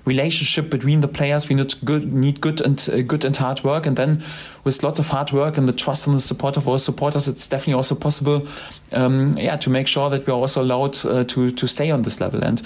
relationship 0.06 0.70
between 0.70 1.00
the 1.00 1.08
players. 1.08 1.48
We 1.50 1.56
need 1.56 1.74
good, 1.86 2.12
need 2.12 2.42
good 2.42 2.62
and 2.62 2.89
uh, 2.92 3.02
good 3.02 3.26
and 3.26 3.38
hard 3.38 3.63
work, 3.63 3.86
and 3.86 3.96
then 3.96 4.24
with 4.63 4.84
lots 4.84 5.00
of 5.00 5.08
hard 5.08 5.32
work 5.32 5.58
and 5.58 5.68
the 5.68 5.74
trust 5.74 6.08
and 6.08 6.16
the 6.16 6.22
support 6.22 6.58
of 6.58 6.68
our 6.68 6.80
supporters, 6.80 7.28
it's 7.28 7.48
definitely 7.48 7.76
also 7.76 7.96
possible, 7.96 8.48
um, 8.92 9.38
yeah, 9.38 9.58
to 9.58 9.70
make 9.70 9.88
sure 9.88 10.10
that 10.10 10.26
we 10.26 10.34
are 10.34 10.39
also 10.39 10.62
allowed 10.62 11.06
uh, 11.06 11.24
to 11.26 11.52
to 11.52 11.68
stay 11.68 11.92
on 11.92 12.02
this 12.04 12.20
level. 12.20 12.44
And 12.44 12.60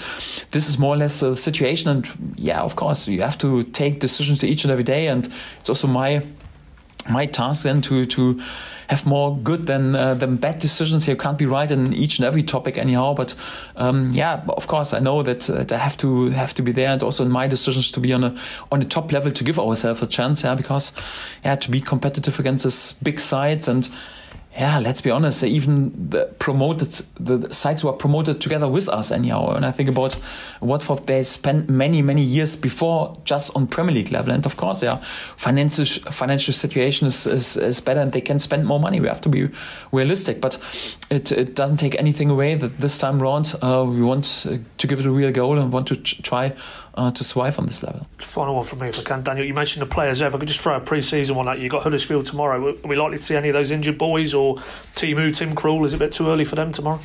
this 0.50 0.68
is 0.68 0.78
more 0.78 0.94
or 0.94 0.98
less 0.98 1.20
the 1.20 1.36
situation. 1.36 1.90
And 1.90 2.34
yeah, 2.36 2.62
of 2.62 2.76
course, 2.76 3.08
you 3.08 3.22
have 3.22 3.38
to 3.38 3.62
take 3.62 4.00
decisions 4.00 4.42
each 4.42 4.64
and 4.64 4.72
every 4.72 4.84
day. 4.84 5.08
And 5.08 5.28
it's 5.60 5.68
also 5.68 5.86
my 5.86 6.22
my 7.08 7.26
task 7.26 7.62
then 7.62 7.80
to 7.82 8.06
to 8.06 8.40
have 8.88 9.04
more 9.04 9.36
good 9.36 9.66
than 9.66 9.94
uh, 9.94 10.14
than 10.14 10.36
bad 10.36 10.60
decisions. 10.60 11.06
You 11.06 11.16
can't 11.16 11.38
be 11.38 11.46
right 11.46 11.70
in 11.70 11.92
each 11.92 12.18
and 12.18 12.26
every 12.26 12.42
topic 12.42 12.78
anyhow. 12.78 13.14
But 13.14 13.34
um, 13.76 14.10
yeah, 14.12 14.42
of 14.48 14.66
course, 14.66 14.94
I 14.94 14.98
know 14.98 15.22
that, 15.22 15.50
uh, 15.50 15.64
I 15.74 15.78
have 15.78 15.96
to 15.98 16.30
have 16.30 16.54
to 16.54 16.62
be 16.62 16.72
there, 16.72 16.88
and 16.88 17.02
also 17.02 17.24
in 17.24 17.30
my 17.30 17.46
decisions 17.48 17.90
to 17.92 18.00
be 18.00 18.12
on 18.12 18.24
a 18.24 18.34
on 18.72 18.82
a 18.82 18.84
top 18.84 19.12
level 19.12 19.30
to 19.32 19.44
give 19.44 19.58
ourselves 19.58 20.02
a 20.02 20.06
chance. 20.06 20.42
Yeah, 20.42 20.54
because 20.54 20.92
yeah, 21.44 21.56
to 21.56 21.70
be 21.70 21.80
competitive 21.80 22.38
against 22.40 22.64
these 22.64 22.92
big 23.02 23.20
sides 23.20 23.68
and 23.68 23.88
yeah, 24.58 24.80
let's 24.80 25.00
be 25.00 25.10
honest, 25.10 25.40
they 25.40 25.48
even 25.48 26.10
the 26.10 26.26
promoted 26.40 26.88
the 27.20 27.54
sites 27.54 27.84
were 27.84 27.92
promoted 27.92 28.40
together 28.40 28.66
with 28.66 28.88
us 28.88 29.12
anyhow. 29.12 29.52
And 29.54 29.64
I 29.64 29.70
think 29.70 29.88
about 29.88 30.18
Watford, 30.60 31.06
they 31.06 31.22
spent 31.22 31.70
many, 31.70 32.02
many 32.02 32.22
years 32.22 32.56
before 32.56 33.16
just 33.24 33.54
on 33.54 33.68
Premier 33.68 33.94
League 33.94 34.10
level. 34.10 34.32
And 34.32 34.44
of 34.44 34.56
course, 34.56 34.80
their 34.80 34.96
financial 35.36 35.84
financial 36.10 36.52
situation 36.52 37.06
is, 37.06 37.24
is, 37.24 37.56
is 37.56 37.80
better 37.80 38.00
and 38.00 38.10
they 38.10 38.20
can 38.20 38.40
spend 38.40 38.66
more 38.66 38.80
money. 38.80 38.98
We 38.98 39.06
have 39.06 39.20
to 39.20 39.28
be 39.28 39.48
realistic, 39.92 40.40
but 40.40 40.58
it, 41.08 41.30
it 41.30 41.54
doesn't 41.54 41.76
take 41.76 41.94
anything 41.96 42.28
away 42.28 42.56
that 42.56 42.78
this 42.78 42.98
time 42.98 43.22
around 43.22 43.54
uh, 43.62 43.86
we 43.88 44.02
want 44.02 44.24
to 44.78 44.86
give 44.88 44.98
it 44.98 45.06
a 45.06 45.10
real 45.12 45.30
goal 45.30 45.56
and 45.56 45.72
want 45.72 45.86
to 45.86 45.96
try 45.96 46.52
uh, 46.98 47.10
to 47.12 47.24
survive 47.24 47.58
on 47.58 47.66
this 47.66 47.82
level. 47.82 48.06
Final 48.18 48.56
one 48.56 48.64
from 48.64 48.80
me, 48.80 48.88
if 48.88 48.98
I 48.98 49.02
can, 49.02 49.22
Daniel. 49.22 49.46
You 49.46 49.54
mentioned 49.54 49.82
the 49.82 49.86
players. 49.86 50.20
If 50.20 50.34
I 50.34 50.38
could 50.38 50.48
just 50.48 50.60
throw 50.60 50.76
a 50.76 50.80
pre-season 50.80 51.36
one 51.36 51.48
at 51.48 51.58
you. 51.58 51.64
You've 51.64 51.72
got 51.72 51.84
Huddersfield 51.84 52.26
tomorrow. 52.26 52.70
Are 52.70 52.88
we 52.88 52.96
likely 52.96 53.16
to 53.18 53.22
see 53.22 53.36
any 53.36 53.48
of 53.48 53.54
those 53.54 53.70
injured 53.70 53.98
boys 53.98 54.34
or 54.34 54.56
Teemu, 54.96 55.34
Tim 55.36 55.54
Krul? 55.54 55.84
Is 55.84 55.94
it 55.94 55.96
a 55.96 56.00
bit 56.00 56.12
too 56.12 56.28
early 56.28 56.44
for 56.44 56.56
them 56.56 56.72
tomorrow? 56.72 57.00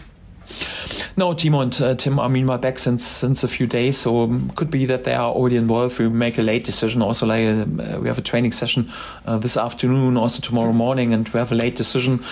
No, 1.15 1.34
Teemu 1.34 1.62
and 1.62 1.82
uh, 1.82 1.95
Tim 1.95 2.19
I 2.19 2.27
mean, 2.27 2.45
my 2.45 2.58
back 2.58 2.79
since 2.79 3.06
since 3.06 3.43
a 3.43 3.47
few 3.47 3.67
days, 3.67 3.97
so 3.97 4.23
um, 4.23 4.49
could 4.56 4.71
be 4.71 4.86
that 4.88 5.03
they 5.03 5.13
are 5.13 5.32
already 5.32 5.58
involved. 5.58 5.99
We 5.99 6.10
make 6.10 6.39
a 6.39 6.41
late 6.41 6.63
decision. 6.63 7.01
Also, 7.03 7.27
like 7.27 7.47
uh, 7.47 7.99
we 7.99 8.08
have 8.08 8.17
a 8.17 8.21
training 8.21 8.51
session 8.51 8.91
uh, 9.25 9.38
this 9.38 9.56
afternoon, 9.56 10.17
also 10.17 10.41
tomorrow 10.41 10.73
morning, 10.73 11.13
and 11.13 11.29
we 11.29 11.38
have 11.38 11.51
a 11.51 11.56
late 11.56 11.75
decision. 11.75 12.23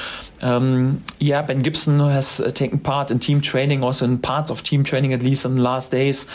Um, 0.42 1.04
yeah, 1.20 1.44
Ben 1.44 1.62
Gibson 1.62 2.00
has 2.00 2.40
uh, 2.40 2.52
taken 2.52 2.80
part 2.80 3.12
in 3.12 3.20
team 3.20 3.42
training, 3.42 3.84
also 3.84 4.06
in 4.06 4.18
parts 4.18 4.50
of 4.50 4.64
team 4.64 4.84
training, 4.84 5.14
at 5.14 5.22
least 5.22 5.46
in 5.46 5.58
the 5.58 5.62
last 5.62 5.92
days. 5.92 6.26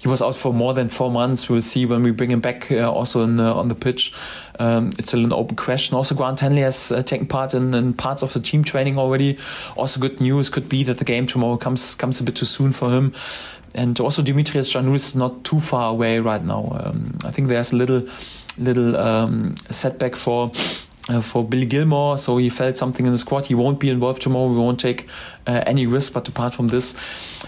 He 0.00 0.08
was 0.08 0.20
out 0.20 0.34
for 0.34 0.52
more 0.52 0.74
than 0.74 0.88
four 0.88 1.12
months. 1.12 1.48
We'll 1.48 1.62
see 1.62 1.86
when 1.86 2.02
we 2.02 2.10
bring 2.10 2.32
him 2.32 2.40
back, 2.40 2.72
uh, 2.72 2.90
also 2.90 3.22
in, 3.22 3.38
on 3.38 3.68
the 3.68 3.76
pitch. 3.76 4.12
Um, 4.58 4.90
it's 4.98 5.08
still 5.08 5.24
an 5.24 5.32
open 5.32 5.56
question. 5.56 5.96
Also, 5.96 6.14
Grant 6.14 6.40
Hanley 6.40 6.62
has 6.62 6.92
uh, 6.92 7.02
taken 7.02 7.26
part 7.26 7.54
in, 7.54 7.74
in, 7.74 7.94
parts 7.94 8.22
of 8.22 8.32
the 8.32 8.40
team 8.40 8.64
training 8.64 8.98
already. 8.98 9.38
Also, 9.76 10.00
good 10.00 10.20
news 10.20 10.50
could 10.50 10.68
be 10.68 10.82
that 10.84 10.98
the 10.98 11.04
game 11.04 11.26
tomorrow 11.26 11.56
comes 11.56 11.94
comes 11.94 12.20
a 12.20 12.24
bit 12.24 12.36
too 12.36 12.46
soon 12.46 12.72
for 12.72 12.90
him. 12.90 13.14
And 13.74 13.98
also, 14.00 14.22
Dimitrios 14.22 14.70
Giannoulis 14.70 14.96
is 14.96 15.14
not 15.14 15.44
too 15.44 15.60
far 15.60 15.90
away 15.90 16.20
right 16.20 16.42
now. 16.42 16.78
Um, 16.84 17.16
I 17.24 17.30
think 17.30 17.48
there's 17.48 17.72
a 17.72 17.76
little 17.76 18.06
little 18.58 18.96
um, 18.96 19.56
setback 19.70 20.14
for 20.14 20.52
uh, 21.08 21.20
for 21.20 21.44
Billy 21.44 21.66
Gilmour, 21.66 22.18
So 22.18 22.36
he 22.36 22.48
felt 22.48 22.78
something 22.78 23.06
in 23.06 23.12
the 23.12 23.18
squad. 23.18 23.46
He 23.46 23.54
won't 23.54 23.80
be 23.80 23.90
involved 23.90 24.22
tomorrow. 24.22 24.48
We 24.48 24.56
won't 24.56 24.78
take 24.78 25.08
uh, 25.46 25.62
any 25.66 25.86
risk. 25.86 26.12
But 26.12 26.28
apart 26.28 26.54
from 26.54 26.68
this, 26.68 26.94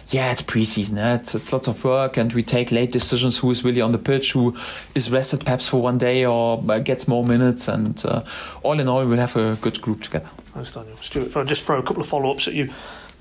yeah, 0.08 0.32
it's 0.32 0.42
preseason. 0.42 0.98
Eh? 0.98 1.14
It's, 1.16 1.34
it's 1.34 1.52
lots 1.52 1.68
of 1.68 1.82
work, 1.84 2.16
and 2.16 2.32
we 2.32 2.42
take 2.42 2.72
late 2.72 2.90
decisions. 2.92 3.38
Who 3.38 3.50
is 3.50 3.64
really 3.64 3.80
on 3.80 3.92
the 3.92 3.98
pitch? 3.98 4.32
Who 4.32 4.56
is 4.94 5.10
rested 5.10 5.44
perhaps 5.44 5.68
for 5.68 5.80
one 5.80 5.98
day 5.98 6.24
or 6.24 6.62
uh, 6.68 6.78
gets 6.80 7.06
more 7.06 7.24
minutes? 7.24 7.68
And 7.68 8.04
uh, 8.04 8.24
all 8.62 8.80
in 8.80 8.88
all, 8.88 9.04
we'll 9.06 9.18
have 9.18 9.36
a 9.36 9.56
good 9.60 9.80
group 9.80 10.02
together. 10.02 10.30
Thanks, 10.52 10.72
Daniel. 10.72 10.96
Stuart, 10.96 11.28
if 11.28 11.36
I 11.36 11.44
just 11.44 11.62
throw 11.62 11.78
a 11.78 11.82
couple 11.82 12.02
of 12.02 12.08
follow 12.08 12.30
ups 12.32 12.48
at 12.48 12.54
you. 12.54 12.70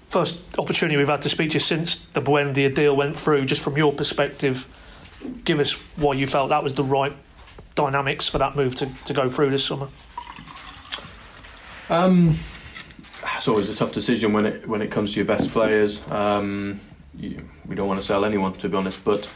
First 0.08 0.40
opportunity 0.60 0.96
we've 0.98 1.08
had 1.08 1.24
to 1.24 1.30
speak 1.30 1.52
to 1.52 1.56
you 1.56 1.60
since 1.60 1.96
the 1.96 2.22
Buendia 2.22 2.74
deal 2.74 2.96
went 2.96 3.18
through. 3.18 3.46
Just 3.46 3.62
from 3.62 3.78
your 3.78 3.92
perspective, 3.92 4.68
give 5.44 5.60
us 5.60 5.74
why 5.98 6.14
you 6.14 6.28
felt 6.28 6.50
that 6.50 6.62
was 6.62 6.76
the 6.76 6.84
right 6.84 7.14
dynamics 7.74 8.28
for 8.28 8.38
that 8.38 8.56
move 8.56 8.76
to, 8.76 8.90
to 9.06 9.14
go 9.14 9.28
through 9.28 9.50
this 9.50 9.66
summer. 9.66 9.88
Um, 11.90 12.36
it's 13.36 13.48
always 13.48 13.70
a 13.70 13.76
tough 13.76 13.94
decision 13.94 14.34
when 14.34 14.46
it 14.46 14.68
when 14.68 14.82
it 14.82 14.92
comes 14.92 15.14
to 15.14 15.20
your 15.20 15.26
best 15.26 15.52
players. 15.52 16.02
Um, 16.10 16.80
you, 17.16 17.48
we 17.66 17.76
don't 17.76 17.88
want 17.88 18.00
to 18.00 18.06
sell 18.06 18.26
anyone, 18.26 18.54
to 18.54 18.70
be 18.70 18.78
honest, 18.78 19.04
but 19.04 19.30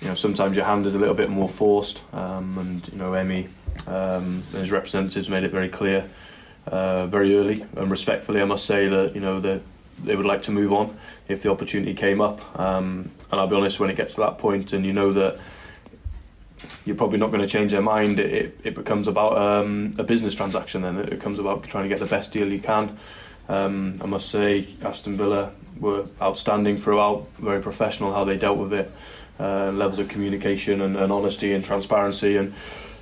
you 0.00 0.08
know 0.08 0.14
sometimes 0.14 0.56
your 0.56 0.64
hand 0.64 0.86
is 0.86 0.94
a 0.94 0.98
little 0.98 1.14
bit 1.14 1.30
more 1.30 1.48
forced, 1.48 2.02
um, 2.12 2.56
and 2.58 2.88
you 2.88 2.98
know 2.98 3.12
Emmy 3.12 3.48
and 3.86 4.44
his 4.52 4.70
representatives 4.70 5.28
made 5.28 5.44
it 5.44 5.50
very 5.50 5.68
clear 5.68 6.08
uh, 6.66 7.06
very 7.06 7.36
early 7.36 7.64
and 7.76 7.90
respectfully. 7.90 8.40
I 8.40 8.44
must 8.44 8.64
say 8.64 8.88
that 8.88 9.14
you 9.14 9.20
know 9.20 9.40
they 9.40 9.60
they 10.02 10.16
would 10.16 10.26
like 10.26 10.42
to 10.44 10.50
move 10.50 10.72
on 10.72 10.96
if 11.28 11.42
the 11.42 11.50
opportunity 11.50 11.94
came 11.94 12.20
up. 12.20 12.58
Um, 12.58 13.10
and 13.30 13.40
I'll 13.40 13.46
be 13.46 13.56
honest, 13.56 13.78
when 13.80 13.90
it 13.90 13.96
gets 13.96 14.14
to 14.14 14.20
that 14.22 14.38
point, 14.38 14.72
and 14.72 14.84
you 14.84 14.92
know 14.92 15.12
that 15.12 15.38
you're 16.84 16.96
probably 16.96 17.18
not 17.18 17.30
going 17.30 17.40
to 17.40 17.46
change 17.46 17.70
their 17.70 17.82
mind. 17.82 18.18
It, 18.18 18.58
it 18.64 18.74
becomes 18.74 19.06
about 19.06 19.38
um, 19.38 19.92
a 19.98 20.04
business 20.04 20.34
transaction 20.34 20.82
then. 20.82 20.98
It 20.98 21.10
becomes 21.10 21.38
about 21.38 21.62
trying 21.64 21.84
to 21.84 21.88
get 21.88 22.00
the 22.00 22.06
best 22.06 22.32
deal 22.32 22.50
you 22.50 22.60
can. 22.60 22.98
Um, 23.48 23.94
I 24.00 24.06
must 24.06 24.30
say, 24.30 24.68
Aston 24.82 25.16
Villa 25.16 25.52
were 25.78 26.06
outstanding 26.20 26.76
throughout, 26.76 27.26
very 27.38 27.60
professional 27.60 28.12
how 28.12 28.24
they 28.24 28.36
dealt 28.36 28.58
with 28.58 28.72
it, 28.72 28.90
uh, 29.38 29.70
levels 29.72 29.98
of 29.98 30.08
communication 30.08 30.80
and, 30.80 30.96
and, 30.96 31.12
honesty 31.12 31.52
and 31.52 31.64
transparency. 31.64 32.36
And 32.36 32.54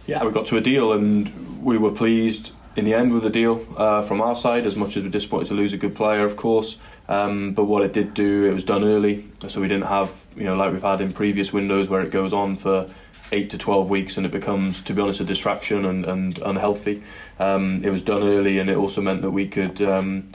yeah, 0.06 0.24
we 0.24 0.32
got 0.32 0.46
to 0.46 0.56
a 0.56 0.60
deal 0.60 0.92
and 0.92 1.62
we 1.62 1.76
were 1.78 1.90
pleased 1.90 2.52
in 2.76 2.84
the 2.84 2.94
end 2.94 3.12
with 3.12 3.22
the 3.22 3.30
deal 3.30 3.66
uh, 3.76 4.02
from 4.02 4.20
our 4.20 4.36
side, 4.36 4.66
as 4.66 4.76
much 4.76 4.96
as 4.96 5.02
we're 5.02 5.10
disappointed 5.10 5.48
to 5.48 5.54
lose 5.54 5.72
a 5.72 5.76
good 5.76 5.94
player, 5.94 6.24
of 6.24 6.36
course. 6.36 6.76
Um, 7.08 7.52
but 7.52 7.64
what 7.64 7.82
it 7.82 7.92
did 7.92 8.14
do, 8.14 8.44
it 8.44 8.54
was 8.54 8.62
done 8.62 8.84
early, 8.84 9.28
so 9.48 9.60
we 9.60 9.66
didn't 9.66 9.88
have, 9.88 10.24
you 10.36 10.44
know, 10.44 10.54
like 10.54 10.72
we've 10.72 10.80
had 10.80 11.00
in 11.00 11.12
previous 11.12 11.52
windows 11.52 11.88
where 11.88 12.02
it 12.02 12.10
goes 12.10 12.32
on 12.32 12.54
for 12.54 12.88
eight 13.32 13.50
to 13.50 13.58
12 13.58 13.88
weeks 13.88 14.16
and 14.16 14.26
it 14.26 14.32
becomes, 14.32 14.82
to 14.82 14.94
be 14.94 15.00
honest, 15.00 15.20
a 15.20 15.24
distraction 15.24 15.84
and, 15.84 16.04
and 16.04 16.38
unhealthy. 16.38 17.02
Um, 17.38 17.82
it 17.84 17.90
was 17.90 18.02
done 18.02 18.22
early 18.22 18.58
and 18.58 18.68
it 18.68 18.76
also 18.76 19.00
meant 19.00 19.22
that 19.22 19.30
we 19.30 19.48
could. 19.48 19.80
Um, 19.82 20.28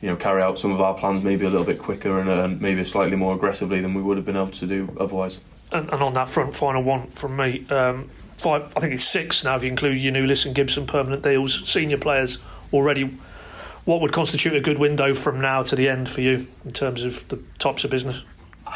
you 0.00 0.10
know, 0.10 0.16
carry 0.16 0.42
out 0.42 0.58
some 0.58 0.70
of 0.70 0.82
our 0.82 0.92
plans 0.92 1.24
maybe 1.24 1.46
a 1.46 1.48
little 1.48 1.64
bit 1.64 1.78
quicker 1.78 2.18
and 2.18 2.28
uh, 2.28 2.46
maybe 2.46 2.84
slightly 2.84 3.16
more 3.16 3.34
aggressively 3.34 3.80
than 3.80 3.94
we 3.94 4.02
would 4.02 4.18
have 4.18 4.26
been 4.26 4.36
able 4.36 4.48
to 4.48 4.66
do 4.66 4.94
otherwise. 5.00 5.40
And, 5.72 5.90
and 5.90 6.02
on 6.02 6.12
that 6.12 6.28
front, 6.28 6.54
final 6.54 6.82
one 6.82 7.06
from 7.12 7.36
me. 7.36 7.66
Um, 7.70 8.10
five, 8.36 8.70
I 8.76 8.80
think 8.80 8.92
it's 8.92 9.02
six 9.02 9.44
now 9.44 9.56
if 9.56 9.62
you 9.62 9.70
include 9.70 9.96
Giannoulis 9.96 10.44
and 10.44 10.54
Gibson 10.54 10.84
permanent 10.86 11.22
deals, 11.22 11.66
senior 11.66 11.96
players 11.96 12.36
already. 12.70 13.16
What 13.86 14.02
would 14.02 14.12
constitute 14.12 14.54
a 14.54 14.60
good 14.60 14.78
window 14.78 15.14
from 15.14 15.40
now 15.40 15.62
to 15.62 15.74
the 15.74 15.88
end 15.88 16.10
for 16.10 16.20
you 16.20 16.46
in 16.66 16.72
terms 16.72 17.02
of 17.02 17.26
the 17.28 17.38
types 17.58 17.84
of 17.84 17.90
business? 17.90 18.22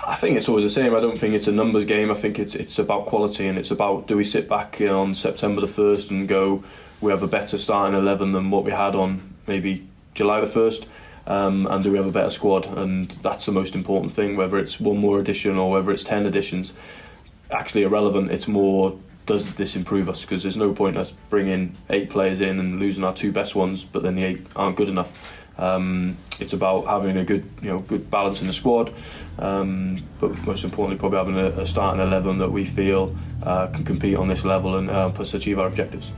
I 0.06 0.14
think 0.14 0.36
it's 0.36 0.48
always 0.48 0.64
the 0.64 0.70
same. 0.70 0.94
I 0.94 1.00
don't 1.00 1.18
think 1.18 1.34
it's 1.34 1.48
a 1.48 1.52
numbers 1.52 1.84
game. 1.84 2.10
I 2.10 2.14
think 2.14 2.38
it's 2.38 2.54
it's 2.54 2.78
about 2.78 3.06
quality 3.06 3.46
and 3.46 3.58
it's 3.58 3.70
about 3.70 4.06
do 4.06 4.16
we 4.16 4.24
sit 4.24 4.48
back 4.48 4.80
on 4.80 5.14
September 5.14 5.60
the 5.60 5.68
first 5.68 6.10
and 6.10 6.28
go 6.28 6.62
we 7.00 7.10
have 7.10 7.22
a 7.22 7.28
better 7.28 7.58
starting 7.58 7.98
eleven 7.98 8.32
than 8.32 8.50
what 8.50 8.64
we 8.64 8.72
had 8.72 8.94
on 8.94 9.34
maybe 9.46 9.86
July 10.14 10.40
the 10.40 10.46
first, 10.46 10.86
um, 11.26 11.66
and 11.68 11.82
do 11.84 11.90
we 11.90 11.96
have 11.96 12.06
a 12.06 12.12
better 12.12 12.30
squad? 12.30 12.66
And 12.66 13.10
that's 13.22 13.46
the 13.46 13.52
most 13.52 13.74
important 13.74 14.12
thing. 14.12 14.36
Whether 14.36 14.58
it's 14.58 14.80
one 14.80 14.98
more 14.98 15.18
addition 15.18 15.56
or 15.58 15.70
whether 15.72 15.90
it's 15.90 16.04
ten 16.04 16.26
additions, 16.26 16.72
actually 17.50 17.82
irrelevant. 17.82 18.30
It's 18.30 18.48
more 18.48 18.98
does 19.26 19.54
this 19.54 19.76
improve 19.76 20.08
us? 20.08 20.22
Because 20.22 20.42
there's 20.42 20.56
no 20.56 20.72
point 20.72 20.96
us 20.96 21.12
bringing 21.28 21.76
eight 21.90 22.08
players 22.08 22.40
in 22.40 22.58
and 22.58 22.80
losing 22.80 23.04
our 23.04 23.14
two 23.14 23.30
best 23.30 23.54
ones, 23.54 23.84
but 23.84 24.02
then 24.02 24.14
the 24.14 24.24
eight 24.24 24.46
aren't 24.56 24.76
good 24.76 24.88
enough. 24.88 25.20
Um, 25.58 26.16
it's 26.38 26.52
about 26.52 26.86
having 26.86 27.16
a 27.16 27.24
good, 27.24 27.44
you 27.60 27.68
know, 27.68 27.80
good 27.80 28.10
balance 28.10 28.40
in 28.40 28.46
the 28.46 28.52
squad, 28.52 28.92
um, 29.38 30.00
but 30.20 30.30
most 30.46 30.62
importantly, 30.64 30.98
probably 30.98 31.18
having 31.18 31.36
a, 31.36 31.62
a 31.62 31.66
starting 31.66 32.00
eleven 32.00 32.38
that 32.38 32.52
we 32.52 32.64
feel 32.64 33.16
uh, 33.42 33.66
can 33.66 33.84
compete 33.84 34.16
on 34.16 34.28
this 34.28 34.44
level 34.44 34.76
and 34.76 34.88
uh, 34.88 35.10
achieve 35.34 35.58
our 35.58 35.66
objectives. 35.66 36.12